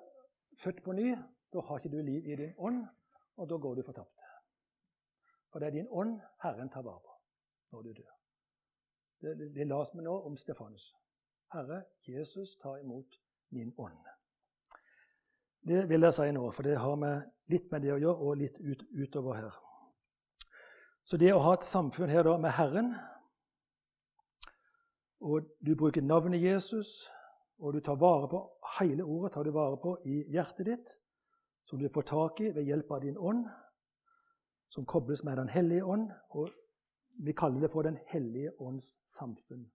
født 0.62 0.85
på 0.87 0.94
ny, 0.94 1.16
da 1.50 1.66
har 1.66 1.83
ikke 1.83 1.96
du 1.96 1.98
liv 2.02 2.30
i 2.30 2.38
din 2.38 2.54
ånd, 2.59 2.85
og 3.40 3.50
da 3.50 3.59
går 3.59 3.80
du 3.80 3.87
fortapt. 3.87 4.19
For 5.50 5.58
det 5.58 5.66
er 5.66 5.76
din 5.80 5.90
ånd 5.90 6.20
Herren 6.42 6.70
tar 6.70 6.86
vare 6.86 7.00
på 7.04 7.16
når 7.72 7.82
du 7.82 7.92
dør. 7.92 8.14
Det, 9.20 9.38
det, 9.38 9.54
det 9.54 9.66
las 9.66 9.90
vi 9.94 10.02
nå 10.02 10.14
om 10.26 10.36
Stefanus. 10.36 10.94
Herre, 11.52 11.82
Jesus, 12.06 12.56
ta 12.56 12.76
imot 12.78 13.18
min 13.50 13.74
ånd. 13.78 13.98
Det 15.66 15.88
vil 15.88 16.06
jeg 16.06 16.14
si 16.16 16.30
nå, 16.32 16.44
for 16.56 16.64
det 16.64 16.78
har 16.78 16.96
med 16.96 17.26
litt 17.52 17.66
med 17.72 17.82
det 17.84 17.92
å 17.92 17.98
gjøre, 18.00 18.16
og 18.16 18.38
litt 18.40 18.60
ut, 18.60 18.84
utover 18.96 19.36
her. 19.36 19.58
Så 21.04 21.18
det 21.20 21.32
å 21.34 21.42
ha 21.42 21.56
et 21.58 21.66
samfunn 21.66 22.10
her 22.10 22.24
da 22.24 22.36
med 22.40 22.54
Herren, 22.56 22.94
og 25.20 25.50
du 25.60 25.74
bruker 25.76 26.02
navnet 26.06 26.40
Jesus, 26.40 27.10
og 27.60 27.74
du 27.76 27.80
tar 27.84 27.98
vare 28.00 28.28
på 28.30 28.40
hele 28.78 29.04
ordet 29.04 29.34
tar 29.34 29.44
du 29.44 29.52
vare 29.52 29.76
på 29.82 29.98
i 30.08 30.22
hjertet 30.32 30.66
ditt, 30.70 30.94
som 31.68 31.80
du 31.82 31.90
får 31.92 32.06
tak 32.08 32.40
i 32.40 32.52
ved 32.54 32.64
hjelp 32.64 32.94
av 32.96 33.02
din 33.04 33.18
ånd, 33.18 33.44
som 34.70 34.87
kobles 34.87 35.24
med 35.24 35.37
Den 35.37 35.48
hellige 35.48 35.85
ånd. 35.85 36.11
og 36.28 36.48
Vi 37.24 37.33
kaller 37.33 37.61
det 37.61 37.70
for 37.70 37.83
Den 37.83 37.98
hellige 38.06 38.61
ånds 38.61 38.98
samfunn. 39.06 39.72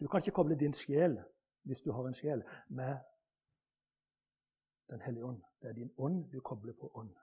Du 0.00 0.08
kan 0.08 0.18
ikke 0.18 0.30
koble 0.30 0.58
din 0.58 0.72
sjel, 0.72 1.18
hvis 1.62 1.80
du 1.80 1.92
har 1.92 2.06
en 2.06 2.14
sjel, 2.14 2.42
med 2.68 2.96
Den 4.90 5.00
hellige 5.00 5.24
ånd. 5.24 5.42
Det 5.62 5.68
er 5.68 5.72
din 5.72 5.92
ånd 5.98 6.30
du 6.32 6.40
kobler 6.40 6.72
på 6.80 6.90
ånd. 6.94 7.14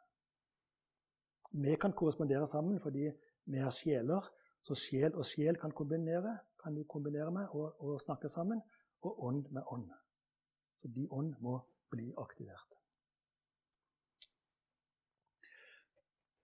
Vi 1.51 1.75
kan 1.75 1.93
korrespondere 1.93 2.47
sammen 2.47 2.79
fordi 2.79 3.11
vi 3.45 3.57
er 3.57 3.69
sjeler. 3.69 4.31
Så 4.61 4.75
sjel 4.75 5.15
og 5.15 5.25
sjel 5.25 5.57
kan 5.57 5.71
kombinere, 5.71 6.37
kan 6.63 6.75
du 6.75 6.83
kombinere 6.83 7.31
med 7.31 7.47
og, 7.49 7.83
og 7.83 8.01
snakke 8.01 8.29
sammen. 8.29 8.61
Og 9.01 9.23
ånd 9.23 9.45
med 9.49 9.61
ånd. 9.67 9.89
Så 10.81 10.87
de 10.87 11.07
ånd 11.11 11.35
må 11.39 11.59
bli 11.89 12.13
aktivert. 12.17 12.67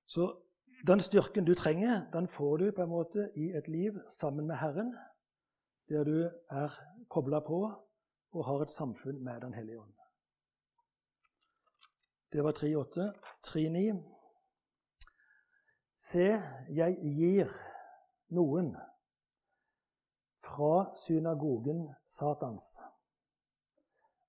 Så 0.05 0.46
den 0.85 0.99
styrken 1.01 1.45
du 1.45 1.55
trenger, 1.55 2.05
den 2.13 2.27
får 2.27 2.57
du 2.57 2.71
på 2.71 2.83
en 2.83 2.89
måte 2.89 3.31
i 3.35 3.49
et 3.57 3.67
liv 3.67 3.99
sammen 4.09 4.47
med 4.47 4.55
Herren, 4.55 4.95
der 5.89 6.03
du 6.03 6.29
er 6.49 6.73
kobla 7.09 7.39
på 7.39 7.61
og 8.31 8.45
har 8.45 8.61
et 8.61 8.71
samfunn 8.71 9.23
med 9.23 9.41
Den 9.41 9.53
hellige 9.53 9.79
ånd. 9.79 9.93
Det 12.31 12.43
var 12.43 12.51
3.8. 12.51 13.11
3.9. 13.47 14.03
Se, 15.95 16.41
jeg 16.69 16.97
gir 17.01 17.53
noen 18.29 18.75
fra 20.43 20.95
synagogen 20.95 21.87
Satans. 22.05 22.75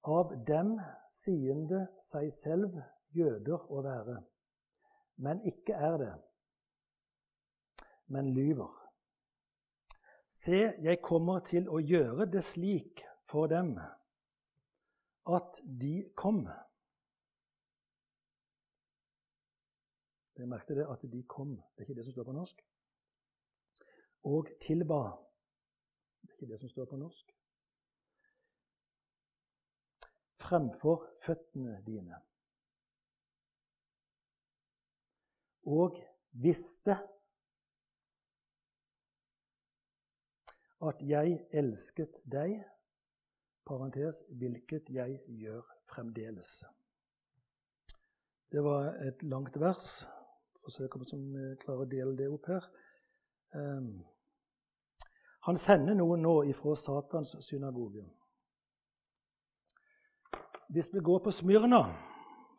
Av 0.08 0.32
dem 0.46 0.78
siende 1.10 1.88
seg 2.00 2.30
selv 2.32 2.78
jøder 3.12 3.66
å 3.68 3.82
være, 3.84 4.22
men 5.20 5.42
ikke 5.44 5.74
er 5.74 5.98
det 6.00 6.14
men 8.08 8.34
lyver. 8.34 8.72
Se, 10.28 10.74
jeg 10.82 11.00
kommer 11.02 11.40
til 11.44 11.68
å 11.72 11.80
gjøre 11.80 12.26
det 12.28 12.42
slik 12.44 13.04
for 13.28 13.48
dem 13.48 13.76
at 15.28 15.60
de 15.64 15.94
kom. 16.16 16.42
Jeg 20.38 20.48
merket 20.48 20.78
det 20.78 20.86
at 20.86 21.02
de 21.02 21.22
kom. 21.28 21.56
Det 21.56 21.82
er 21.82 21.88
ikke 21.88 21.98
det 21.98 22.04
som 22.06 22.14
står 22.14 22.28
på 22.28 22.36
norsk. 22.36 22.60
Og 24.30 24.52
tilba. 24.60 25.00
Det 26.22 26.30
er 26.30 26.36
ikke 26.36 26.52
det 26.52 26.60
som 26.60 26.70
står 26.70 26.86
på 26.92 27.00
norsk. 27.00 27.34
Fremfor 30.38 31.08
føttene 31.24 31.80
dine. 31.86 32.20
Og 35.66 35.98
visste 36.30 36.96
at 40.86 41.02
jeg 41.02 41.38
elsket 41.52 42.20
deg, 42.30 42.60
parentes, 43.66 44.22
hvilket 44.30 44.88
jeg 44.90 45.18
gjør 45.26 45.64
fremdeles. 45.90 46.62
Det 48.52 48.62
var 48.64 48.94
et 49.04 49.22
langt 49.22 49.60
vers. 49.60 50.06
Se 50.68 50.84
om 50.84 51.00
vi 51.32 51.56
klarer 51.62 51.84
å 51.84 51.88
dele 51.88 52.16
det 52.16 52.28
opp 52.28 52.46
her. 52.48 52.64
Um, 53.56 54.04
han 55.48 55.56
sender 55.56 55.96
noen 55.96 56.20
nå 56.20 56.34
ifra 56.50 56.74
Satans 56.76 57.32
synagoge. 57.44 58.04
Hvis 60.68 60.90
vi 60.92 61.00
går 61.00 61.22
på 61.24 61.32
Smyrna, 61.32 61.80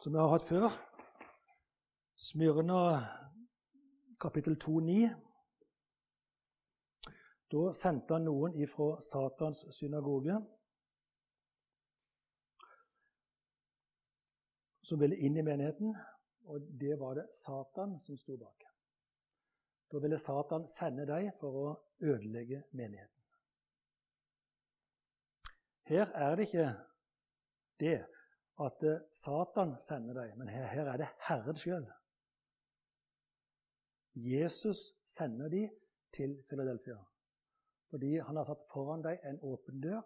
som 0.01 0.13
vi 0.13 0.17
har 0.17 0.31
hatt 0.33 0.47
før 0.49 0.73
Smyrna 2.17 2.79
kapittel 4.19 4.57
2,9 4.57 5.28
Da 7.49 7.71
sendte 7.73 8.13
han 8.13 8.27
noen 8.27 8.53
ifra 8.61 8.99
Satans 9.01 9.63
synagoge 9.73 10.35
som 14.85 15.01
ville 15.01 15.17
inn 15.17 15.37
i 15.37 15.45
menigheten, 15.45 15.95
og 16.49 16.67
det 16.81 16.97
var 17.01 17.17
det 17.17 17.25
Satan 17.33 17.97
som 18.01 18.17
sto 18.17 18.37
bak. 18.37 18.65
Da 19.89 20.01
ville 20.01 20.17
Satan 20.21 20.67
sende 20.69 21.05
dem 21.09 21.31
for 21.41 21.57
å 21.57 21.67
ødelegge 22.05 22.63
menigheten. 22.77 23.15
Her 25.89 26.13
er 26.13 26.35
det 26.37 26.45
ikke 26.49 26.69
det 27.81 27.97
at 28.61 28.83
Satan 29.15 29.73
sender 29.81 30.21
dem, 30.21 30.37
men 30.37 30.51
her, 30.53 30.67
her 30.69 30.93
er 30.93 31.01
det 31.01 31.07
Herren 31.25 31.57
sjøl. 31.57 31.85
Jesus 34.13 34.91
sender 35.09 35.49
dem 35.49 35.69
til 36.13 36.43
Philadelphia 36.49 36.97
fordi 37.89 38.17
han 38.19 38.37
har 38.37 38.45
satt 38.45 38.65
foran 38.73 39.03
deg 39.05 39.23
en 39.25 39.39
åpen 39.45 39.81
dør, 39.81 40.03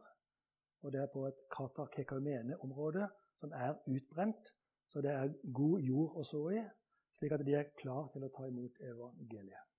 og 0.84 0.92
det 0.92 1.02
er 1.02 1.12
på 1.12 1.26
et 1.28 1.44
Katar-Kekaumene-område 1.52 3.08
som 3.40 3.52
er 3.56 3.76
utbrent, 3.92 4.54
så 4.88 5.02
det 5.02 5.12
er 5.12 5.36
god 5.56 5.80
jord 5.84 6.18
å 6.20 6.24
så 6.28 6.42
i, 6.54 6.64
slik 7.18 7.36
at 7.36 7.44
de 7.46 7.56
er 7.58 7.72
klar 7.80 8.10
til 8.14 8.26
å 8.26 8.32
ta 8.36 8.48
imot 8.48 8.80
evangeliet. 8.84 9.70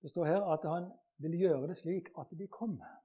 Det 0.00 0.10
står 0.10 0.24
her 0.24 0.46
at 0.52 0.64
han 0.64 0.88
vil 1.20 1.36
gjøre 1.36 1.68
det 1.68 1.76
slik 1.76 2.08
at 2.18 2.32
de 2.32 2.46
kommer. 2.48 2.96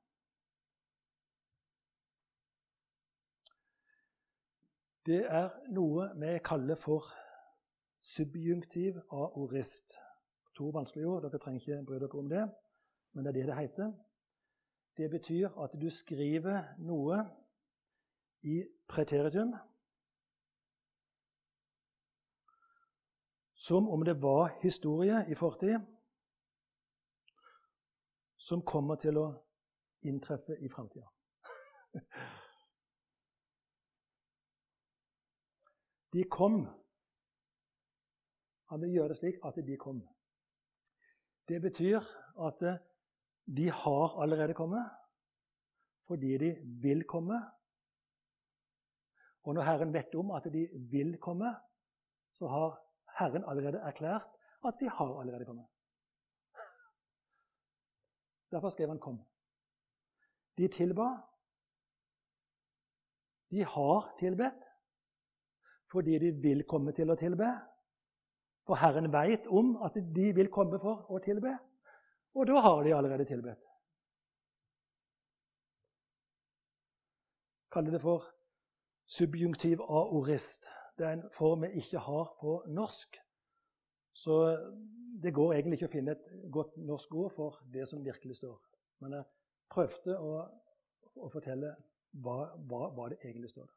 Det 5.06 5.22
er 5.28 5.52
noe 5.76 6.08
vi 6.18 6.32
kaller 6.42 6.80
for 6.80 7.12
subjunktiv 8.06 8.98
aorist. 9.12 9.98
To 10.56 10.70
vanskelige 10.70 11.08
ord. 11.08 11.22
Dere 11.26 11.40
trenger 11.40 11.60
ikke 11.60 11.86
bry 11.88 11.96
dere 12.00 12.20
om 12.20 12.30
det, 12.30 12.46
men 13.14 13.26
det 13.26 13.30
er 13.30 13.40
det 13.40 13.48
det 13.48 13.58
heter. 13.58 13.94
Det 14.98 15.10
betyr 15.12 15.50
at 15.64 15.72
du 15.82 15.90
skriver 15.90 16.62
noe 16.78 17.18
i 18.44 18.64
preteritum 18.88 19.56
som 23.66 23.90
om 23.90 24.06
det 24.06 24.22
var 24.22 24.60
historie 24.62 25.26
i 25.32 25.36
fortid, 25.36 25.80
som 28.38 28.62
kommer 28.62 28.96
til 29.02 29.18
å 29.18 29.34
inntreffe 30.06 30.58
i 30.62 30.70
framtida. 30.70 31.08
De 36.14 36.24
kom. 36.32 36.85
Han 38.76 38.82
vil 38.84 38.98
gjøre 38.98 39.14
det 39.14 39.16
slik 39.22 39.36
at 39.48 39.56
de 39.56 39.76
kommer. 39.80 40.08
Det 41.48 41.62
betyr 41.64 42.02
at 42.44 42.64
eh, 42.68 42.80
de 43.58 43.70
har 43.72 44.16
allerede 44.22 44.54
kommet 44.54 44.90
fordi 46.10 46.34
de 46.38 46.50
vil 46.84 47.06
komme. 47.08 47.38
Og 49.44 49.56
når 49.56 49.64
Herren 49.64 49.94
vet 49.94 50.16
om 50.16 50.34
at 50.36 50.44
de 50.54 50.68
vil 50.92 51.16
komme, 51.24 51.54
så 52.34 52.48
har 52.52 52.76
Herren 53.20 53.46
allerede 53.48 53.80
erklært 53.80 54.28
at 54.68 54.76
de 54.80 54.90
har 54.90 55.14
allerede 55.22 55.46
kommet. 55.46 55.66
Derfor 58.52 58.70
skrev 58.70 58.88
han 58.88 59.00
'kom'. 59.00 59.24
De 60.58 60.68
tilba. 60.68 61.08
De 63.52 63.64
har 63.66 64.16
tilbedt 64.20 64.64
fordi 65.92 66.20
de 66.20 66.32
vil 66.32 66.64
komme 66.68 66.92
til 66.92 67.12
å 67.12 67.16
tilbe. 67.16 67.75
For 68.66 68.82
Herren 68.82 69.12
veit 69.14 69.46
om 69.48 69.76
at 69.86 69.98
de 70.16 70.32
vil 70.34 70.50
komme 70.54 70.80
for 70.82 71.06
å 71.14 71.22
tilbe, 71.24 71.54
og 72.36 72.48
da 72.50 72.62
har 72.66 72.82
de 72.84 72.96
allerede 72.96 73.28
tilbedt. 73.30 73.62
Kaller 77.72 77.92
det 77.92 78.02
for 78.02 78.26
subjunktiv 79.06 79.82
aorist. 79.84 80.66
Det 80.98 81.06
er 81.06 81.18
en 81.18 81.30
form 81.34 81.62
vi 81.62 81.82
ikke 81.82 82.00
har 82.00 82.36
på 82.40 82.64
norsk. 82.68 83.20
Så 84.16 84.36
det 85.24 85.34
går 85.34 85.54
egentlig 85.54 85.80
ikke 85.80 85.90
å 85.90 85.96
finne 85.96 86.16
et 86.16 86.30
godt 86.52 86.78
norsk 86.78 87.16
ord 87.20 87.34
for 87.36 87.60
det 87.74 87.88
som 87.90 88.04
virkelig 88.06 88.38
står. 88.40 88.56
Men 89.04 89.18
jeg 89.18 89.28
prøvde 89.72 90.16
å, 90.20 90.32
å 91.20 91.30
fortelle 91.34 91.74
hva, 92.24 92.38
hva, 92.70 92.88
hva, 92.96 93.10
det 93.12 93.20
egentlig 93.24 93.52
står 93.52 93.68
der. 93.68 93.76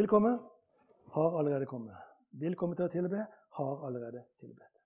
Vil 0.00 0.10
komme, 0.10 0.34
har 1.14 1.38
allerede 1.38 1.68
kommet. 1.70 1.94
Vil 2.40 2.56
komme 2.56 2.76
til 2.76 2.86
å 2.86 2.92
tilbe, 2.92 3.26
har 3.56 3.84
allerede 3.86 4.24
tilbedt. 4.40 4.80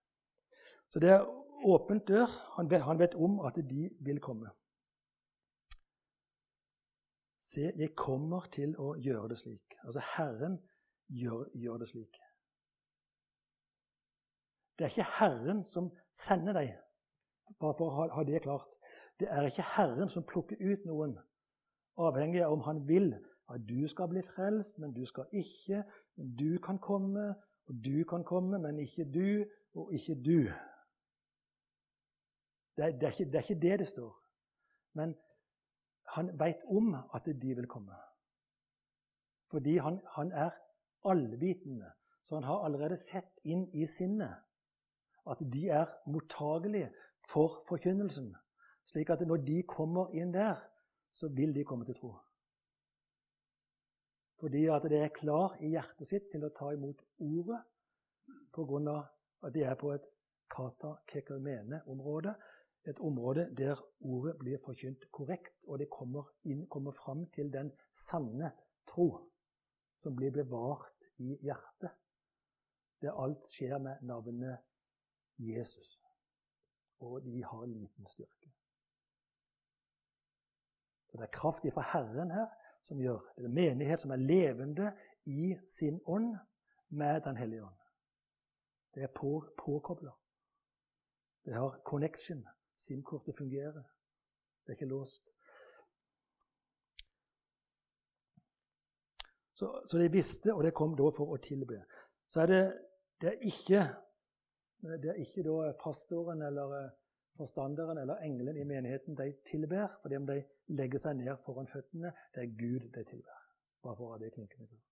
Så 0.91 1.03
det 1.03 1.11
er 1.11 1.27
åpent 1.67 2.09
dør. 2.09 2.31
Han 2.57 2.71
vet, 2.71 2.83
han 2.87 2.99
vet 2.99 3.15
om 3.15 3.41
at 3.47 3.59
de 3.71 3.91
vil 4.01 4.21
komme. 4.23 4.51
Se, 7.51 7.73
jeg 7.77 7.95
kommer 7.99 8.47
til 8.55 8.77
å 8.79 8.95
gjøre 9.03 9.33
det 9.33 9.39
slik. 9.41 9.75
Altså 9.83 10.03
Herren 10.15 10.61
gjør, 11.09 11.49
gjør 11.55 11.81
det 11.83 11.89
slik. 11.91 12.21
Det 14.79 14.87
er 14.87 14.93
ikke 14.95 15.17
Herren 15.19 15.65
som 15.67 15.91
sender 16.17 16.57
deg, 16.57 16.71
bare 17.61 17.75
for 17.77 17.91
å 17.91 18.07
ha, 18.15 18.23
det 18.25 18.43
klart. 18.47 18.71
Det 19.21 19.29
er 19.29 19.49
ikke 19.49 19.67
Herren 19.75 20.09
som 20.09 20.25
plukker 20.25 20.57
ut 20.63 20.87
noen, 20.89 21.19
avhengig 22.01 22.41
av 22.47 22.55
om 22.55 22.63
han 22.65 22.81
vil 22.89 23.11
at 23.51 23.67
du 23.69 23.83
skal 23.91 24.09
bli 24.09 24.23
frelst, 24.25 24.79
men 24.79 24.95
du 24.95 25.03
skal 25.07 25.27
ikke. 25.37 25.83
Du 26.21 26.59
kan 26.59 26.79
komme, 26.79 27.35
og 27.67 27.75
du 27.85 28.05
kan 28.05 28.25
komme, 28.25 28.59
men 28.59 28.79
ikke 28.79 29.05
du, 29.05 29.45
og 29.75 29.93
ikke 29.95 30.15
du. 30.15 30.41
Det 32.77 32.85
er, 32.85 32.91
det 32.91 33.03
er, 33.03 33.11
ikke, 33.11 33.25
det 33.25 33.35
er 33.35 33.43
ikke 33.43 33.61
det 33.61 33.79
det 33.79 33.87
står. 33.87 34.13
Men 34.93 35.15
han 36.09 36.39
veit 36.39 36.63
om 36.67 36.95
at 37.15 37.27
de 37.43 37.55
vil 37.55 37.67
komme. 37.67 37.95
Fordi 39.51 39.77
han, 39.77 40.01
han 40.17 40.33
er 40.33 40.51
allvitende. 41.05 41.91
Så 42.23 42.35
han 42.35 42.45
har 42.45 42.65
allerede 42.65 42.97
sett 42.97 43.41
inn 43.45 43.69
i 43.75 43.87
sinnet 43.87 44.35
at 45.31 45.41
de 45.53 45.69
er 45.69 45.87
mottagelige 46.07 46.91
for 47.31 47.65
forkynnelsen. 47.69 48.35
Slik 48.85 49.11
at 49.11 49.21
når 49.27 49.37
de 49.37 49.63
kommer 49.63 50.11
inn 50.17 50.35
der, 50.35 50.57
så 51.13 51.29
vil 51.29 51.55
de 51.55 51.65
komme 51.65 51.85
til 51.85 51.95
tro. 51.95 52.15
Fordi 54.41 54.67
at 54.73 54.83
det 54.89 55.03
er 55.03 55.13
klar 55.13 55.57
i 55.61 55.75
hjertet 55.75 56.09
sitt 56.09 56.31
til 56.33 56.47
å 56.47 56.53
ta 56.57 56.71
imot 56.73 57.03
ordet 57.21 57.61
pga. 58.55 58.97
at 59.43 59.55
de 59.55 59.63
er 59.63 59.75
på 59.75 59.93
et 59.93 60.07
kata 60.51 60.95
kekumene-område. 61.07 62.35
Et 62.89 63.01
område 63.01 63.49
der 63.57 63.77
ordet 64.01 64.39
blir 64.39 64.59
forkynt 64.65 65.11
korrekt, 65.13 65.55
og 65.67 65.79
det 65.79 65.91
kommer, 65.91 66.33
inn, 66.45 66.67
kommer 66.69 66.93
fram 66.93 67.27
til 67.27 67.53
den 67.53 67.73
sanne 67.93 68.53
tro 68.89 69.29
som 70.01 70.17
blir 70.17 70.31
bevart 70.31 71.09
i 71.19 71.37
hjertet. 71.45 71.93
Der 73.01 73.17
alt 73.17 73.45
skjer 73.49 73.79
med 73.79 74.01
navnet 74.03 74.59
Jesus. 75.39 76.01
Og 77.01 77.23
de 77.25 77.45
har 77.45 77.67
liten 77.67 78.07
styrke. 78.07 78.53
Så 81.11 81.19
Det 81.19 81.27
er 81.27 81.37
kraft 81.37 81.65
ifra 81.65 81.83
Herren 81.83 82.31
her 82.31 82.49
som 82.83 83.01
gjør 83.01 83.19
det. 83.37 83.45
er 83.45 83.49
en 83.49 83.55
menighet 83.55 84.01
som 84.01 84.11
er 84.11 84.17
levende 84.17 84.93
i 85.25 85.57
sin 85.67 86.01
ånd 86.07 86.37
med 86.89 87.21
Den 87.21 87.37
hellige 87.37 87.65
ånd. 87.65 87.77
Det 88.95 89.03
er 89.03 89.13
på, 89.15 89.45
påkobla. 89.59 90.11
Det 91.45 91.55
har 91.55 91.81
connection. 91.85 92.47
SIM-kortet 92.77 93.37
fungerer. 93.37 93.83
Det 94.67 94.73
er 94.73 94.73
ikke 94.73 94.87
låst. 94.87 95.31
Så, 99.55 99.83
så, 99.87 99.99
de 99.99 100.13
visste, 100.13 100.55
og 100.55 100.65
det 100.65 100.75
kom 100.75 100.97
da 100.97 101.11
for 101.13 101.35
å 101.35 101.37
tilbe. 101.37 101.83
Så 102.27 102.41
er 102.41 102.47
det, 102.47 102.63
det 103.21 103.29
er 103.29 103.43
ikke 103.51 103.83
det 104.81 105.11
er 105.13 105.19
ikke 105.21 105.43
da 105.45 105.73
pastoren 105.83 106.41
eller 106.43 106.71
eh, 106.79 106.93
forstanderen 107.37 107.99
eller 108.01 108.23
engelen 108.25 108.57
i 108.57 108.65
menigheten 108.65 109.17
de 109.19 109.35
tilber, 109.45 109.89
fordi 110.01 110.17
om 110.17 110.27
de 110.27 110.39
legger 110.77 111.03
seg 111.03 111.17
ned 111.19 111.37
foran 111.45 111.69
føttene. 111.71 112.13
Det 112.35 112.45
er 112.45 112.55
Gud 112.59 112.87
de 112.95 113.05
tilhører. 113.05 113.47
Bare 113.83 113.97
for 113.97 114.07
å 114.07 114.13
ha 114.15 114.21
det 114.21 114.33
klinkende 114.35 114.69
klart. 114.69 114.87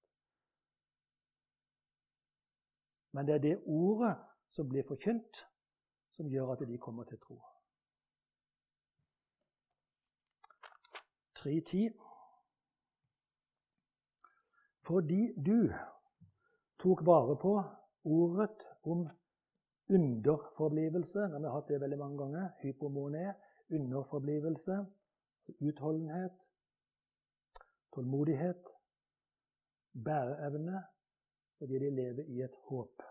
Men 3.12 3.26
det 3.26 3.34
er 3.34 3.44
det 3.44 3.54
ordet 3.66 4.16
som 4.52 4.68
blir 4.68 4.84
forkynt, 4.88 5.44
som 6.12 6.28
gjør 6.28 6.52
at 6.54 6.66
de 6.68 6.78
kommer 6.78 7.04
til 7.08 7.20
tro. 7.22 7.38
3.10. 11.38 11.94
Fordi 14.88 15.22
du 15.46 15.68
tok 16.82 17.04
vare 17.06 17.36
på 17.36 17.54
ordet 18.04 18.68
om 18.82 19.08
underforblivelse 19.88 21.28
Når 21.28 21.38
vi 21.38 21.44
har 21.44 21.54
hatt 21.54 21.68
det 21.68 21.80
veldig 21.80 21.98
mange 21.98 22.18
ganger. 22.18 22.48
Hypomone, 22.62 23.34
underforblivelse, 23.70 24.86
utholdenhet, 25.61 26.36
tålmodighet, 27.94 28.68
bæreevne, 30.05 30.82
fordi 31.59 31.78
de 31.84 31.90
lever 31.90 32.24
i 32.24 32.42
et 32.42 32.55
håp. 32.68 33.03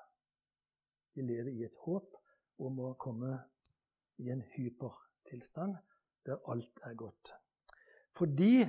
De 1.16 1.22
lever 1.22 1.52
i 1.52 1.66
et 1.66 1.76
håp 1.86 2.16
om 2.60 2.80
å 2.80 2.94
komme 3.00 3.34
i 4.18 4.30
en 4.34 4.42
hypertilstand 4.56 5.76
der 6.26 6.40
alt 6.52 6.80
er 6.84 6.94
godt. 6.94 7.34
Fordi, 8.18 8.66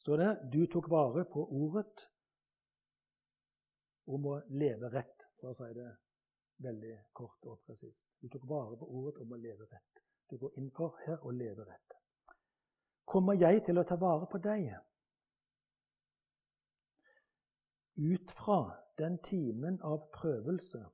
står 0.00 0.22
det, 0.22 0.30
du 0.52 0.60
tok 0.72 0.90
vare 0.90 1.24
på 1.28 1.44
ordet 1.44 2.06
om 4.10 4.26
å 4.26 4.38
leve 4.48 4.90
rett, 4.92 5.26
for 5.40 5.52
å 5.52 5.56
si 5.56 5.68
det 5.76 5.90
veldig 6.64 6.96
kort 7.16 7.46
og 7.48 7.62
presist. 7.66 8.06
Du 8.20 8.28
tok 8.28 8.46
vare 8.48 8.78
på 8.80 8.88
ordet 8.88 9.20
om 9.22 9.32
å 9.32 9.40
leve 9.40 9.68
rett. 9.70 10.04
Du 10.30 10.38
går 10.38 10.58
inn 10.60 10.70
for 10.76 10.98
her 11.06 11.22
å 11.26 11.32
leve 11.34 11.66
rett. 11.68 11.99
Kommer 13.10 13.34
jeg 13.34 13.64
til 13.66 13.80
å 13.80 13.82
ta 13.82 13.96
vare 13.98 14.26
på 14.30 14.38
deg? 14.38 14.68
Ut 17.98 18.30
fra 18.38 18.60
den 19.00 19.16
timen 19.26 19.80
av 19.82 20.04
prøvelse, 20.14 20.84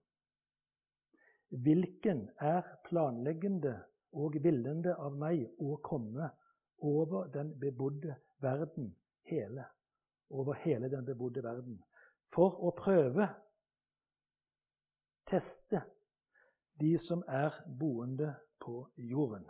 hvilken 1.67 2.23
er 2.43 2.71
planleggende 2.87 3.75
og 4.17 4.39
villende 4.43 4.95
av 4.97 5.19
meg 5.21 5.45
å 5.61 5.77
komme 5.85 6.31
over 6.89 7.29
den 7.35 7.53
bebodde 7.61 8.17
verden 8.43 8.89
hele, 9.29 9.67
over 10.33 10.57
hele 10.65 10.89
den 10.93 11.05
bebodde 11.05 11.45
verden, 11.45 11.77
for 12.33 12.57
å 12.65 12.73
prøve, 12.81 13.29
teste, 15.29 15.85
de 16.81 16.97
som 17.01 17.23
er 17.29 17.61
boende 17.69 18.33
på 18.63 18.81
jorden. 18.97 19.45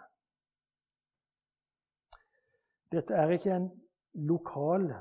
Dette 2.93 3.14
er 3.14 3.34
ikke 3.34 3.57
en 3.57 3.68
lokal 4.14 4.93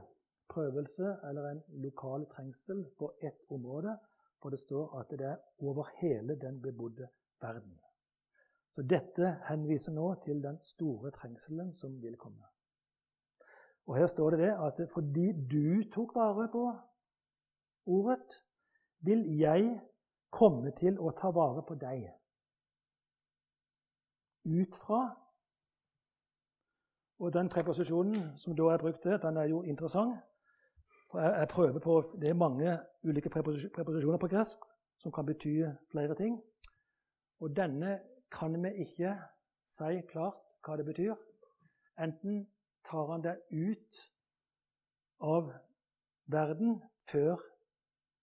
prøvelse 0.49 1.15
eller 1.29 1.49
en 1.49 1.63
lokal 1.83 2.25
trengsel 2.31 2.85
på 2.99 3.11
ett 3.21 3.45
område, 3.49 3.97
for 4.41 4.49
det 4.49 4.59
står 4.59 4.99
at 4.99 5.09
det 5.19 5.27
er 5.27 5.37
over 5.59 5.89
hele 6.01 6.35
den 6.41 6.61
bebodde 6.61 7.07
verden. 7.41 7.79
Så 8.71 8.81
dette 8.81 9.37
henviser 9.47 9.93
nå 9.95 10.15
til 10.23 10.41
den 10.43 10.57
store 10.61 11.11
trengselen 11.11 11.73
som 11.73 12.01
vil 12.01 12.17
komme. 12.17 12.43
Og 13.85 13.97
Her 13.97 14.05
står 14.05 14.29
det 14.29 14.39
det 14.39 14.53
at 14.67 14.81
fordi 14.91 15.31
du 15.31 15.89
tok 15.93 16.15
vare 16.15 16.49
på 16.51 16.65
ordet, 17.85 18.43
vil 18.99 19.21
jeg 19.39 19.79
komme 20.29 20.71
til 20.71 20.97
å 20.99 21.11
ta 21.15 21.29
vare 21.31 21.61
på 21.67 21.77
deg. 21.79 22.07
Ut 24.45 24.75
fra 24.75 25.01
Og 27.19 27.33
den 27.33 27.49
preposisjonen 27.49 28.37
som 28.37 28.55
da 28.55 28.63
er 28.73 28.77
brukt 28.77 29.03
der, 29.03 29.17
den 29.17 29.37
er 29.37 29.43
jo 29.43 29.61
interessant. 29.61 30.17
Jeg, 31.13 31.35
jeg 31.39 31.47
prøver 31.47 31.79
på, 31.79 32.17
Det 32.21 32.29
er 32.29 32.33
mange 32.33 32.79
ulike 33.03 33.29
preposisjoner 33.29 34.17
på 34.17 34.27
gresk 34.27 34.59
som 34.97 35.11
kan 35.11 35.25
bety 35.25 35.63
flere 35.91 36.15
ting. 36.15 36.41
Og 37.39 37.55
denne 37.55 37.99
kan 38.31 38.63
vi 38.63 38.69
ikke 38.69 39.15
si 39.67 40.01
klart 40.09 40.35
hva 40.65 40.77
det 40.77 40.85
betyr. 40.85 41.15
Enten 41.99 42.47
tar 42.85 43.11
han 43.11 43.23
det 43.23 43.37
ut 43.51 44.01
av 45.19 45.53
verden 46.25 46.81
før 47.11 47.39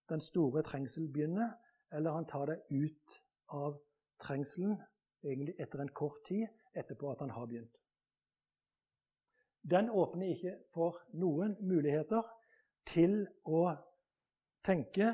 den 0.09 0.21
store 0.21 0.63
trengsel 0.63 1.09
begynner, 1.13 1.51
eller 1.93 2.13
han 2.13 2.27
tar 2.27 2.47
det 2.47 2.59
ut 2.71 3.23
av 3.49 3.79
trengselen 4.21 4.77
egentlig 5.25 5.55
etter 5.59 5.81
en 5.81 5.89
kort 5.89 6.25
tid 6.29 6.47
etterpå 6.75 7.11
at 7.13 7.21
han 7.21 7.31
har 7.31 7.47
begynt. 7.47 7.82
Den 9.71 9.91
åpner 9.91 10.27
ikke 10.27 10.57
for 10.75 10.99
noen 11.15 11.55
muligheter 11.61 12.27
til 12.87 13.27
å 13.47 13.69
tenke 14.67 15.13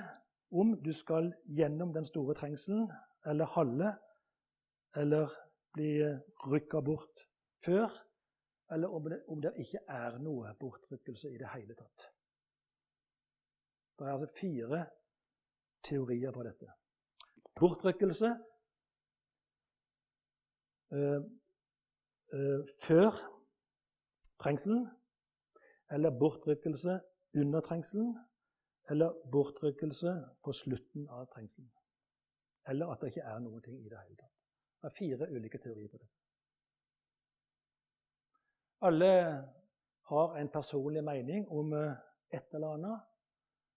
om 0.51 0.72
du 0.80 0.92
skal 0.96 1.32
gjennom 1.44 1.92
den 1.92 2.07
store 2.09 2.34
trengselen 2.34 2.88
eller 3.28 3.51
halve 3.53 3.92
eller 4.96 5.32
bli 5.76 5.90
rykka 6.49 6.80
bort 6.80 7.26
før, 7.64 7.92
eller 8.72 8.88
om 8.88 9.05
det, 9.11 9.22
om 9.28 9.42
det, 9.42 9.53
ikke 9.61 9.84
er 9.88 10.16
noe 10.22 10.55
bortrykkelse 10.61 11.30
i 11.30 11.38
det 11.38 11.51
hele 11.53 11.76
tatt. 11.76 12.09
Det 13.99 14.07
er 14.07 14.12
altså 14.14 14.30
fire 14.38 14.84
teorier 15.84 16.32
på 16.32 16.42
dette. 16.46 16.70
Bortrykkelse 17.61 18.30
øh, 20.92 21.22
øh, 22.32 22.61
før 22.80 23.38
trengselen, 24.43 24.89
eller 25.91 26.11
bortrykkelse 26.18 27.01
under 27.34 27.61
trengselen, 27.61 28.18
eller 28.91 29.12
bortrykkelse 29.32 30.14
på 30.45 30.53
slutten 30.53 31.09
av 31.09 31.26
trengselen. 31.32 31.70
Eller 32.68 32.93
at 32.93 33.01
det 33.01 33.12
ikke 33.12 33.26
er 33.26 33.39
noen 33.41 33.62
ting 33.62 33.80
i 33.80 33.89
det 33.89 33.99
hele 33.99 34.16
tatt. 34.16 34.34
Det 34.78 34.89
er 34.89 34.97
fire 34.99 35.28
ulike 35.32 35.59
teorier 35.59 35.89
på 35.89 35.99
det. 35.99 36.09
Alle 38.80 39.12
har 40.09 40.36
en 40.39 40.49
personlig 40.49 41.03
mening 41.05 41.49
om 41.51 41.72
eh, 41.72 41.97
et 42.30 42.55
eller 42.55 42.76
annet, 42.76 43.01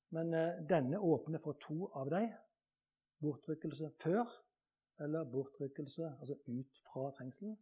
men 0.10 0.34
eh, 0.34 0.62
denne 0.70 1.00
åpner 1.00 1.42
for 1.44 1.58
to 1.64 1.88
av 1.98 2.12
dem. 2.14 2.30
Bortrykkelse 3.22 3.92
før 4.04 4.30
eller 5.02 5.24
bortrykkelse 5.24 6.16
altså 6.20 6.36
ut 6.48 6.82
fra 6.86 7.12
trengselen 7.18 7.58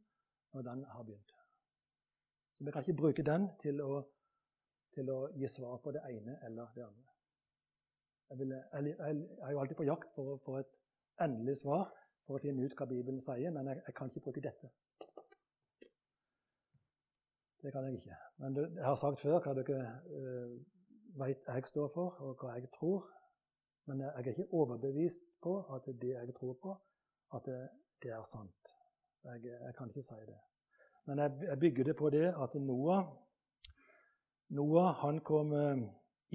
når 0.53 0.61
den 0.61 0.83
har 0.83 1.03
begynt. 1.03 1.38
Så 2.59 2.65
Vi 2.65 2.71
kan 2.71 2.83
ikke 2.83 3.01
bruke 3.01 3.23
den 3.23 3.45
til 3.61 3.77
å, 3.79 4.01
til 4.91 5.09
å 5.09 5.19
gi 5.31 5.47
svar 5.47 5.77
på 5.79 5.93
det 5.95 6.01
ene 6.09 6.33
eller 6.43 6.73
det 6.75 6.83
andre. 6.83 7.13
Jeg, 8.29 8.39
vil, 8.39 8.51
jeg, 8.51 8.95
jeg, 8.99 9.21
er 9.45 9.51
jo 9.51 9.61
alltid 9.61 9.77
på 9.79 9.85
jakt 9.87 10.09
for 10.15 10.33
å 10.33 10.41
få 10.43 10.57
et 10.59 10.73
endelig 11.23 11.55
svar 11.61 11.85
for 12.27 12.35
å 12.35 12.41
finne 12.43 12.65
ut 12.67 12.75
hva 12.75 12.87
Bibelen 12.89 13.21
sier, 13.23 13.53
men 13.55 13.71
jeg, 13.71 13.93
kan 13.95 14.11
ikke 14.11 14.25
bruke 14.25 14.43
dette. 14.43 14.73
Det 17.63 17.71
kan 17.71 17.87
jeg 17.87 18.01
ikke. 18.01 18.19
Men 18.43 18.59
jeg 18.59 18.85
har 18.89 18.99
sagt 18.99 19.23
før 19.23 19.39
hva 19.39 19.55
dere 19.55 19.79
uh, 20.11 20.59
vet 21.23 21.47
jeg 21.47 21.71
står 21.71 21.89
for, 21.95 22.19
og 22.27 22.43
hva 22.43 22.59
jeg 22.59 22.67
tror. 22.75 23.07
Men 23.87 24.03
jeg 24.03 24.11
er 24.11 24.29
ikke 24.33 24.49
overbevist 24.51 25.31
på 25.41 25.55
at 25.79 25.87
det 26.03 26.11
jeg 26.11 26.35
tror 26.35 26.59
på, 26.59 26.75
at 27.39 27.47
det, 27.47 27.63
det 28.03 28.11
er 28.19 28.27
sant. 28.27 28.75
Jeg, 29.23 29.47
jeg, 29.47 29.73
kan 29.79 29.95
ikke 29.95 30.03
si 30.11 30.19
det. 30.27 30.41
Men 31.09 31.19
jeg, 31.19 31.59
bygger 31.59 31.83
det 31.83 31.95
på 31.97 32.09
det 32.13 32.27
at 32.37 32.53
Noah, 32.53 33.05
Noah 34.53 34.91
han 35.01 35.17
kom 35.25 35.55
eh, 35.57 35.81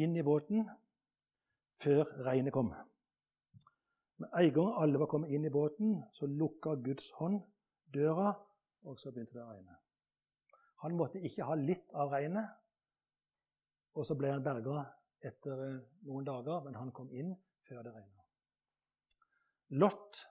inn 0.03 0.17
i 0.19 0.25
båten 0.27 0.65
før 1.79 2.03
regnet 2.27 2.57
kom. 2.57 2.73
Med 4.19 4.35
en 4.41 4.51
gang 4.57 4.73
alle 4.83 4.99
var 4.99 5.13
kommet 5.13 5.31
inn 5.31 5.47
i 5.47 5.55
båten, 5.55 6.01
så 6.11 6.27
lukka 6.27 6.75
Guds 6.83 7.07
hånd 7.21 7.39
døra, 7.95 8.35
og 8.83 8.99
så 8.99 9.15
begynte 9.15 9.39
det 9.39 9.47
å 9.47 9.53
regne. 9.53 9.79
Han 10.83 10.99
måtte 10.99 11.23
ikke 11.23 11.47
ha 11.47 11.55
litt 11.55 11.95
av 11.95 12.11
regnet, 12.11 12.51
og 13.95 14.03
så 14.11 14.19
ble 14.19 14.35
han 14.35 14.43
berga 14.43 14.89
etter 15.23 15.67
eh, 15.71 15.83
noen 16.11 16.27
dager, 16.27 16.67
men 16.67 16.83
han 16.83 16.91
kom 16.91 17.15
inn 17.15 17.31
før 17.69 17.87
det 17.87 17.95
regna. 17.95 18.27
Lot 19.79 20.25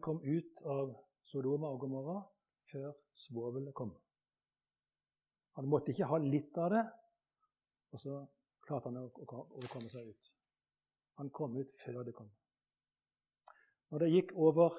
kom 0.00 0.24
ut 0.24 0.64
av 0.64 0.96
Sodoma 1.28 1.76
og 1.76 1.84
Gomorra 1.84 2.22
før 2.72 2.92
svovelet 3.26 3.74
kom. 3.76 3.92
Han 5.58 5.68
måtte 5.68 5.92
ikke 5.92 6.08
ha 6.08 6.18
litt 6.22 6.56
av 6.58 6.72
det, 6.72 6.82
og 7.92 8.00
så 8.00 8.20
klarte 8.64 8.88
han 8.88 9.02
å 9.04 9.68
komme 9.68 9.90
seg 9.92 10.08
ut. 10.08 10.30
Han 11.20 11.28
kom 11.34 11.58
ut 11.60 11.72
før 11.84 12.00
det 12.06 12.14
kom. 12.16 12.30
Når 13.92 14.04
det 14.04 14.12
gikk 14.14 14.32
over 14.40 14.78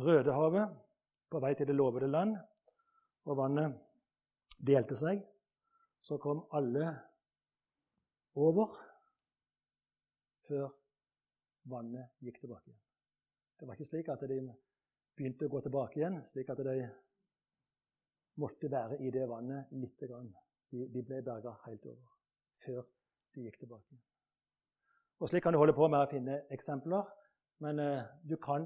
Rødehavet 0.00 0.76
på 1.32 1.40
vei 1.42 1.54
til 1.56 1.68
det 1.68 1.76
lovede 1.76 2.08
land, 2.10 2.36
og 3.28 3.36
vannet 3.36 3.76
delte 4.60 4.96
seg, 4.96 5.22
så 6.00 6.16
kom 6.20 6.44
alle 6.56 6.92
over 8.40 8.72
før 10.46 10.70
vannet 11.70 12.12
gikk 12.24 12.40
tilbake. 12.42 12.72
Det 13.58 13.68
var 13.68 13.76
ikke 13.76 13.90
slik 13.90 14.08
at 14.12 14.22
de 14.28 14.40
begynte 15.20 15.46
å 15.46 15.52
gå 15.52 15.60
tilbake 15.60 16.00
igjen, 16.00 16.16
slik 16.30 16.48
at 16.48 16.62
de 16.64 16.76
måtte 18.40 18.70
være 18.72 18.96
i 19.04 19.10
det 19.12 19.26
vannet 19.28 19.68
lite 19.76 20.08
grann. 20.08 20.30
De, 20.72 20.86
de 20.88 21.02
ble 21.04 21.20
berga 21.26 21.52
helt 21.66 21.86
over 21.90 22.16
før 22.64 22.86
de 23.34 23.44
gikk 23.44 23.58
tilbake. 23.60 23.98
Og 25.20 25.28
Slik 25.28 25.42
kan 25.44 25.52
du 25.52 25.60
holde 25.60 25.76
på 25.76 25.88
med 25.92 26.00
å 26.00 26.08
finne 26.08 26.42
eksempler 26.54 27.08
Men 27.60 27.78
eh, 27.78 28.06
du 28.24 28.38
kan 28.40 28.64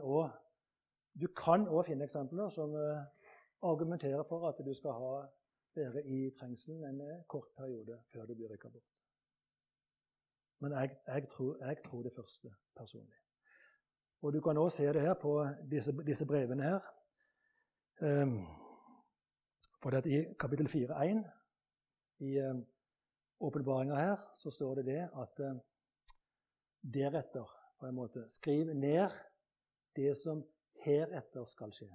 òg 1.66 1.86
finne 1.88 2.06
eksempler 2.06 2.52
som 2.54 2.76
eh, 2.78 3.00
argumenterer 3.66 4.22
for 4.28 4.46
at 4.48 4.60
du 4.62 4.70
skal 4.74 4.94
ha, 4.94 5.14
være 5.74 6.04
i 6.06 6.28
trengselen 6.38 6.84
en 6.86 7.00
eh, 7.02 7.24
kort 7.26 7.50
periode 7.58 7.98
før 8.12 8.28
du 8.28 8.36
blir 8.38 8.52
rykka 8.52 8.70
bort. 8.70 8.86
Men 10.62 10.76
jeg, 10.78 10.94
jeg, 11.06 11.28
tror, 11.32 11.56
jeg, 11.58 11.80
tror, 11.84 12.02
det 12.06 12.12
første 12.14 12.54
personlig. 12.76 13.23
Og 14.22 14.32
Du 14.32 14.40
kan 14.40 14.56
også 14.56 14.76
se 14.76 14.86
det 14.86 15.00
her 15.02 15.14
på 15.14 15.46
disse, 15.70 15.92
disse 16.06 16.26
brevene 16.26 16.62
her. 16.62 16.80
Um, 18.00 18.46
for 19.82 19.90
det 19.90 20.06
I 20.06 20.34
kapittel 20.40 20.66
4.1 20.66 21.22
i 22.18 22.38
um, 22.40 22.66
åpenbaringa 23.40 23.94
her 23.94 24.16
så 24.34 24.50
står 24.50 24.74
det 24.74 24.84
det 24.84 25.10
at 25.22 25.50
um, 25.50 25.60
deretter 26.94 27.44
på 27.80 27.86
en 27.86 27.94
måte 27.94 28.24
skriv 28.28 28.74
ned 28.74 29.10
det 29.96 30.16
som 30.16 30.44
heretter 30.84 31.44
skal 31.44 31.72
skje. 31.72 31.90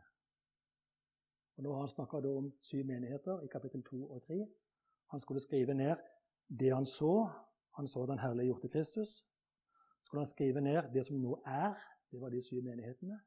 Og 1.57 1.63
Nå 1.63 1.73
har 1.73 1.79
han 1.79 1.89
snakka 1.91 2.17
om 2.17 2.53
syv 2.61 2.85
menigheter 2.85 3.41
i 3.41 3.47
kapittel 3.47 3.83
2 3.83 4.11
og 4.11 4.21
3. 4.23 4.45
Han 5.11 5.19
skulle 5.19 5.41
skrive 5.41 5.73
ned 5.73 5.95
det 6.59 6.73
han 6.75 6.85
så. 6.85 7.29
Han 7.75 7.87
så 7.87 8.05
den 8.05 8.19
herliggjorte 8.19 8.69
Kristus. 8.69 9.09
Så 9.99 10.05
skulle 10.05 10.21
han 10.21 10.27
skrive 10.27 10.61
ned 10.61 10.93
det 10.93 11.07
som 11.07 11.17
nå 11.17 11.41
er. 11.45 11.75
Det 12.11 12.21
var 12.21 12.29
de 12.29 12.41
syv 12.41 12.63
menighetene. 12.63 13.19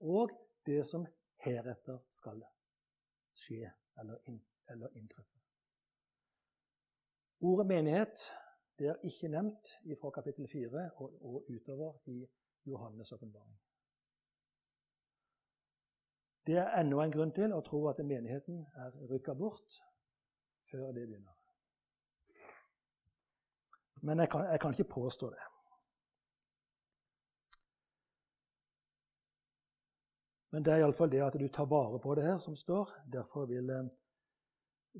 Og 0.00 0.30
det 0.66 0.86
som 0.86 1.06
heretter 1.44 1.98
skal 2.10 2.42
skje 3.34 3.70
eller, 3.98 4.18
inn, 4.28 4.40
eller 4.70 4.96
inntreffe. 4.96 5.38
Ordet 7.42 7.66
menighet 7.66 8.24
det 8.78 8.88
er 8.88 9.04
ikke 9.06 9.28
nevnt 9.28 9.74
fra 10.00 10.10
kapittel 10.10 10.48
4 10.48 10.90
og, 10.96 11.18
og 11.24 11.46
utover 11.50 11.98
i 12.06 12.26
Johannes' 12.66 13.14
åpenbaring. 13.14 13.60
Det 16.46 16.56
er 16.58 16.80
enda 16.80 17.04
en 17.04 17.12
grunn 17.14 17.32
til 17.34 17.52
å 17.54 17.60
tro 17.62 17.84
at 17.90 18.00
menigheten 18.02 18.64
er 18.74 18.94
rykka 19.10 19.34
bort 19.38 19.78
før 20.70 20.90
det 20.92 21.06
begynner. 21.06 21.36
Men 24.02 24.18
jeg 24.18 24.30
kan, 24.30 24.48
jeg 24.50 24.60
kan 24.60 24.74
ikke 24.74 24.90
påstå 24.94 25.30
det. 25.30 25.51
Men 30.52 30.64
det 30.64 30.72
er 30.72 30.82
iallfall 30.82 31.10
det 31.12 31.22
at 31.24 31.36
du 31.40 31.48
tar 31.48 31.64
vare 31.64 31.98
på 32.00 32.14
det 32.14 32.26
her 32.26 32.38
som 32.38 32.56
står. 32.56 32.90
Derfor 33.12 33.46
vil, 33.46 33.70
eh, 33.70 33.88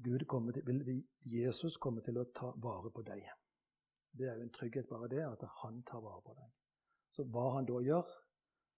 til, 0.05 0.87
vil 0.87 1.03
Jesus 1.25 1.77
komme 1.77 2.01
til 2.01 2.19
å 2.19 2.25
ta 2.35 2.53
vare 2.57 2.91
på 2.91 3.05
deg. 3.05 3.27
Det 4.13 4.29
er 4.29 4.37
jo 4.37 4.47
en 4.47 4.55
trygghet 4.57 4.89
bare 4.89 5.09
det, 5.09 5.21
at 5.25 5.45
han 5.63 5.83
tar 5.83 6.01
vare 6.01 6.23
på 6.25 6.35
deg. 6.39 6.49
Så 7.13 7.25
hva 7.29 7.51
han 7.57 7.69
da 7.69 7.81
gjør, 7.85 8.09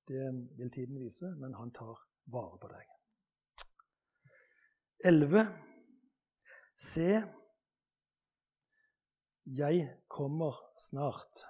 det 0.09 0.27
vil 0.59 0.71
tiden 0.75 0.99
vise, 0.99 1.31
men 1.39 1.55
han 1.55 1.71
tar 1.71 2.03
vare 2.27 2.59
på 2.59 2.69
deg. 2.75 2.91
11. 5.05 5.47
Se, 6.75 7.09
jeg 9.47 9.89
kommer 10.09 10.59
snart. 10.81 11.47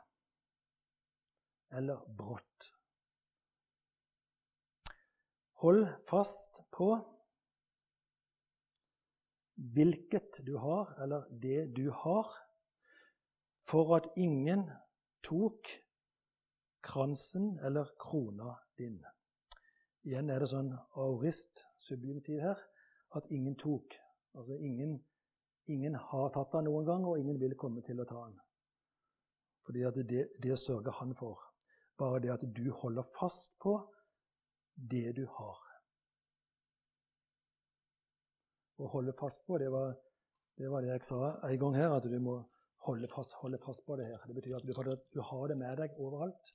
Eller 1.70 2.04
brått. 2.16 2.73
Hold 5.64 5.86
fast 6.04 6.58
på 6.76 6.90
hvilket 9.72 10.42
du 10.44 10.58
har, 10.60 10.90
eller 11.00 11.24
det 11.40 11.70
du 11.76 11.86
har, 11.90 12.28
for 13.64 13.94
at 13.96 14.10
ingen 14.20 14.66
tok 15.24 15.70
kransen 16.84 17.58
eller 17.64 17.88
krona 17.96 18.58
din. 18.76 18.98
Igjen 20.04 20.28
er 20.28 20.44
det 20.44 20.50
sånn 20.52 20.68
aurist, 21.00 21.64
subjunktiv 21.80 22.44
her, 22.44 22.60
at 23.16 23.32
ingen 23.32 23.56
tok. 23.56 23.96
Altså 24.36 24.60
ingen, 24.60 24.98
ingen 25.64 25.96
har 25.96 26.28
tatt 26.36 26.52
den 26.58 26.68
noen 26.68 26.84
gang, 26.84 27.08
og 27.08 27.16
ingen 27.16 27.40
vil 27.40 27.56
komme 27.56 27.80
til 27.88 28.04
å 28.04 28.08
ta 28.12 28.26
den. 28.26 28.36
Fordi 29.64 29.88
det, 30.12 30.28
det 30.44 30.60
sørger 30.60 31.00
han 31.00 31.16
for. 31.16 31.40
Bare 31.96 32.20
det 32.20 32.36
at 32.36 32.44
du 32.52 32.66
holder 32.84 33.14
fast 33.16 33.56
på 33.64 33.78
det 34.74 35.14
du 35.16 35.24
har. 35.38 35.60
Å 38.82 38.90
holde 38.90 39.14
fast 39.18 39.44
på, 39.46 39.58
det 39.62 39.70
var, 39.70 39.94
det 40.58 40.70
var 40.70 40.82
det 40.82 40.90
jeg 40.90 41.06
sa 41.06 41.20
en 41.46 41.58
gang 41.60 41.78
her, 41.78 41.94
at 41.94 42.08
du 42.10 42.18
må 42.22 42.40
holde 42.88 43.08
fast, 43.08 43.36
holde 43.40 43.60
fast 43.62 43.84
på 43.86 43.96
det 43.96 44.08
her. 44.10 44.18
Det 44.26 44.34
betyr 44.34 44.58
at 44.58 44.66
du, 44.66 44.72
du 45.14 45.20
har 45.22 45.48
det 45.48 45.58
med 45.58 45.78
deg 45.80 46.00
overalt. 46.02 46.52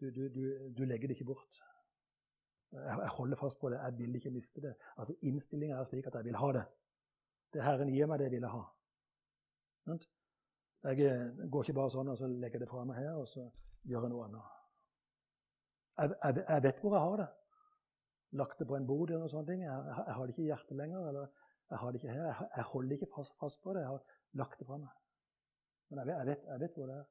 Du, 0.00 0.10
du, 0.10 0.28
du 0.76 0.84
legger 0.84 1.08
det 1.08 1.16
ikke 1.18 1.32
bort. 1.32 1.62
Jeg 2.72 3.08
holder 3.16 3.36
fast 3.36 3.58
på 3.60 3.70
det. 3.72 3.80
Jeg 3.82 3.98
vil 3.98 4.14
ikke 4.14 4.30
miste 4.30 4.62
det. 4.62 4.74
Altså 4.96 5.16
Innstillinga 5.26 5.80
er 5.80 5.88
slik 5.88 6.06
at 6.06 6.14
jeg 6.20 6.28
vil 6.28 6.38
ha 6.38 6.52
det. 6.52 6.62
Det 7.52 7.64
Herren 7.66 7.90
gir 7.90 8.06
meg, 8.06 8.20
det 8.22 8.30
vil 8.30 8.46
jeg 8.46 8.52
ha. 8.52 8.62
Jeg 10.84 11.00
eh, 11.04 11.48
går 11.50 11.66
ikke 11.66 11.76
bare 11.76 11.92
sånn 11.92 12.08
og 12.08 12.16
så 12.16 12.28
legger 12.30 12.62
det 12.62 12.68
fra 12.70 12.86
meg 12.88 13.02
her 13.02 13.18
og 13.18 13.26
så 13.28 13.42
gjør 13.88 14.06
jeg 14.06 14.12
noe 14.14 14.28
annet. 14.28 14.59
Jeg, 16.00 16.44
jeg, 16.48 16.62
vet 16.64 16.80
hvor 16.80 16.94
jeg 16.96 17.04
har 17.04 17.16
det. 17.20 17.28
Lagt 18.40 18.58
det 18.58 18.66
på 18.70 18.76
en 18.76 18.86
bod 18.88 19.10
eller 19.10 19.24
noen 19.24 19.32
sånne 19.32 19.52
ting. 19.52 19.62
Jeg, 19.66 19.86
jeg, 19.90 20.14
har 20.16 20.26
det 20.26 20.34
ikke 20.34 20.42
i 20.46 20.50
hjertet 20.50 20.78
lenger. 20.78 21.08
eller 21.10 21.26
Jeg 21.70 21.78
har 21.82 21.92
det 21.92 22.00
ikke 22.00 22.14
her. 22.16 22.44
Jeg, 22.56 22.66
holder 22.72 22.96
ikke 22.96 23.12
fast, 23.16 23.36
fast, 23.40 23.60
på 23.62 23.74
det. 23.74 23.82
Jeg 23.84 23.92
har 23.92 24.02
lagt 24.40 24.60
det 24.60 24.68
fra 24.68 24.78
meg. 24.80 24.94
Men 25.90 26.00
jeg 26.00 26.26
vet, 26.30 26.46
vet 26.64 26.76
hvor 26.78 26.86
det 26.88 26.96
er. 26.96 27.08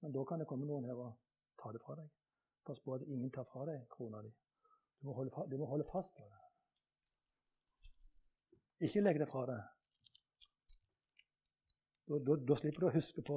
Men 0.00 0.14
da 0.16 0.24
kan 0.24 0.40
det 0.40 0.48
komme 0.48 0.66
noen 0.66 0.88
her 0.88 1.02
og 1.04 1.12
ta 1.60 1.72
det 1.76 1.82
fra 1.84 1.98
deg. 2.00 2.08
Pass 2.66 2.80
på 2.80 2.94
at 2.96 3.04
ingen 3.06 3.30
tar 3.32 3.46
fra 3.52 3.66
deg 3.68 3.84
krona 3.92 4.22
di. 4.24 4.32
Du 5.00 5.08
må 5.08 5.16
holde, 5.16 5.44
du 5.50 5.56
må 5.60 5.68
holde 5.68 5.86
fast 5.92 6.12
på 6.16 6.24
det. 6.24 6.40
Ikke 8.88 9.04
legg 9.04 9.20
det 9.20 9.28
fra 9.28 9.44
deg. 9.48 9.60
Da, 12.08 12.18
da, 12.26 12.36
da, 12.48 12.56
slipper 12.58 12.86
du 12.86 12.88
å 12.88 12.94
huske 12.96 13.22
på, 13.22 13.36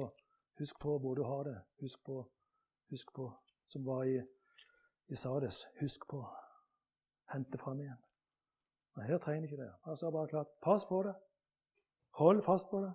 husk 0.58 0.80
på 0.82 0.96
hvor 0.98 1.14
du 1.20 1.22
har 1.28 1.44
det. 1.46 1.58
Husk 1.84 2.00
på, 2.08 2.16
husk 2.90 3.12
på 3.14 3.28
som 3.66 3.84
var 3.86 4.04
i, 4.04 4.18
i 5.08 5.16
Sades. 5.16 5.64
Husk 5.80 6.08
på. 6.10 6.22
å 6.22 6.44
hente 7.32 7.58
fram 7.58 7.80
igjen. 7.80 8.00
Men 8.94 9.08
her 9.08 9.18
trenger 9.18 9.48
ikke 9.48 9.62
det. 9.62 9.72
Altså 9.90 10.10
bare 10.10 10.30
klart, 10.30 10.52
Pass 10.62 10.86
på 10.86 11.02
det. 11.02 11.14
Hold 12.20 12.42
fast 12.46 12.70
på 12.70 12.80
det. 12.84 12.92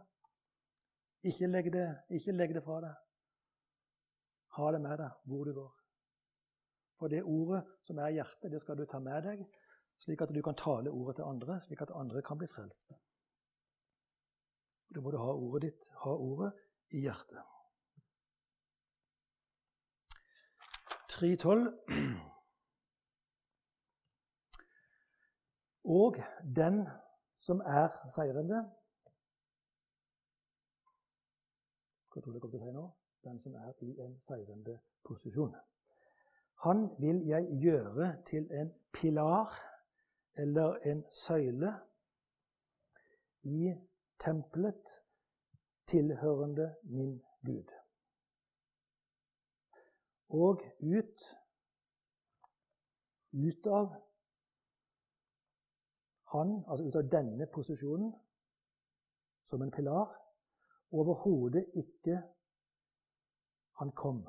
Ikke 1.28 1.48
legg 1.48 1.74
det, 1.74 1.88
ikke 2.16 2.32
legg 2.32 2.54
det 2.56 2.64
fra 2.64 2.80
deg. 2.86 2.96
Ha 4.56 4.72
det 4.72 4.80
med 4.82 4.98
deg 5.02 5.28
hvor 5.28 5.44
du 5.44 5.54
går. 5.58 5.74
For 7.00 7.12
det 7.12 7.24
ordet 7.24 7.64
som 7.88 8.00
er 8.00 8.14
i 8.14 8.20
hjertet, 8.20 8.52
det 8.52 8.62
skal 8.64 8.80
du 8.80 8.86
ta 8.88 9.00
med 9.04 9.24
deg, 9.28 9.44
slik 10.00 10.24
at 10.24 10.32
du 10.36 10.40
kan 10.44 10.56
tale 10.56 10.92
ordet 10.92 11.18
til 11.20 11.28
andre, 11.28 11.60
slik 11.64 11.84
at 11.84 11.92
andre 11.96 12.24
kan 12.24 12.40
bli 12.40 12.48
frelste. 12.48 12.96
Da 14.96 15.04
må 15.04 15.12
du 15.12 15.20
ha 15.20 15.36
ordet 15.36 15.68
ditt, 15.68 15.84
ha 16.04 16.16
ordet 16.16 16.54
i 16.96 17.04
hjertet. 17.04 17.44
3.12. 21.12 22.30
Og 25.84 26.16
den 26.56 26.88
som 27.36 27.62
er 27.66 27.88
seirende 28.16 28.60
Hva 32.10 32.22
tror 32.22 32.34
du 32.34 32.40
kommer 32.40 32.58
til 32.58 32.62
å 32.62 32.66
si 32.66 32.76
nå? 32.76 32.86
Den 33.24 33.42
som 33.44 33.56
er 33.56 33.74
i 33.86 33.92
en 34.04 34.16
seirende 34.26 34.80
posisjon. 35.06 35.56
Han 36.66 36.90
vil 37.00 37.22
jeg 37.28 37.48
gjøre 37.64 38.10
til 38.26 38.48
en 38.52 38.74
pilar 38.94 39.54
eller 40.36 40.80
en 40.92 41.04
søyle 41.12 41.74
i 43.44 43.74
tempelet 44.20 45.00
tilhørende 45.88 46.76
min 46.84 47.22
Gud. 47.46 47.79
Og 50.30 50.62
ut, 50.80 51.22
ut 53.34 53.68
av 53.68 53.94
han, 56.34 56.52
altså 56.70 56.86
ut 56.86 56.96
av 56.96 57.08
denne 57.10 57.48
posisjonen 57.50 58.12
som 59.44 59.62
en 59.66 59.72
pilar, 59.74 60.12
overhodet 60.92 61.66
ikke 61.74 62.20
han 63.80 63.92
kom. 63.92 64.28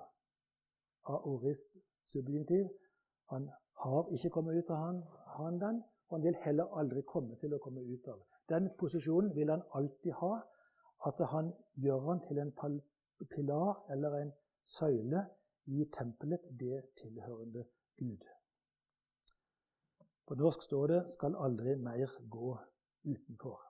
Aorist 1.05 1.77
subjunktiv. 2.03 2.69
Han 3.31 3.51
har 3.73 4.09
ikke 4.15 4.31
kommet 4.31 4.57
ut 4.57 4.71
av 4.71 4.77
han, 4.77 5.03
han 5.37 5.61
den, 5.61 5.83
og 6.09 6.17
han 6.17 6.25
vil 6.25 6.39
heller 6.45 6.79
aldri 6.81 7.03
komme 7.03 7.37
til 7.41 7.55
å 7.55 7.61
komme 7.61 7.85
ut 7.85 8.09
av. 8.09 8.23
Den 8.49 8.71
posisjonen 8.79 9.35
vil 9.37 9.51
han 9.53 9.63
alltid 9.75 10.17
ha, 10.23 10.33
at 11.07 11.21
han 11.33 11.53
gjør 11.75 12.01
han 12.09 12.25
til 12.25 12.39
en 12.39 12.53
pilar 13.31 13.85
eller 13.93 14.17
en 14.23 14.33
søyle 14.65 15.27
i 15.71 15.87
tempelet, 15.95 16.43
det 16.61 16.83
tilhørende 16.99 17.65
Gud. 17.99 18.27
På 20.27 20.35
norsk 20.35 20.63
står 20.63 20.87
det 20.87 21.01
'skal 21.11 21.37
aldri 21.37 21.75
mer 21.75 22.11
gå 22.31 22.59
utenfor'. 23.05 23.67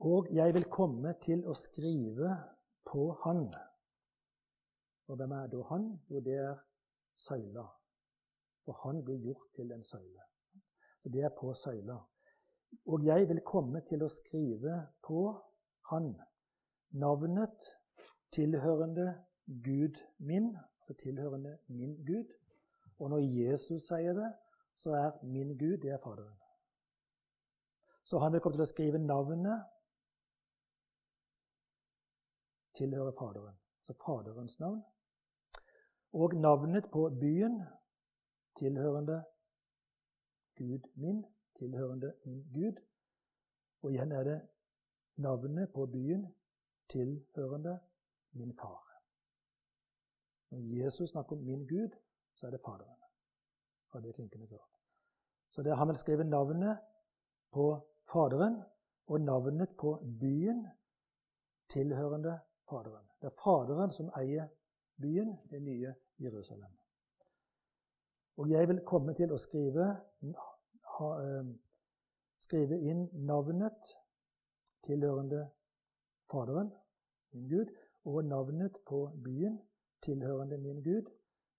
Og 0.00 0.26
jeg 0.34 0.54
vil 0.54 0.64
komme 0.64 1.14
til 1.22 1.44
å 1.46 1.54
skrive 1.54 2.30
på 2.84 3.12
Han 3.24 3.54
Og 5.06 5.16
hvem 5.16 5.32
er 5.32 5.46
da 5.46 5.62
han? 5.62 6.00
Jo, 6.10 6.20
det 6.20 6.34
er 6.34 6.56
søyla. 7.14 7.64
For 8.64 8.72
han 8.72 9.04
blir 9.04 9.18
gjort 9.18 9.48
til 9.56 9.72
en 9.72 9.84
søyle. 9.84 10.22
Så 11.02 11.08
det 11.08 11.22
er 11.22 11.28
på 11.40 11.54
søyla. 11.54 11.98
Og 12.86 13.04
jeg 13.04 13.28
vil 13.28 13.40
komme 13.40 13.80
til 13.80 14.02
å 14.02 14.08
skrive 14.08 14.86
på 15.02 15.24
han 15.90 16.14
navnet 16.90 17.68
tilhørende 18.32 19.24
Gud 19.46 20.04
min, 20.18 20.56
altså 20.78 20.94
tilhørende 20.94 21.58
min 21.66 21.96
Gud. 22.06 22.24
Og 22.98 23.10
når 23.10 23.18
Jesus 23.18 23.82
sier 23.82 24.12
det, 24.12 24.32
så 24.74 24.94
er 24.94 25.24
min 25.24 25.58
Gud, 25.58 25.76
det 25.76 25.90
er 25.90 25.98
Faderen. 25.98 26.38
Så 28.04 28.18
han 28.18 28.32
vil 28.32 28.40
komme 28.40 28.56
til 28.56 28.64
å 28.64 28.70
skrive 28.70 28.98
navnet 28.98 29.64
tilhører 32.74 33.12
Faderen. 33.18 33.58
Altså 33.80 33.94
Faderens 34.04 34.60
navn. 34.60 34.82
Og 36.12 36.34
navnet 36.34 36.90
på 36.92 37.08
byen 37.20 37.62
tilhørende 38.56 39.22
Gud 40.56 40.88
min, 40.94 41.24
tilhørende 41.54 42.14
min 42.24 42.42
Gud. 42.54 42.82
Og 43.82 43.92
igjen 43.92 44.12
er 44.12 44.24
det 44.24 44.40
navnet 45.16 45.72
på 45.72 45.86
byen 45.86 46.26
tilhørende 46.88 47.78
min 48.32 48.52
far. 48.58 48.91
Når 50.52 50.58
Jesus 50.58 51.10
snakker 51.10 51.36
om 51.36 51.42
min 51.42 51.66
Gud, 51.66 51.88
så 52.34 52.46
er 52.46 52.50
det 52.50 52.60
Faderen. 52.60 52.98
Og 53.90 54.02
det 54.02 54.14
klinkende 54.14 54.46
klart. 54.46 54.68
Så 55.48 55.62
det 55.62 55.76
har 55.76 55.86
vel 55.86 55.96
skrevet 55.96 56.26
navnet 56.26 56.78
på 57.52 57.66
Faderen 58.12 58.62
og 59.06 59.20
navnet 59.20 59.68
på 59.80 59.94
byen 60.20 60.66
tilhørende 61.68 62.38
Faderen. 62.68 63.06
Det 63.20 63.26
er 63.26 63.38
Faderen 63.44 63.90
som 63.90 64.12
eier 64.16 64.48
byen, 65.00 65.38
det 65.50 65.62
nye 65.62 65.94
Jerusalem. 66.20 66.78
Og 68.36 68.50
jeg 68.50 68.68
vil 68.68 68.84
komme 68.84 69.14
til 69.14 69.32
å 69.32 69.40
skrive, 69.40 69.88
ha, 70.98 71.08
eh, 71.24 71.50
skrive 72.36 72.80
inn 72.80 73.08
navnet 73.12 73.96
tilhørende 74.84 75.50
Faderen, 76.30 76.72
min 77.32 77.48
Gud, 77.48 77.72
og 78.04 78.24
navnet 78.24 78.76
på 78.86 79.06
byen 79.24 79.60
tilhørende 80.02 80.58
min 80.58 80.82
Gud, 80.82 81.10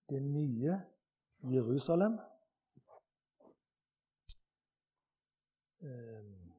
det 0.08 0.22
nye 0.22 0.80
Jerusalem. 1.42 2.18
Ehm, 5.80 6.52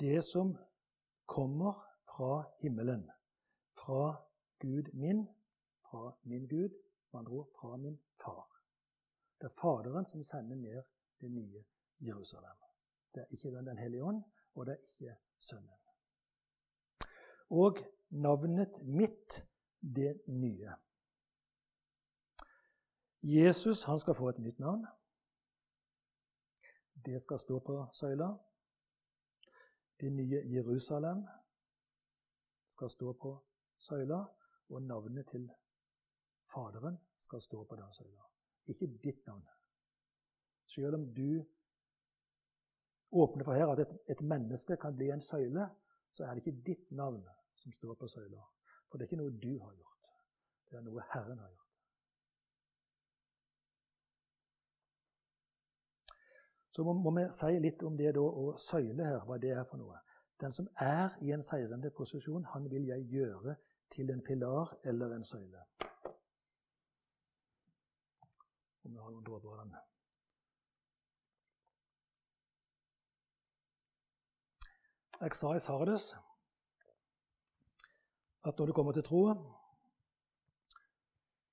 det 0.00 0.24
som 0.24 0.56
kommer 1.26 1.74
fra 2.06 2.50
himmelen, 2.62 3.10
fra 3.78 4.26
Gud 4.58 4.92
min, 4.92 5.28
fra 5.90 6.18
min 6.22 6.48
Gud, 6.48 6.68
med 7.12 7.18
andre 7.20 7.32
ord 7.32 7.48
fra 7.60 7.76
min 7.76 8.00
far. 8.24 8.62
Det 9.40 9.46
er 9.46 9.54
Faderen 9.60 10.06
som 10.06 10.24
sender 10.24 10.56
ned 10.56 10.82
det 11.20 11.30
nye 11.30 11.64
Jerusalem. 12.00 12.58
Det 13.14 13.20
er 13.20 13.26
ikke 13.30 13.48
Den 13.48 13.78
hellige 13.78 14.04
ånd, 14.04 14.24
og 14.54 14.66
det 14.66 14.72
er 14.72 14.78
ikke 14.78 15.16
Sønnen. 15.38 15.83
Og 17.50 17.78
navnet 18.10 18.82
mitt, 18.82 19.46
det 19.80 20.20
nye. 20.26 20.72
Jesus 23.22 23.84
han 23.84 23.98
skal 23.98 24.14
få 24.14 24.28
et 24.28 24.38
nytt 24.38 24.58
navn. 24.58 24.86
Det 27.04 27.20
skal 27.22 27.38
stå 27.38 27.58
på 27.58 27.86
søyla. 27.92 28.30
Det 30.00 30.12
nye 30.12 30.42
Jerusalem 30.54 31.26
skal 32.66 32.90
stå 32.90 33.12
på 33.12 33.36
søyla, 33.78 34.24
og 34.68 34.82
navnet 34.82 35.26
til 35.26 35.50
Faderen 36.54 36.98
skal 37.16 37.40
stå 37.40 37.64
på 37.64 37.76
den 37.76 37.92
søyla. 37.92 38.22
Ikke 38.66 38.86
ditt 38.86 39.26
navn. 39.26 39.46
Selv 40.66 40.94
om 40.94 41.14
du 41.14 41.44
åpner 43.12 43.44
for 43.44 43.54
her 43.54 43.66
at 43.66 43.80
et, 43.80 43.98
et 44.08 44.20
menneske 44.20 44.76
kan 44.76 44.96
bli 44.96 45.10
en 45.10 45.20
søyle, 45.20 45.68
så 46.14 46.24
er 46.24 46.34
det 46.34 46.44
ikke 46.46 46.62
ditt 46.66 46.90
navn 46.94 47.24
som 47.58 47.72
står 47.74 47.94
på 47.98 48.08
søyla. 48.08 48.42
For 48.86 48.98
det 48.98 49.04
er 49.04 49.10
ikke 49.10 49.22
noe 49.22 49.34
du 49.42 49.58
har 49.58 49.74
gjort. 49.74 50.10
Det 50.70 50.78
er 50.78 50.84
noe 50.86 51.02
Herren 51.10 51.38
har 51.42 51.50
gjort. 51.50 51.60
Så 56.74 56.82
må, 56.82 56.92
må 56.92 57.10
vi 57.14 57.24
si 57.34 57.58
litt 57.62 57.82
om 57.86 57.96
det 57.98 58.14
da, 58.14 58.22
og 58.22 58.60
søyle 58.62 59.06
her, 59.06 59.20
hva 59.26 59.38
det 59.42 59.52
er 59.54 59.66
for 59.70 59.78
noe. 59.78 59.98
Den 60.42 60.54
som 60.54 60.68
er 60.82 61.14
i 61.22 61.30
en 61.34 61.42
seirende 61.42 61.90
posisjon, 61.94 62.46
han 62.50 62.70
vil 62.70 62.86
jeg 62.90 63.06
gjøre 63.10 63.54
til 63.94 64.10
en 64.10 64.22
pilar 64.26 64.74
eller 64.84 65.14
en 65.14 65.26
søyle. 65.26 65.62
Om 68.84 68.92
vi 68.92 68.98
har 68.98 69.10
noen 69.10 69.26
dråper 69.26 69.54
av 69.54 69.62
den. 69.62 69.76
Jeg 75.24 75.32
sa 75.38 75.54
i 75.56 75.60
Sardes 75.60 76.10
at 78.44 78.58
når 78.58 78.66
du 78.66 78.72
kommer 78.76 78.92
til 78.92 79.04
tro, 79.06 79.20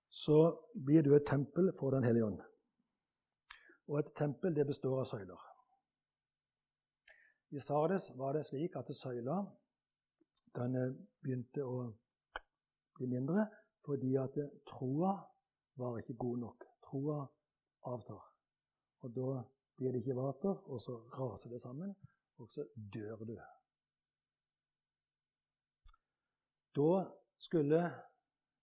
så 0.09 0.39
blir 0.85 1.05
du 1.05 1.13
et 1.15 1.23
tempel 1.27 1.71
for 1.79 1.89
Den 1.89 2.03
hellige 2.03 2.25
ånd. 2.25 2.41
Og 3.87 3.99
et 3.99 4.09
tempel 4.15 4.55
det 4.55 4.65
består 4.67 4.99
av 4.99 5.07
søyler. 5.07 5.45
I 7.51 7.59
Sardes 7.59 8.09
var 8.19 8.33
det 8.35 8.45
slik 8.49 8.75
at 8.75 8.91
søyla 8.95 9.37
den 10.59 10.75
eh, 10.75 10.91
begynte 11.23 11.63
å 11.63 11.77
bli 12.99 13.07
mindre 13.07 13.47
fordi 13.87 14.17
at 14.19 14.35
troa 14.67 15.15
var 15.79 16.01
ikke 16.03 16.17
god 16.19 16.43
nok. 16.43 16.67
Troa 16.89 17.21
avtar. 17.87 18.27
Og 18.99 19.15
da 19.15 19.39
blir 19.79 19.95
det 19.95 20.03
ikke 20.03 20.19
vater, 20.19 20.59
og 20.67 20.83
så 20.83 20.99
raser 21.15 21.55
det 21.55 21.63
sammen, 21.63 21.95
og 22.37 22.51
så 22.51 22.67
dør 22.75 23.23
du. 23.25 23.37
Da 26.75 27.05
skulle 27.37 27.81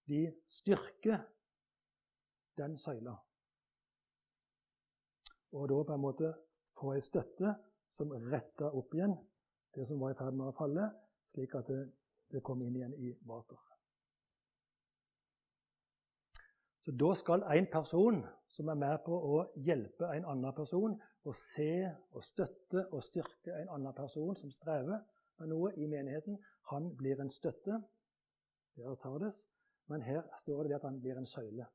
de 0.09 0.21
styrke 0.49 1.21
den 2.57 2.79
søyla. 2.79 3.15
Og 5.53 5.69
da 5.69 5.83
på 5.83 5.95
en 5.95 6.01
måte 6.01 6.33
få 6.79 6.93
ei 6.95 7.03
støtte 7.05 7.55
som 7.93 8.13
retta 8.33 8.71
opp 8.77 8.95
igjen 8.95 9.17
det 9.75 9.87
som 9.87 10.01
var 10.01 10.13
i 10.13 10.19
ferd 10.19 10.37
med 10.37 10.51
å 10.51 10.57
falle, 10.57 10.89
slik 11.29 11.55
at 11.59 11.69
det, 11.69 11.83
det 12.33 12.43
kom 12.45 12.61
inn 12.65 12.77
igjen 12.77 12.95
i 12.97 13.13
vater. 13.29 13.61
Så 16.85 16.93
Da 16.97 17.13
skal 17.15 17.45
en 17.53 17.67
person 17.73 18.23
som 18.49 18.69
er 18.73 18.79
med 18.81 19.03
på 19.05 19.13
å 19.13 19.43
hjelpe 19.61 20.09
en 20.09 20.25
annen 20.25 20.55
person, 20.57 20.97
og 21.25 21.35
se 21.37 21.85
og 22.17 22.25
støtte 22.25 22.87
og 22.87 23.03
styrke 23.05 23.53
en 23.53 23.69
annen 23.75 23.95
person 23.95 24.37
som 24.37 24.51
strever 24.51 25.03
med 25.39 25.51
noe 25.53 25.75
i 25.77 25.87
menigheten, 25.87 26.39
han 26.73 26.89
blir 26.97 27.21
en 27.21 27.31
støtte 27.31 27.77
det 28.79 28.87
er 28.87 28.95
Sardes, 28.95 29.49
men 29.87 30.03
her 30.03 30.23
står 30.39 30.63
det 30.63 30.75
at 30.75 30.83
han 30.83 31.01
blir 31.01 31.19
en 31.19 31.27
søyle. 31.27 31.67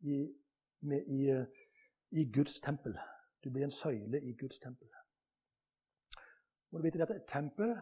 I, 0.00 0.34
med, 0.80 1.06
i, 1.06 1.46
i, 2.20 2.32
Guds 2.32 2.60
tempel. 2.60 2.98
Du 3.44 3.50
blir 3.50 3.64
en 3.64 3.70
søyle 3.70 4.22
i 4.22 4.32
Guds 4.32 4.58
tempel. 4.58 4.88
Må 6.70 6.78
du 6.78 6.82
vite 6.82 7.02
at 7.02 7.10
Et 7.10 7.24
tempel 7.28 7.76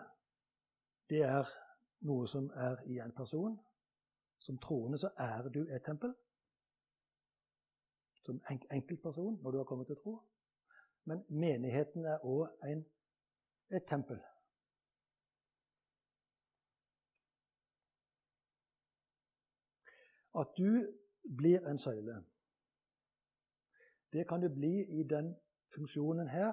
det 1.10 1.22
er 1.22 1.48
noe 2.00 2.26
som 2.28 2.50
er 2.54 2.76
i 2.86 2.98
en 2.98 3.12
person. 3.12 3.60
Som 4.38 4.58
troende 4.58 4.98
så 4.98 5.10
er 5.18 5.48
du 5.48 5.60
et 5.68 5.82
tempel. 5.84 6.14
Som 8.22 8.40
enkeltperson 8.70 9.42
når 9.42 9.50
du 9.50 9.56
har 9.56 9.64
kommet 9.64 9.86
til 9.86 9.96
tro. 9.96 10.22
Men 11.05 11.24
menigheten 11.28 12.05
er 12.05 12.18
òg 12.24 12.48
et 13.76 13.86
tempel. 13.88 14.20
At 20.34 20.48
du 20.59 20.70
blir 21.36 21.68
en 21.68 21.78
søyle, 21.78 22.24
det 24.12 24.28
kan 24.28 24.40
du 24.40 24.48
bli 24.48 24.74
i 25.00 25.03
den 25.03 25.34
funksjonen 25.74 26.28
her. 26.28 26.53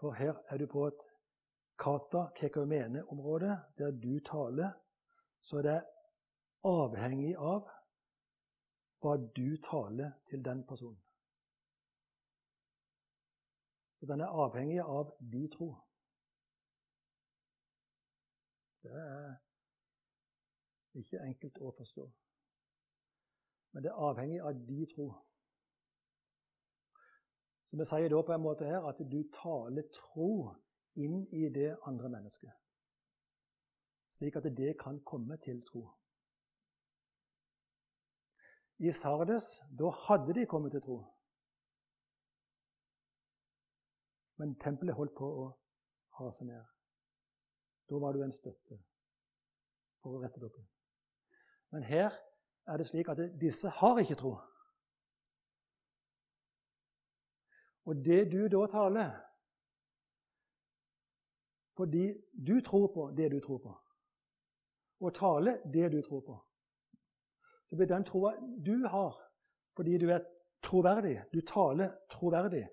For 0.00 0.12
her 0.12 0.34
er 0.48 0.56
du 0.56 0.66
på 0.66 0.86
et 0.86 1.00
kata 1.78 2.26
kekaumene-område, 2.36 3.58
der 3.78 3.90
du 3.90 4.20
taler. 4.20 4.70
Så 5.40 5.62
det 5.62 5.72
er 5.72 5.82
avhengig 6.64 7.36
av 7.36 7.68
hva 9.00 9.16
du 9.36 9.56
taler 9.70 10.10
til 10.30 10.44
den 10.44 10.64
personen. 10.66 11.05
Den 14.06 14.20
er 14.20 14.26
avhengig 14.44 14.80
av 14.80 15.10
de 15.32 15.48
tro. 15.50 15.74
Det 18.82 18.92
er 18.92 19.32
ikke 21.00 21.22
enkelt 21.26 21.58
å 21.58 21.72
forstå. 21.78 22.04
Men 23.72 23.84
det 23.84 23.90
er 23.90 24.04
avhengig 24.08 24.38
av 24.46 24.60
de 24.68 24.86
tro. 24.92 25.08
Så 27.66 27.80
vi 27.80 27.88
sier 27.88 28.12
da 28.12 28.22
på 28.22 28.36
en 28.36 28.44
måte 28.44 28.68
her 28.68 28.86
at 28.88 29.02
du 29.10 29.18
taler 29.34 29.90
tro 29.96 30.30
inn 30.94 31.26
i 31.34 31.48
det 31.52 31.74
andre 31.88 32.08
mennesket. 32.12 32.54
Slik 34.14 34.38
at 34.38 34.46
det 34.56 34.76
kan 34.80 35.02
komme 35.04 35.36
til 35.44 35.60
tro. 35.66 35.82
I 38.78 38.92
Sardes, 38.92 39.56
da 39.72 39.90
hadde 40.06 40.34
de 40.36 40.46
kommet 40.46 40.72
til 40.72 40.84
tro. 40.84 41.02
Men 44.36 44.56
tempelet 44.60 44.96
holdt 44.96 45.14
på 45.16 45.26
å 45.26 45.46
rase 46.20 46.44
ned. 46.44 46.64
Da 47.88 48.00
var 48.02 48.12
du 48.12 48.22
en 48.24 48.34
støtte 48.34 48.78
for 50.02 50.16
å 50.16 50.22
rette 50.22 50.40
det 50.40 50.48
opp. 50.48 50.58
Men 51.74 51.86
her 51.86 52.12
er 52.66 52.80
det 52.80 52.88
slik 52.88 53.08
at 53.08 53.22
disse 53.40 53.70
har 53.80 54.00
ikke 54.02 54.18
tro. 54.18 54.34
Og 57.86 58.02
det 58.04 58.24
du 58.32 58.42
da 58.50 58.66
taler 58.70 59.14
fordi 61.76 62.06
du 62.32 62.60
tror 62.64 62.86
på 62.94 63.10
det 63.16 63.28
du 63.34 63.40
tror 63.44 63.58
på, 63.60 63.72
og 65.04 65.14
taler 65.14 65.58
det 65.72 65.90
du 65.92 65.98
tror 66.02 66.22
på, 66.24 66.36
så 67.68 67.76
blir 67.76 67.90
den 67.90 68.04
troa 68.08 68.32
du 68.40 68.86
har, 68.88 69.18
fordi 69.76 69.98
du 70.00 70.06
er 70.08 70.24
troverdig, 70.64 71.18
du 71.34 71.42
taler 71.44 71.92
troverdig, 72.10 72.64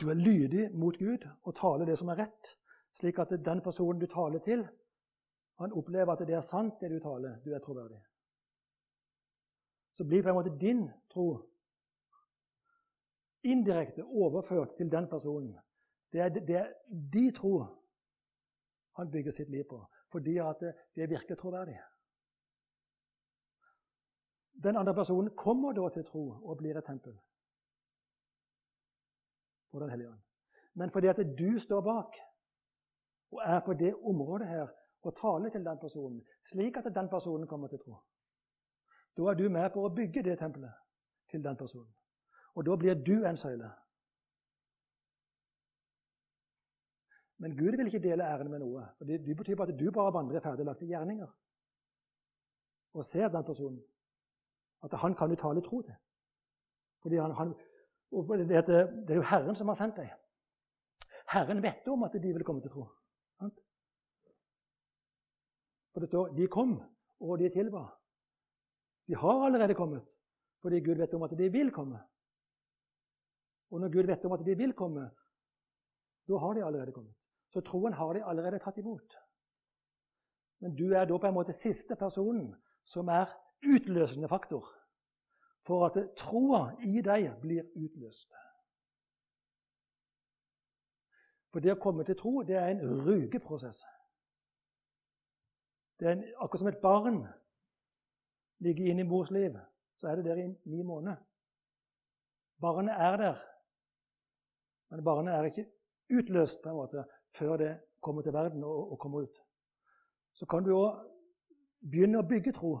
du 0.00 0.10
er 0.10 0.14
lydig 0.14 0.70
mot 0.74 0.98
Gud 0.98 1.24
og 1.42 1.54
taler 1.56 1.88
det 1.88 1.96
som 1.98 2.08
er 2.12 2.20
rett, 2.20 2.52
slik 2.96 3.18
at 3.18 3.32
den 3.44 3.62
personen 3.64 4.00
du 4.00 4.06
taler 4.06 4.42
til, 4.44 4.66
han 5.58 5.72
opplever 5.72 6.12
at 6.12 6.24
det 6.28 6.36
er 6.36 6.44
sant, 6.44 6.80
det 6.80 6.90
du 6.92 6.98
taler. 7.00 7.38
Du 7.44 7.54
er 7.54 7.62
troverdig. 7.64 8.00
Så 9.96 10.04
blir 10.04 10.22
på 10.22 10.28
en 10.28 10.36
måte 10.36 10.58
din 10.60 10.84
tro 11.12 11.28
indirekte 13.46 14.04
overført 14.04 14.76
til 14.76 14.90
den 14.92 15.08
personen. 15.08 15.54
Det 16.12 16.20
er, 16.20 16.28
det 16.28 16.56
er 16.56 16.72
de 17.12 17.30
tro 17.32 17.64
han 18.96 19.10
bygger 19.10 19.32
sitt 19.32 19.48
liv 19.48 19.64
på, 19.68 19.80
fordi 20.12 20.36
at 20.40 20.60
det 20.96 21.08
virker 21.10 21.36
troverdig. 21.36 21.78
Den 24.64 24.76
andre 24.76 24.94
personen 24.94 25.30
kommer 25.36 25.72
da 25.72 25.88
til 25.92 26.04
tro 26.04 26.28
og 26.42 26.56
blir 26.58 26.76
et 26.76 26.84
tempel 26.84 27.16
for 29.70 29.78
Den 29.78 29.90
hellige 29.90 30.08
ånd. 30.08 30.20
Men 30.74 30.90
fordi 30.90 31.06
at 31.06 31.16
du 31.38 31.58
står 31.58 31.80
bak 31.80 32.16
og 33.32 33.40
er 33.44 33.60
på 33.60 33.72
det 33.72 33.94
området 33.94 34.48
her 34.48 34.68
og 35.02 35.16
taler 35.16 35.50
til 35.50 35.64
den 35.64 35.78
personen, 35.78 36.26
slik 36.50 36.76
at 36.76 36.84
den 36.94 37.08
personen 37.08 37.46
kommer 37.46 37.68
til 37.68 37.78
tro, 37.78 37.96
da 39.16 39.22
er 39.22 39.34
du 39.34 39.48
med 39.48 39.70
på 39.72 39.84
å 39.84 39.94
bygge 39.94 40.22
det 40.22 40.38
tempelet 40.38 40.72
til 41.30 41.44
den 41.44 41.56
personen. 41.56 41.92
Og 42.54 42.66
da 42.66 42.76
blir 42.76 42.94
du 42.94 43.24
en 43.24 43.36
søyle. 43.36 43.70
Men 47.38 47.56
Gud 47.56 47.76
vil 47.76 47.86
ikke 47.86 48.02
dele 48.08 48.24
æren 48.24 48.50
med 48.50 48.58
noe. 48.58 48.86
for 48.98 49.04
Det 49.04 49.36
betyr 49.36 49.56
bare 49.56 49.72
at 49.72 49.80
du 49.80 49.90
bare 49.92 50.12
vandrer 50.12 50.40
ferdiglagte 50.40 50.86
gjerninger 50.86 51.28
og 52.96 53.04
ser 53.04 53.28
den 53.28 53.44
personen. 53.44 53.82
At 54.82 54.92
han 54.92 55.14
kan 55.14 55.30
du 55.30 55.36
tale 55.36 55.60
tro 55.60 55.82
til. 55.82 55.94
Fordi 57.02 57.16
han, 57.16 57.30
han, 57.30 57.54
det, 58.10 58.48
det, 58.66 59.10
er 59.10 59.14
jo 59.14 59.22
Herren 59.22 59.56
som 59.56 59.68
har 59.68 59.78
sendt 59.78 59.98
deg. 59.98 60.12
Herren 61.32 61.62
vet 61.62 61.88
om 61.90 62.04
at 62.06 62.14
de 62.14 62.32
vil 62.32 62.44
komme 62.46 62.62
til 62.62 62.70
tro. 62.70 62.86
For 65.92 66.00
det 66.00 66.08
står 66.08 66.34
'de 66.36 66.46
kom, 66.46 66.82
og 67.20 67.38
de 67.38 67.48
tilba'. 67.48 67.88
De 69.06 69.14
har 69.16 69.46
allerede 69.46 69.74
kommet, 69.74 70.04
fordi 70.62 70.80
Gud 70.80 70.96
vet 70.96 71.14
om 71.14 71.22
at 71.22 71.30
de 71.30 71.52
vil 71.52 71.72
komme. 71.72 71.98
Og 73.70 73.80
når 73.80 73.92
Gud 73.92 74.06
vet 74.06 74.24
om 74.24 74.32
at 74.32 74.44
de 74.46 74.56
vil 74.56 74.72
komme, 74.72 75.10
da 76.28 76.36
har 76.36 76.54
de 76.54 76.64
allerede 76.64 76.92
kommet. 76.92 77.14
Så 77.48 77.60
troen 77.60 77.92
har 77.92 78.12
de 78.12 78.24
allerede 78.24 78.58
tatt 78.58 78.78
imot. 78.78 79.16
Men 80.60 80.76
du 80.76 80.92
er 80.92 81.04
da 81.04 81.18
på 81.18 81.26
en 81.26 81.34
måte 81.34 81.52
siste 81.52 81.96
personen 81.96 82.54
som 82.84 83.08
er 83.08 83.26
utløsende 83.64 84.28
faktor 84.28 84.66
for 85.66 85.86
at 85.86 85.96
troa 86.16 86.68
i 86.86 87.00
deg 87.02 87.26
blir 87.42 87.66
utløst. 87.74 88.30
For 91.50 91.64
det 91.64 91.72
å 91.72 91.80
komme 91.80 92.04
til 92.06 92.18
tro, 92.18 92.42
det 92.46 92.58
er 92.60 92.68
en 92.70 92.82
rugeprosess. 93.06 93.80
Det 95.96 96.06
er 96.06 96.12
en, 96.12 96.24
akkurat 96.36 96.62
som 96.62 96.68
et 96.70 96.82
barn 96.82 97.22
ligger 98.62 98.90
inne 98.90 99.02
i 99.02 99.08
mors 99.08 99.30
liv. 99.32 99.56
Så 99.96 100.10
er 100.10 100.20
det 100.20 100.26
der 100.28 100.42
i 100.42 100.46
ni 100.68 100.82
måneder. 100.84 101.16
Barnet 102.60 102.94
er 103.00 103.16
der, 103.20 103.40
men 104.90 105.04
barnet 105.04 105.34
er 105.34 105.48
ikke 105.48 105.66
utløst 106.12 106.62
på 106.62 106.70
en 106.70 106.78
måte 106.78 107.02
før 107.36 107.56
det 107.60 107.72
kommer 108.00 108.22
til 108.22 108.32
verden 108.32 108.64
og, 108.64 108.92
og 108.92 108.98
kommer 109.00 109.26
ut. 109.26 109.40
Så 110.32 110.46
kan 110.46 110.64
du 110.64 110.70
òg 110.76 111.02
begynne 111.80 112.20
å 112.20 112.28
bygge 112.28 112.54
tro 112.56 112.76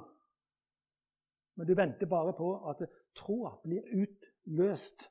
men 1.56 1.66
du 1.66 1.74
venter 1.74 2.06
bare 2.06 2.32
på 2.36 2.48
at 2.70 2.82
troa 3.16 3.54
blir 3.64 3.82
utløst. 4.02 5.08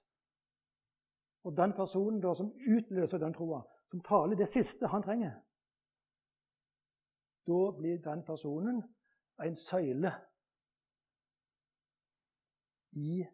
Og 1.45 1.57
den 1.57 1.73
personen 1.73 2.21
da, 2.21 2.33
som 2.33 2.53
utløser 2.77 3.21
den 3.21 3.33
troa, 3.33 3.61
som 3.89 4.01
taler 4.01 4.37
det 4.37 4.49
siste 4.49 4.89
han 4.89 5.03
trenger, 5.05 5.33
da 7.45 7.59
blir 7.77 8.01
den 8.01 8.23
personen 8.25 8.81
en 9.45 9.55
søyle 9.55 10.11
i 12.91 13.25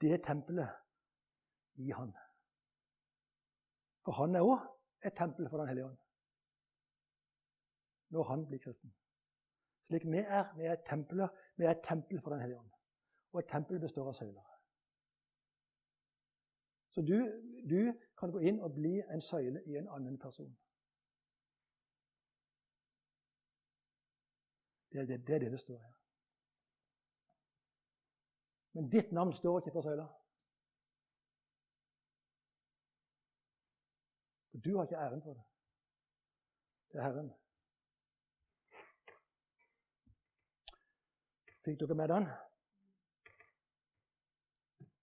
det 0.00 0.22
tempelet 0.24 0.70
i 1.74 1.90
han. 1.94 2.14
For 4.04 4.16
han 4.18 4.34
er 4.34 4.46
òg 4.46 4.64
et 5.06 5.14
tempel 5.16 5.48
for 5.48 5.58
Den 5.58 5.68
hellige 5.68 5.86
ånd 5.86 5.98
når 8.10 8.24
han 8.24 8.46
blir 8.46 8.58
kristen. 8.58 8.94
Slik 9.86 10.04
vi 10.04 10.18
er. 10.18 10.54
Vi 10.56 10.64
er 10.64 10.72
et 10.72 10.86
tempel, 10.88 11.22
vi 11.60 11.64
er 11.64 11.70
et 11.70 11.84
tempel 11.88 12.20
for 12.20 12.30
Den 12.30 12.40
hellige 12.40 12.58
ånd. 12.58 12.70
Og 13.32 13.38
et 13.40 13.48
tempel 13.52 13.80
består 13.80 14.08
av 14.08 14.14
søyler. 14.14 14.46
Så 16.90 17.02
du, 17.02 17.18
du 17.70 17.92
kan 18.18 18.32
gå 18.32 18.40
inn 18.48 18.60
og 18.64 18.72
bli 18.74 18.94
en 19.00 19.20
søyle 19.20 19.60
i 19.66 19.76
en 19.76 19.88
annen 19.88 20.16
person. 20.18 20.56
Det 24.92 25.00
er 25.00 25.06
det 25.06 25.20
det, 25.26 25.34
er 25.34 25.44
det, 25.44 25.50
det 25.52 25.60
står 25.60 25.78
her. 25.78 25.92
Men 28.72 28.90
ditt 28.90 29.12
navn 29.12 29.32
står 29.36 29.60
ikke 29.60 29.76
på 29.76 29.82
søyla. 29.82 30.08
Du 34.64 34.76
har 34.76 34.88
ikke 34.88 34.96
æren 35.04 35.22
for 35.22 35.34
det. 35.34 35.44
Det 36.92 36.98
er 36.98 37.02
Herren. 37.02 37.30
Fikk 41.64 41.80
dere 41.82 41.96
med 41.98 42.08
den? 42.08 42.28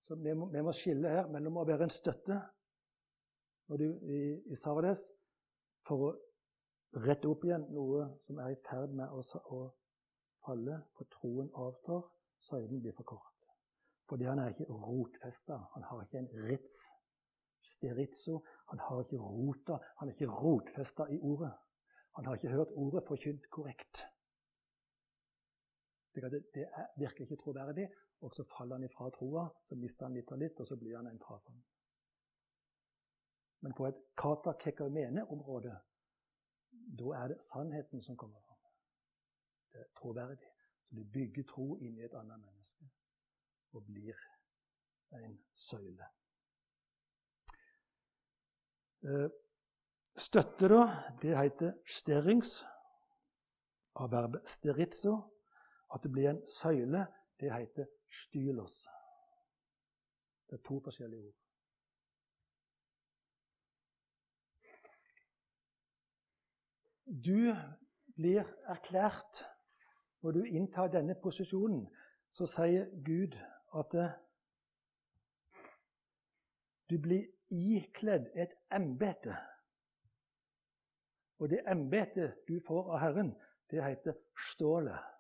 Så 0.08 0.16
vi 0.16 0.34
må, 0.34 0.48
vi 0.52 0.62
må 0.64 0.72
skille 0.74 1.12
her 1.12 1.28
mellom 1.32 1.60
å 1.60 1.66
være 1.68 1.88
en 1.88 1.94
støtte 1.94 2.38
når 3.68 3.82
du, 3.82 3.88
i, 4.08 4.20
i 4.48 4.56
Sardes 4.56 5.04
for 5.88 6.06
å 6.08 6.12
rette 7.04 7.28
opp 7.28 7.44
igjen 7.44 7.68
noe 7.76 8.06
som 8.24 8.40
er 8.40 8.54
i 8.54 8.62
ferd 8.64 8.96
med 8.96 9.12
å, 9.12 9.20
å 9.52 9.60
falle, 10.46 10.80
for 10.96 11.12
troen 11.12 11.50
avtar, 11.60 12.06
søylen 12.40 12.82
blir 12.82 12.96
for 12.96 13.12
kort. 13.16 13.34
Fordi 14.08 14.30
han 14.30 14.40
er 14.40 14.54
ikke 14.54 14.72
rotfesta. 14.72 15.60
Han 15.74 15.84
har 15.84 16.06
ikke 16.06 16.22
en 16.24 16.30
rits. 16.48 16.78
Steritzo. 17.68 18.40
Han 18.72 18.80
har 18.80 19.04
ikke 19.04 19.20
rota. 19.20 19.82
Han 20.00 20.08
er 20.08 20.16
ikke 20.16 20.32
rotfesta 20.32 21.10
i 21.12 21.20
ordet. 21.20 21.52
Han 22.16 22.26
har 22.26 22.40
ikke 22.40 22.54
hørt 22.56 22.72
ordet 22.80 23.04
forkynt 23.08 23.50
korrekt. 23.52 24.06
Det, 26.22 26.44
det 26.54 26.66
virker 26.98 27.26
ikke 27.26 27.36
troverdig, 27.44 27.88
og 28.22 28.34
så 28.36 28.44
faller 28.58 28.76
han 28.76 28.86
ifra 28.88 29.10
troa. 29.14 29.48
Så 29.70 29.76
mister 29.76 30.08
han 30.08 30.16
litt 30.18 30.32
og 30.32 30.40
litt, 30.42 30.60
og 30.60 30.68
så 30.68 30.76
blir 30.76 30.98
han 30.98 31.08
en 31.08 31.20
frafall. 31.22 31.60
Men 33.62 33.74
på 33.78 33.88
et 33.88 34.02
kata 34.18 34.54
kekaumene-område, 34.62 35.74
da 37.00 37.14
er 37.22 37.34
det 37.34 37.42
sannheten 37.44 38.02
som 38.02 38.18
kommer 38.18 38.42
fram. 38.42 38.58
Det 39.74 39.82
er 39.82 39.90
troverdig. 40.00 40.52
Så 40.88 40.96
du 40.96 41.04
bygger 41.14 41.44
tro 41.50 41.76
inn 41.78 41.98
i 41.98 42.06
et 42.06 42.14
annet 42.16 42.40
menneske 42.40 42.88
og 43.76 43.84
blir 43.86 44.16
en 45.18 45.36
søyle. 45.54 46.08
Eh, 49.04 49.30
støtte, 50.18 50.70
da, 50.72 50.82
det 51.22 51.36
heter 51.38 51.74
sterings, 51.86 52.62
av 53.98 54.12
verbet 54.14 54.50
steritzo. 54.50 55.18
At 55.94 56.04
det 56.04 56.12
blir 56.12 56.30
en 56.30 56.42
søyle, 56.48 57.08
det 57.40 57.54
heter 57.54 57.86
stylos. 58.12 58.88
Det 60.50 60.60
er 60.60 60.64
to 60.68 60.80
forskjellige 60.84 61.22
ord. 61.22 61.34
Du 67.08 67.56
blir 68.16 68.44
erklært 68.68 69.46
når 70.22 70.32
du 70.32 70.44
inntar 70.44 70.88
denne 70.92 71.16
posisjonen. 71.16 71.88
Så 72.30 72.46
sier 72.46 72.90
Gud 73.06 73.38
at 73.76 73.94
Du 76.90 76.98
blir 77.02 77.28
ikledd 77.50 78.30
et 78.36 78.54
embete. 78.72 79.36
Og 81.40 81.50
det 81.50 81.60
embetet 81.72 82.36
du 82.48 82.60
får 82.68 82.92
av 82.94 83.00
Herren, 83.00 83.36
det 83.72 83.84
heter 83.84 84.16
stålet. 84.52 85.17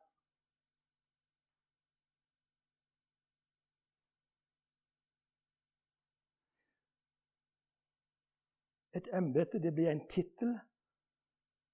Et 8.97 9.09
embete 9.13 9.59
blir 9.59 9.91
en 9.91 10.01
tittel, 10.09 10.55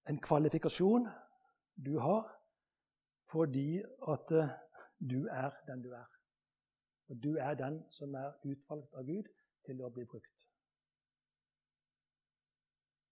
en 0.10 0.20
kvalifikasjon 0.20 1.08
du 1.86 1.94
har, 2.00 2.26
fordi 3.32 3.82
at 4.12 4.32
eh, 4.32 4.50
du 5.00 5.28
er 5.32 5.56
den 5.68 5.84
du 5.84 5.92
er. 5.92 6.10
Og 7.08 7.24
du 7.24 7.36
er 7.36 7.54
den 7.54 7.84
som 7.90 8.16
er 8.16 8.34
utvalgt 8.44 8.94
av 8.94 9.08
Gud 9.08 9.30
til 9.66 9.82
å 9.82 9.90
bli 9.96 10.06
brukt. 10.06 10.48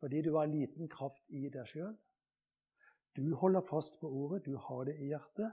Fordi 0.01 0.21
du 0.21 0.35
har 0.35 0.49
liten 0.49 0.89
kraft 0.89 1.23
i 1.29 1.47
deg 1.53 1.67
sjøl. 1.69 1.93
Du 3.15 3.35
holder 3.35 3.61
fast 3.61 3.99
på 4.01 4.09
ordet, 4.09 4.45
du 4.45 4.57
har 4.57 4.87
det 4.89 4.95
i 4.97 5.11
hjertet. 5.11 5.51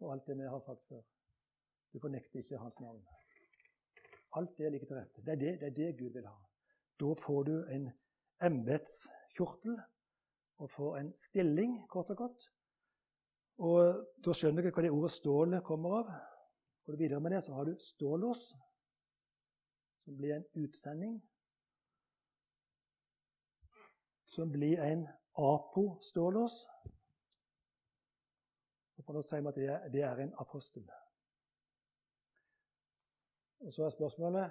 Og 0.00 0.12
alt 0.12 0.26
det 0.26 0.38
vi 0.38 0.48
har 0.48 0.62
sagt 0.64 0.86
før. 0.88 1.04
Du 1.92 2.00
fornekter 2.00 2.42
ikke 2.42 2.58
hans 2.62 2.80
navn. 2.80 3.04
Alt 4.36 4.58
det 4.58 4.72
ligger 4.72 4.86
til 4.86 4.96
rette. 4.96 5.22
Det 5.24 5.32
er 5.32 5.40
det, 5.40 5.52
det 5.60 5.66
er 5.66 5.76
det, 5.76 5.98
Gud 5.98 6.12
vil 6.12 6.26
ha. 6.26 6.34
Da 7.00 7.12
får 7.22 7.42
du 7.48 7.54
en 7.72 7.86
embetskjortel 8.44 9.78
og 10.58 10.70
får 10.70 10.96
en 10.96 11.12
stilling, 11.16 11.78
kort 11.88 12.10
og 12.10 12.16
godt. 12.16 12.50
Og 13.58 14.02
da 14.24 14.34
skjønner 14.36 14.66
dere 14.66 14.76
hva 14.76 14.82
det 14.84 14.92
ordet 14.92 15.12
'stålet' 15.12 15.64
kommer 15.64 15.98
av. 15.98 16.10
Du 16.86 16.96
videre 16.96 17.20
med 17.20 17.32
det, 17.32 17.44
så 17.44 17.54
har 17.54 17.64
du 17.64 17.74
'stålås', 17.74 18.56
som 20.04 20.16
blir 20.16 20.34
en 20.34 20.44
utsending. 20.54 21.22
Som 24.26 24.52
blir 24.52 24.82
en 24.82 25.08
apostålås. 25.34 26.66
Og 28.96 29.04
på 29.04 29.12
norsk 29.12 29.28
sier 29.28 29.40
vi 29.40 29.66
at 29.66 29.92
det 29.92 30.02
er 30.02 30.16
en 30.16 30.34
apostel. 30.38 30.90
Og 33.58 33.72
så 33.72 33.84
er 33.84 33.90
spørsmålet 33.90 34.50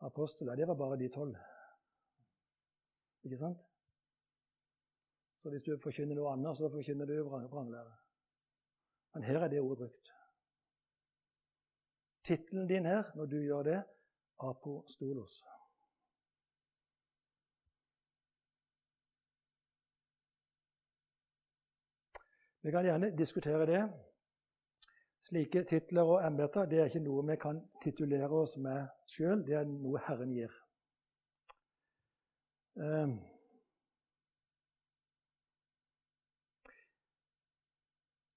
Apostler, 0.00 0.54
det 0.54 0.68
var 0.68 0.74
bare 0.74 0.98
de 0.98 1.08
tolv. 1.08 1.36
Ikke 3.24 3.38
sant? 3.38 3.58
Så 5.36 5.50
hvis 5.50 5.62
du 5.62 5.78
forkynner 5.80 6.16
noe 6.16 6.32
annet, 6.32 6.56
så 6.56 6.68
forkynner 6.72 7.08
du 7.08 7.14
vranglære. 7.28 7.96
Men 9.14 9.24
her 9.24 9.38
er 9.44 9.48
det 9.48 9.60
ordet 9.60 9.78
brukt. 9.78 10.12
Tittelen 12.24 12.68
din 12.68 12.86
her, 12.86 13.10
når 13.16 13.26
du 13.26 13.36
gjør 13.36 13.62
det, 13.62 13.82
apostolos. 14.40 15.44
Vi 22.62 22.70
kan 22.70 22.84
gjerne 22.84 23.16
diskutere 23.16 23.66
det. 23.66 23.82
Slike 25.24 25.64
titler 25.64 26.04
og 26.04 26.26
embeter 26.26 26.66
det 26.68 26.80
er 26.80 26.90
ikke 26.90 27.00
noe 27.04 27.22
vi 27.24 27.36
kan 27.40 27.62
titulere 27.82 28.28
oss 28.28 28.58
med 28.60 28.90
sjøl. 29.08 29.44
Det 29.46 29.56
er 29.56 29.68
noe 29.68 30.02
Herren 30.04 30.34
gir. 30.36 30.52
Um, 32.74 33.20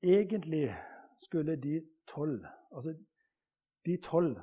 Egentlig 0.08 0.70
skulle 1.18 1.56
de 1.56 1.82
tolv, 2.08 2.46
altså 2.72 2.94
de 3.86 3.98
tolv 3.98 4.38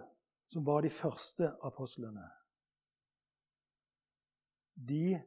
som 0.47 0.67
var 0.67 0.81
de 0.81 0.91
første 0.91 1.53
apostlene 1.63 2.25
De 4.75 5.21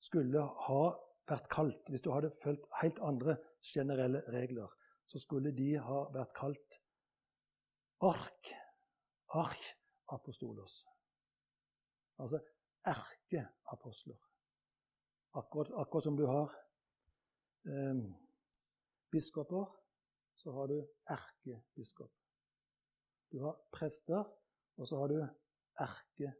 skulle 0.00 0.40
ha 0.40 0.80
vært 1.28 1.50
kalt 1.52 1.92
Hvis 1.92 2.02
du 2.02 2.10
hadde 2.10 2.32
fulgt 2.42 2.64
helt 2.80 2.98
andre 3.02 3.36
generelle 3.62 4.22
regler, 4.32 4.72
så 5.06 5.18
skulle 5.18 5.52
de 5.56 5.74
ha 5.78 6.00
vært 6.14 6.34
kalt 6.36 6.80
ark. 8.04 8.52
Ark-apostolos. 9.34 10.84
Altså 12.22 12.38
erkeapostler. 12.86 14.20
Akkurat, 15.34 15.72
akkurat 15.74 16.04
som 16.04 16.16
du 16.16 16.26
har 16.26 16.52
eh, 17.66 18.02
biskoper, 19.10 19.64
så 20.34 20.52
har 20.52 20.66
du 20.66 20.76
erkebiskop. 21.10 22.12
Du 23.32 23.40
har 23.42 23.58
prester, 23.72 24.24
og 24.76 24.88
så 24.88 24.98
har 25.00 25.08
du 25.08 25.18
erke, 25.82 26.34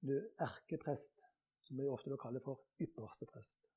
du 0.00 0.16
erkeprest, 0.38 1.20
som 1.64 1.78
vi 1.78 1.88
ofte 1.88 2.16
kaller 2.20 2.44
for 2.44 2.60
ypperste 2.80 3.26
prest. 3.26 3.73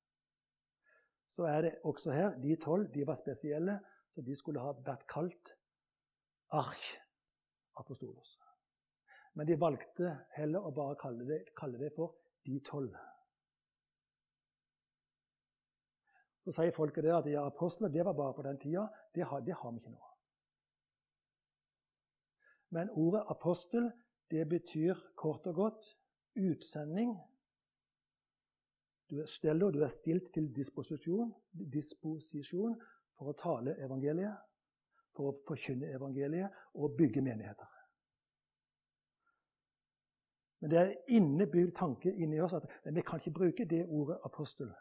Så 1.28 1.44
er 1.44 1.62
det 1.62 1.74
også 1.84 2.12
her 2.12 2.36
De 2.42 2.56
tolv 2.56 2.88
de 2.94 3.06
var 3.06 3.14
spesielle, 3.14 3.78
så 4.14 4.22
de 4.24 4.36
skulle 4.36 4.60
ha 4.60 4.72
vært 4.84 5.06
kalt 5.10 5.52
ark-apostolos. 6.50 8.38
Men 9.34 9.46
de 9.46 9.58
valgte 9.60 10.16
heller 10.34 10.64
å 10.64 10.72
bare 10.74 10.96
kalle 10.98 11.26
det, 11.28 11.42
kalle 11.56 11.78
det 11.78 11.92
for 11.94 12.16
de 12.46 12.58
tolv. 12.66 12.96
Så 16.42 16.54
sier 16.56 16.72
folket 16.72 17.04
det 17.04 17.12
at 17.12 17.26
de 17.26 17.34
er 17.36 17.44
apostler 17.44 17.92
det 17.92 18.04
var 18.08 18.16
bare 18.16 18.34
på 18.34 18.42
den 18.46 18.58
tida. 18.58 18.86
Det 19.14 19.26
har, 19.28 19.42
det 19.44 19.54
har 19.60 19.72
vi 19.74 19.82
ikke 19.82 19.92
nå. 19.92 20.04
Men 22.72 22.90
ordet 22.90 23.24
apostel 23.28 23.90
det 24.32 24.46
betyr 24.48 24.96
kort 25.16 25.46
og 25.46 25.54
godt 25.54 25.90
utsending. 26.36 27.14
Du 29.10 29.20
er 29.20 29.26
steller, 29.26 29.70
du 29.70 29.80
er 29.82 29.88
stilt 29.88 30.32
til 30.34 30.50
disposisjon, 30.56 31.32
disposisjon 31.72 32.74
for 33.16 33.32
å 33.32 33.36
tale 33.40 33.76
evangeliet, 33.84 34.36
for 35.16 35.30
å 35.30 35.36
forkynne 35.48 35.88
evangeliet 35.96 36.58
og 36.76 36.96
bygge 36.98 37.22
menigheter. 37.24 37.70
Men 40.60 40.70
det 40.70 40.78
er 40.78 40.94
innebygd 41.14 41.72
tanke 41.78 42.12
inni 42.12 42.40
oss 42.42 42.56
at 42.58 42.66
vi 42.84 43.02
kan 43.06 43.22
ikke 43.22 43.36
bruke 43.38 43.66
det 43.70 43.84
ordet 43.86 44.18
apostel. 44.26 44.72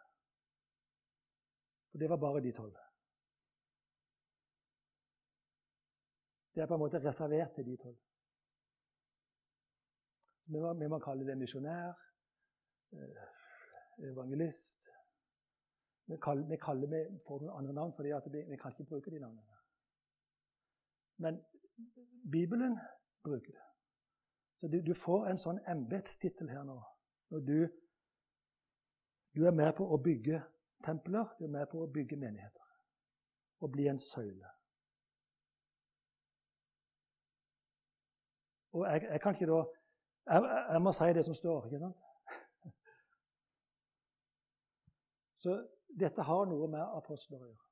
For 1.91 2.01
det 2.01 2.09
var 2.09 2.17
bare 2.17 2.41
de 2.41 2.51
tolv. 2.51 2.75
Det 6.55 6.63
er 6.63 6.67
på 6.67 6.73
en 6.73 6.81
måte 6.81 6.99
reservert 7.03 7.53
til 7.55 7.65
de 7.65 7.77
tolv. 7.77 7.97
Vi 10.47 10.59
må, 10.59 10.73
vi 10.73 10.87
må 10.89 10.99
kalle 11.03 11.27
det 11.27 11.37
misjonær, 11.37 11.93
eh, 12.93 13.36
evangelist 13.97 14.75
Vi 16.07 16.17
kaller, 16.23 16.47
vi 16.47 16.55
kaller 16.55 16.87
noen 16.87 17.49
andre 17.51 17.73
navn 17.73 17.93
fordi 17.95 18.13
vi, 18.31 18.43
vi, 18.47 18.57
kan 18.57 18.71
ikke 18.71 18.89
bruke 18.89 19.11
de 19.11 19.19
navnene. 19.19 19.57
Men 21.17 21.41
Bibelen 22.31 22.77
bruker 23.23 23.51
det. 23.51 23.65
Så 24.57 24.67
du, 24.71 24.77
du 24.81 24.93
får 24.95 25.27
en 25.27 25.41
sånn 25.41 25.59
embetstittel 25.67 26.49
her 26.49 26.63
nå. 26.63 26.77
Når 27.33 27.43
du, 27.49 27.57
du 29.35 29.43
er 29.45 29.51
med 29.51 29.73
på 29.75 29.83
å 29.83 29.99
bygge 29.99 30.39
templer. 30.83 31.25
Du 31.39 31.45
er 31.45 31.51
med 31.51 31.67
på 31.71 31.81
å 31.83 31.91
bygge 31.91 32.17
menigheter 32.17 32.63
og 33.59 33.71
bli 33.73 33.87
en 33.89 33.99
søyle. 33.99 34.49
Og 38.77 38.85
jeg, 38.85 39.07
jeg 39.11 39.21
kan 39.21 39.33
ikke 39.33 39.49
da 39.49 39.61
jeg, 40.27 40.43
jeg, 40.73 40.81
må 40.81 40.91
si 40.93 41.07
det 41.15 41.23
som 41.25 41.35
står, 41.37 41.65
ikke 41.65 41.79
sant? 41.81 42.06
Så 45.47 45.55
dette 45.95 46.21
har 46.27 46.47
noe 46.49 46.67
med 46.67 46.83
apostler 46.83 47.39
å 47.39 47.45
gjøre. 47.47 47.65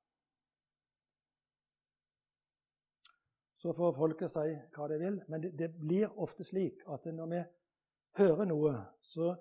Så 3.60 3.74
får 3.76 3.96
folket 3.98 4.32
si 4.32 4.54
hva 4.72 4.86
de 4.88 4.96
vil, 5.02 5.18
men 5.28 5.42
det, 5.42 5.50
det 5.58 5.68
blir 5.76 6.14
ofte 6.24 6.44
slik 6.46 6.80
at 6.88 7.04
når 7.12 7.28
vi 7.34 7.40
hører 8.16 8.48
noe, 8.48 8.72
så 9.04 9.34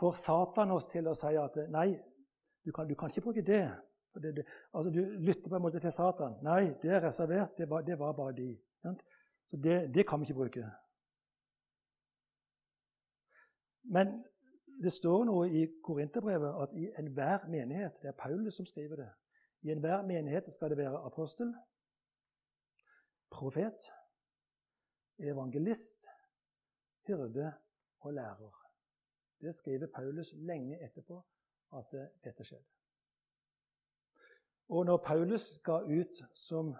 får 0.00 0.16
Satan 0.22 0.72
oss 0.72 0.88
til 0.88 1.10
å 1.10 1.14
si 1.18 1.34
at 1.36 1.58
nei, 1.74 1.90
du 2.64 2.72
kan, 2.72 2.88
du 2.88 2.94
kan 2.96 3.12
ikke 3.12 3.26
bruke 3.26 3.44
det. 3.44 3.66
det, 4.24 4.32
det 4.38 4.46
altså, 4.72 4.92
du 4.96 5.02
lytter 5.20 5.52
på 5.52 5.58
en 5.58 5.64
måte 5.66 5.82
til 5.84 5.92
Satan. 5.92 6.38
Nei, 6.48 6.72
det 6.80 6.94
er 6.96 7.04
reservert. 7.04 7.52
Det 7.60 7.68
var, 7.68 7.84
det 7.84 7.98
var 8.00 8.16
bare 8.16 8.32
de. 8.38 8.48
Så 9.50 9.60
det, 9.60 9.76
det, 9.92 10.06
kan 10.08 10.20
vi 10.20 10.30
ikke 10.30 10.40
bruke. 10.40 10.70
Men 13.84 14.16
det 14.82 14.92
står 14.92 15.24
noe 15.24 15.46
i 15.48 15.66
Korinterbrevet 15.84 16.62
at 16.62 16.74
i 16.76 16.88
enhver 16.98 17.46
menighet 17.48 18.02
Det 18.02 18.08
er 18.08 18.18
Paulus 18.18 18.54
som 18.54 18.66
skriver 18.66 18.96
det. 18.96 19.10
I 19.62 19.70
enhver 19.70 20.02
menighet 20.02 20.52
skal 20.54 20.70
det 20.70 20.78
være 20.78 21.04
apostel, 21.06 21.54
profet, 23.30 23.88
evangelist, 25.18 26.06
hyrde 27.06 27.52
og 28.00 28.14
lærer. 28.14 28.52
Det 29.40 29.54
skriver 29.54 29.86
Paulus 29.94 30.32
lenge 30.32 30.84
etterpå 30.84 31.22
at 31.76 32.10
dette 32.24 32.44
skjedde. 32.44 32.64
Og 34.68 34.86
når 34.86 34.96
Paulus 34.96 35.58
ga 35.64 35.78
ut 35.78 36.22
som 36.34 36.74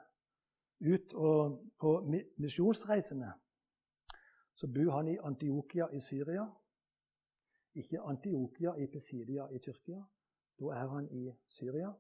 ut 0.81 1.15
og 1.15 1.61
på 1.79 2.01
misjonsreisene, 2.39 3.33
så 4.55 4.67
bor 4.67 4.91
han 4.91 5.09
i 5.09 5.19
Antiokia 5.23 5.89
i 5.93 6.01
Syria. 6.01 6.47
Ikke 7.77 8.01
Antiokia 8.01 8.73
i 8.81 8.87
Pesidia 8.87 9.47
i 9.53 9.59
Tyrkia. 9.59 10.03
Da 10.61 10.65
er 10.65 10.89
han 10.89 11.09
i 11.13 11.33
Syria. 11.47 11.93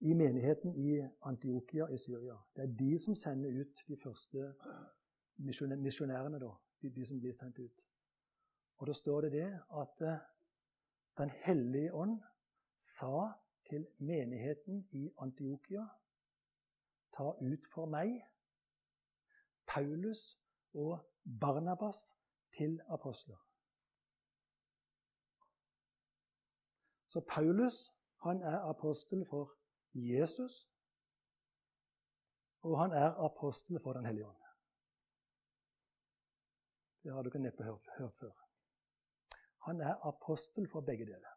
I 0.00 0.12
menigheten 0.12 0.74
i 0.76 1.00
Antiokia 1.22 1.86
i 1.88 1.98
Syria. 1.98 2.36
Det 2.56 2.62
er 2.62 2.76
de 2.78 2.98
som 2.98 3.14
sender 3.14 3.60
ut 3.60 3.84
de 3.88 3.96
første 3.96 4.54
misjonærene, 5.36 6.38
da. 6.38 6.50
De, 6.82 6.90
de, 6.90 7.06
som 7.06 7.20
blir 7.20 7.32
sendt 7.32 7.58
ut. 7.58 7.80
Og 8.76 8.86
da 8.86 8.92
står 8.92 9.20
det 9.20 9.32
det 9.32 9.48
at 9.80 10.02
uh, 10.02 10.18
Den 11.18 11.30
hellige 11.30 11.94
ånd 11.94 12.20
sa 12.78 13.30
til 13.68 13.86
menigheten 13.98 14.88
i 14.92 15.10
Antiokia 15.18 15.86
Ta 17.16 17.30
ut 17.40 17.66
for 17.74 17.86
meg 17.86 18.18
Paulus 19.66 20.40
og 20.74 20.98
Barnabas 21.40 22.18
til 22.56 22.80
apostler. 22.88 23.53
Så 27.14 27.20
Paulus 27.20 27.94
han 28.22 28.42
er 28.42 28.58
apostel 28.58 29.26
for 29.30 29.52
Jesus, 29.94 30.70
og 32.62 32.80
han 32.80 32.92
er 32.92 33.10
apostel 33.24 33.80
for 33.82 33.92
Den 33.92 34.06
hellige 34.06 34.26
ånd. 34.26 34.36
Det 37.02 37.12
har 37.12 37.22
dere 37.22 37.38
neppe 37.38 37.62
hørt, 37.64 37.88
hørt 37.98 38.16
før. 38.20 38.32
Han 39.66 39.80
er 39.80 40.06
apostel 40.06 40.68
for 40.72 40.80
begge 40.80 41.06
deler. 41.06 41.34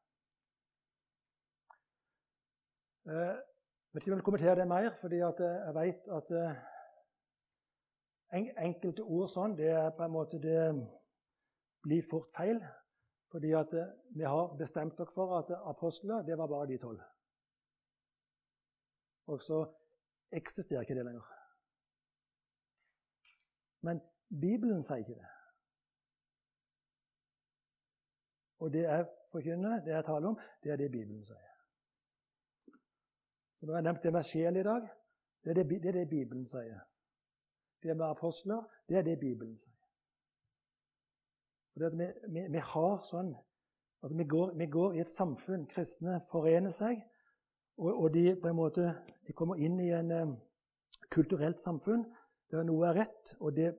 Jeg 3.05 3.29
eh, 3.29 3.37
vet 3.91 4.01
ikke 4.01 4.11
om 4.11 4.11
jeg 4.11 4.17
vil 4.17 4.23
kommentere 4.23 4.55
det 4.55 4.67
mer, 4.67 4.95
fordi 5.01 5.15
eh, 5.15 5.43
jeg 5.65 5.75
vet 5.75 6.09
at 6.17 6.33
eh, 6.41 6.57
enkelte 8.65 9.03
ord 9.03 9.29
sånn, 9.29 9.55
det 9.61 9.69
er 9.69 9.93
på 9.93 10.03
en 10.03 10.17
måte 10.17 10.41
det 10.41 10.59
blir 11.85 12.09
fort 12.09 12.33
feil. 12.35 12.65
Fordi 13.31 13.51
at 13.51 13.73
vi 14.15 14.23
har 14.23 14.55
bestemt 14.57 14.97
dere 14.97 15.11
for 15.13 15.37
at 15.39 15.51
apostler, 15.69 16.21
det 16.21 16.37
var 16.37 16.47
bare 16.47 16.67
de 16.67 16.77
tolv. 16.77 17.01
Og 19.27 19.41
så 19.43 19.65
eksisterer 20.31 20.81
ikke 20.81 20.95
det 20.95 21.05
lenger. 21.05 21.33
Men 23.81 23.99
Bibelen 24.29 24.83
sier 24.83 25.03
ikke 25.03 25.15
det. 25.19 25.27
Og 28.59 28.73
det 28.73 28.83
jeg 28.83 29.07
forkynner, 29.31 29.83
det 29.85 29.93
jeg 29.93 30.05
taler 30.05 30.27
om, 30.27 30.39
det 30.63 30.71
er 30.71 30.79
det 30.79 30.91
Bibelen 30.91 31.25
sier. 31.25 31.53
Så 33.55 33.65
Når 33.65 33.73
jeg 33.73 33.83
nevnt 33.83 34.03
det 34.03 34.13
med 34.13 34.23
sjel 34.23 34.57
i 34.57 34.63
dag, 34.63 34.89
det 35.43 35.49
er 35.49 35.63
det, 35.63 35.69
det 35.69 35.89
er 35.89 35.91
det, 35.91 36.09
Bibelen 36.09 36.45
sier. 36.45 36.79
Det 37.83 37.97
med 37.97 38.05
apostler, 38.05 38.63
det 38.89 38.97
er 38.97 39.01
det 39.01 39.19
Bibelen 39.19 39.57
sier. 39.57 39.76
For 41.77 41.93
vi, 41.93 42.07
vi, 42.33 42.43
vi, 42.49 42.61
har 42.73 42.95
sånn 43.05 43.35
altså 44.01 44.17
vi 44.17 44.25
går, 44.29 44.53
vi 44.57 44.65
går, 44.73 44.95
i 44.97 45.03
et 45.03 45.11
samfunn. 45.13 45.67
Kristne 45.69 46.21
forener 46.31 46.73
seg, 46.73 47.03
og, 47.77 47.91
og 47.91 48.07
de 48.15 48.31
på 48.41 48.49
en 48.49 48.57
måte 48.57 48.87
de 49.27 49.35
kommer 49.37 49.61
inn 49.61 49.77
i 49.83 49.91
en 49.93 50.13
um, 50.15 50.33
kulturelt 51.13 51.61
samfunn 51.61 52.05
der 52.49 52.65
noe 52.65 52.87
er 52.89 53.01
rett, 53.03 53.35
og 53.43 53.53
det 53.53 53.73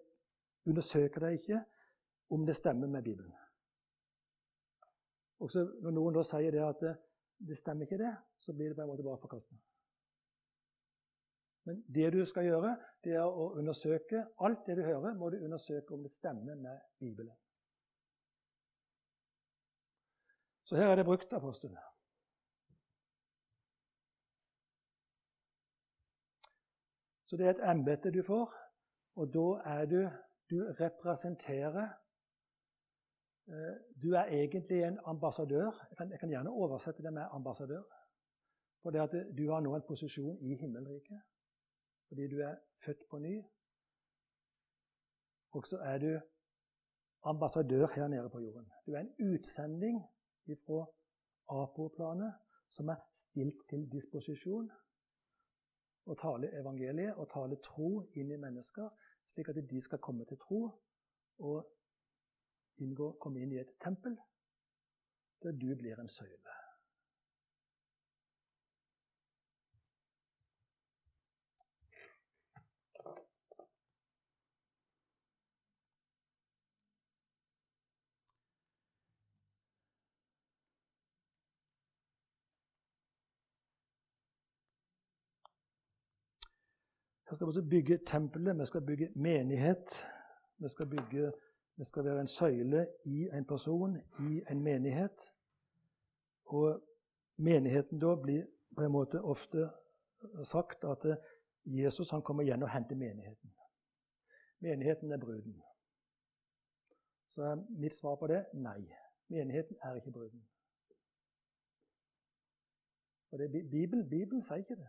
undersøker 0.68 1.24
de 1.24 1.38
ikke 1.38 1.62
om 2.36 2.44
det 2.46 2.54
stemmer 2.56 2.90
med 2.92 3.02
Bibelen. 3.02 3.32
Også 5.40 5.64
når 5.82 5.96
noen 5.96 6.18
da 6.18 6.24
sier 6.26 6.52
det 6.52 6.62
at 6.66 6.84
det 7.48 7.58
stemmer 7.58 7.86
ikke, 7.86 7.98
det, 7.98 8.12
så 8.38 8.52
blir 8.52 8.70
det 8.70 8.76
på 8.76 8.84
en 8.84 8.92
måte 8.92 9.06
bare 9.06 9.22
forkastet. 9.22 9.58
Men 11.68 11.82
det 11.94 12.12
du 12.12 12.22
skal 12.28 12.46
gjøre, 12.48 12.76
det 13.04 13.16
er 13.16 13.26
å 13.26 13.50
undersøke 13.58 14.24
alt 14.44 14.64
det 14.66 14.78
du 14.78 14.86
hører, 14.86 15.14
må 15.16 15.30
du 15.30 15.38
undersøke 15.40 15.94
om 15.94 16.02
det 16.04 16.12
stemmer 16.14 16.56
med 16.56 16.80
Bibelen. 17.00 17.34
Så 20.68 20.76
her 20.76 20.90
er 20.90 20.96
det 21.00 21.04
brukt 21.08 21.32
apostel. 21.32 21.76
Så 27.26 27.36
det 27.36 27.46
er 27.46 27.54
et 27.56 27.64
embete 27.70 28.12
du 28.12 28.22
får, 28.26 28.52
og 29.20 29.32
da 29.36 29.46
er 29.76 29.86
du 29.94 30.02
Du 30.50 30.56
representerer 30.80 31.88
Eh, 33.48 33.76
du 34.02 34.12
er 34.12 34.24
egentlig 34.24 34.82
en 34.82 34.98
ambassadør. 35.04 35.86
Jeg 35.90 35.96
kan, 35.98 36.10
jeg 36.10 36.20
kan, 36.20 36.28
gjerne 36.28 36.50
oversette 36.50 37.02
det 37.02 37.12
med 37.12 37.24
ambassadør. 37.30 37.82
For 38.82 38.90
det 38.90 39.00
at 39.00 39.36
du 39.38 39.50
har 39.50 39.60
nå 39.60 39.74
en 39.76 39.88
posisjon 39.88 40.38
i 40.40 40.54
himmelriket 40.54 41.20
fordi 42.08 42.28
du 42.28 42.38
er 42.40 42.54
født 42.84 43.02
på 43.10 43.18
ny. 43.18 43.42
Og 45.50 45.66
så 45.66 45.78
er 45.78 45.98
du 45.98 46.20
ambassadør 47.22 47.86
her 47.94 48.08
nede 48.08 48.30
på 48.30 48.38
jorden. 48.38 48.72
Du 48.86 48.92
er 48.92 49.00
en 49.00 49.32
utsending 49.32 50.04
fra 50.56 50.84
Apo-planet 51.48 52.34
som 52.68 52.88
er 52.92 53.00
stilt 53.16 53.64
til 53.70 53.86
disposisjon 53.92 54.68
å 56.08 56.16
tale 56.20 56.50
evangeliet 56.56 57.16
og 57.20 57.28
tale 57.32 57.58
tro 57.64 57.90
inn 58.16 58.32
i 58.32 58.40
mennesker, 58.40 58.88
slik 59.28 59.50
at 59.52 59.60
de 59.70 59.80
skal 59.84 60.00
komme 60.04 60.24
til 60.28 60.40
tro 60.40 60.62
og 61.44 61.58
inngå, 62.84 63.12
komme 63.20 63.42
inn 63.42 63.52
i 63.52 63.60
et 63.60 63.74
tempel 63.82 64.16
der 65.42 65.54
du 65.54 65.68
blir 65.78 66.00
en 66.00 66.08
søyle. 66.10 66.57
Vi 87.30 87.34
skal 87.34 87.46
også 87.46 87.62
bygge 87.70 87.98
tempelet, 88.06 88.58
vi 88.58 88.66
skal 88.66 88.86
bygge 88.86 89.08
menighet. 89.14 90.04
Vi 90.58 90.68
skal 90.68 90.86
bygge 90.86 91.32
vi 91.78 91.84
skal 91.84 92.04
være 92.04 92.20
en 92.20 92.26
søyle 92.26 92.88
i 93.04 93.28
en 93.32 93.44
person, 93.44 93.96
i 94.20 94.42
en 94.50 94.62
menighet. 94.62 95.32
Og 96.44 96.82
menigheten 97.36 97.98
da 97.98 98.14
blir 98.14 98.46
på 98.76 98.82
en 98.82 98.92
måte 98.92 99.20
ofte 99.22 99.68
sagt 100.44 100.84
at 100.84 101.06
Jesus 101.64 102.10
han 102.10 102.22
kommer 102.22 102.42
igjen 102.42 102.62
og 102.62 102.70
henter 102.70 102.96
menigheten. 102.96 103.54
Menigheten 104.58 105.12
er 105.12 105.18
bruden. 105.18 105.62
Så 107.26 107.42
er 107.42 107.54
mitt 107.70 107.94
svar 107.94 108.16
på 108.16 108.26
det 108.26 108.46
nei. 108.54 108.88
Menigheten 109.28 109.76
er 109.82 109.94
ikke 109.94 110.10
bruden. 110.10 110.48
Og 113.30 113.38
det, 113.38 113.50
Bibelen, 113.70 114.08
Bibelen 114.08 114.42
sier 114.42 114.64
ikke 114.64 114.80
det. 114.82 114.88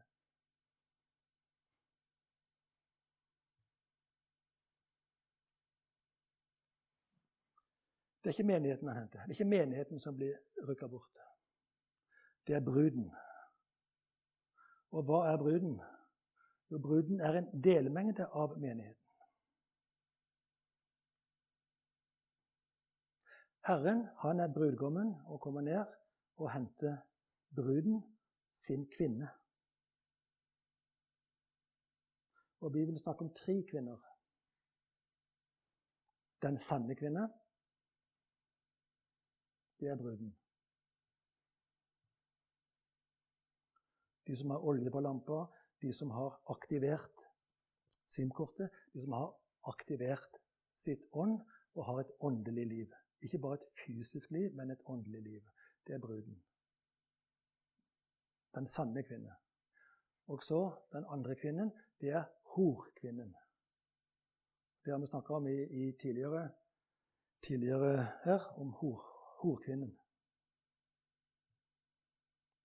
Det 8.20 8.30
er 8.30 8.34
ikke 8.34 8.44
menigheten 8.44 8.88
han 8.88 8.98
henter. 8.98 9.20
Det 9.20 9.26
er 9.26 9.40
ikke 9.40 9.46
menigheten 9.46 10.00
som 10.00 10.16
blir 10.16 10.36
rykka 10.68 10.88
bort. 10.88 11.20
Det 12.48 12.56
er 12.56 12.66
bruden. 12.66 13.12
Og 14.92 15.04
hva 15.04 15.22
er 15.32 15.38
bruden? 15.38 15.80
Jo, 16.72 16.80
bruden 16.80 17.22
er 17.22 17.38
en 17.38 17.64
delmengde 17.64 18.26
av 18.26 18.58
menigheten. 18.60 19.10
Herren 23.70 24.08
han 24.18 24.40
er 24.40 24.54
brudgommen 24.54 25.14
og 25.26 25.42
kommer 25.42 25.62
ned 25.62 25.86
og 26.36 26.52
henter 26.52 26.98
bruden, 27.56 28.04
sin 28.54 28.88
kvinne. 28.98 29.30
Og 32.60 32.74
vi 32.74 32.86
vil 32.86 33.00
snakke 33.00 33.22
om 33.22 33.34
tre 33.34 33.64
kvinner. 33.72 33.98
Den 36.42 36.60
sanne 36.60 36.96
kvinne, 36.96 37.30
det 39.80 39.88
er 39.88 39.96
bruden. 39.96 40.36
De 44.28 44.36
som 44.36 44.50
har 44.50 44.66
olje 44.66 44.92
på 44.92 45.00
lampa, 45.00 45.46
de 45.82 45.94
som 45.94 46.12
har 46.12 46.42
aktivert 46.50 47.24
SIM-kortet, 48.06 48.70
de 48.94 49.02
som 49.02 49.14
har 49.14 49.32
aktivert 49.70 50.38
sitt 50.76 51.08
ånd 51.12 51.40
og 51.76 51.86
har 51.86 52.00
et 52.04 52.12
åndelig 52.20 52.66
liv. 52.68 52.94
Ikke 53.22 53.40
bare 53.40 53.60
et 53.60 53.68
fysisk 53.86 54.32
liv, 54.32 54.54
men 54.54 54.72
et 54.72 54.82
åndelig 54.86 55.22
liv. 55.22 55.42
Det 55.88 55.96
er 55.96 56.00
bruden. 56.00 56.44
Den 58.56 58.68
sanne 58.68 59.04
kvinne. 59.04 59.36
Og 60.28 60.44
så 60.44 60.62
den 60.94 61.06
andre 61.10 61.36
kvinnen, 61.36 61.72
det 62.02 62.10
er 62.10 62.24
horkvinnen. 62.56 63.36
Det 64.86 64.94
har 64.94 65.00
vi 65.00 65.08
snakka 65.08 65.34
om 65.34 65.48
i, 65.48 65.64
i 65.64 65.92
tidligere, 65.92 66.50
tidligere, 67.42 68.08
her, 68.24 68.40
om 68.62 68.72
hor, 68.72 69.09
horkvinnen. 69.42 69.98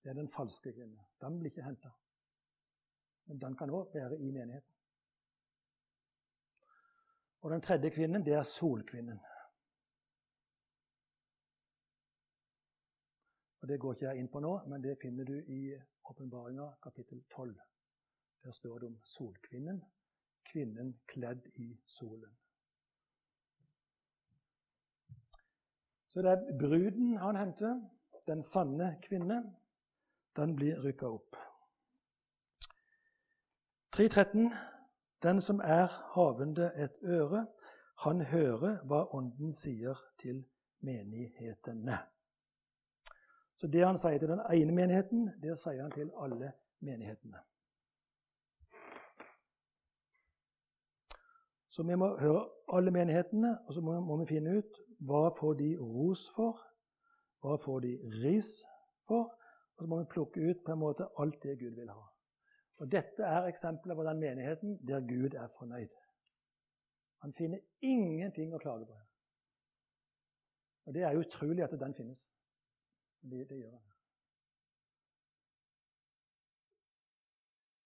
Det 0.03 0.09
er 0.09 0.13
den 0.13 0.29
falske 0.29 0.73
kvinnen. 0.73 0.99
Den 1.21 1.39
blir 1.39 1.51
ikke 1.51 1.63
henta. 1.63 1.89
men 3.27 3.41
den 3.41 3.55
kan 3.57 3.69
òg 3.69 3.93
være 3.93 4.19
i 4.19 4.31
menigheten. 4.31 4.73
Og 7.41 7.51
den 7.51 7.61
tredje 7.61 7.89
kvinnen, 7.89 8.25
det 8.25 8.33
er 8.33 8.43
solkvinnen. 8.43 9.19
Og 13.61 13.67
Det 13.67 13.79
går 13.79 13.93
ikke 13.93 14.05
jeg 14.05 14.19
inn 14.19 14.29
på 14.29 14.39
nå, 14.39 14.53
men 14.69 14.83
det 14.83 14.97
finner 15.01 15.25
du 15.25 15.33
i 15.33 15.73
Åpenbaringa 16.09 16.67
kapittel 16.83 17.23
12. 17.35 17.59
Der 18.43 18.51
står 18.51 18.79
det 18.79 18.87
om 18.87 18.99
solkvinnen, 19.03 19.81
kvinnen 20.51 20.99
kledd 21.07 21.47
i 21.55 21.79
solen. 21.87 22.37
Så 26.15 26.21
det 26.21 26.31
er 26.31 26.57
bruden 26.59 27.17
han 27.17 27.35
henter, 27.35 27.81
den 28.27 28.43
sanne 28.43 28.95
kvinne. 29.03 29.41
Den 30.35 30.55
blir 30.55 30.79
rykka 30.83 31.09
opp. 31.11 31.35
3.13. 33.95 34.53
Den 35.23 35.41
som 35.41 35.59
er 35.59 35.87
havende 36.13 36.71
et 36.75 36.95
øre, 37.03 37.47
han 37.99 38.21
hører 38.21 38.77
hva 38.87 39.01
Ånden 39.11 39.51
sier 39.53 39.99
til 40.19 40.45
menighetene. 40.79 41.97
Så 43.55 43.67
det 43.67 43.83
han 43.83 43.99
sier 43.99 44.17
til 44.19 44.31
den 44.31 44.45
ene 44.53 44.71
menigheten, 44.71 45.27
det 45.43 45.59
sier 45.59 45.81
han 45.81 45.91
til 45.91 46.13
alle 46.15 46.53
menighetene. 46.79 47.43
Så 51.69 51.83
vi 51.83 51.95
må 51.99 52.13
høre 52.23 52.47
alle 52.71 52.91
menighetene, 52.91 53.57
og 53.67 53.73
så 53.73 53.81
må, 53.81 54.17
vi 54.23 54.31
finne 54.31 54.57
ut 54.57 54.84
hva 54.99 55.29
får 55.37 55.53
de 55.59 55.69
ros 55.79 56.27
for, 56.35 56.59
hva 57.43 57.57
får 57.61 57.79
de 57.85 57.93
ris 58.23 58.51
for, 59.07 59.31
og 59.75 59.83
så 59.83 59.87
må 59.91 59.99
vi 59.99 60.11
plukke 60.11 60.41
ut 60.49 60.63
på 60.65 60.71
en 60.71 60.79
måte 60.79 61.07
alt 61.19 61.41
det 61.43 61.57
Gud 61.59 61.75
vil 61.75 61.91
ha. 61.91 62.03
Og 62.79 62.91
Dette 62.91 63.23
er 63.23 63.47
eksempler 63.47 63.95
på 63.95 64.03
den 64.03 64.19
menigheten 64.19 64.77
der 64.87 64.99
Gud 64.99 65.35
er 65.35 65.47
fornøyd. 65.57 65.91
Han 67.23 67.33
finner 67.33 67.59
ingenting 67.81 68.53
å 68.53 68.61
klage 68.61 68.85
på. 68.85 68.97
Og 70.85 70.93
Det 70.93 71.03
er 71.03 71.17
utrolig 71.17 71.63
at 71.63 71.79
den 71.79 71.95
finnes. 71.97 72.27
Det, 73.21 73.47
det 73.49 73.57
gjør 73.57 73.71
han. 73.71 73.94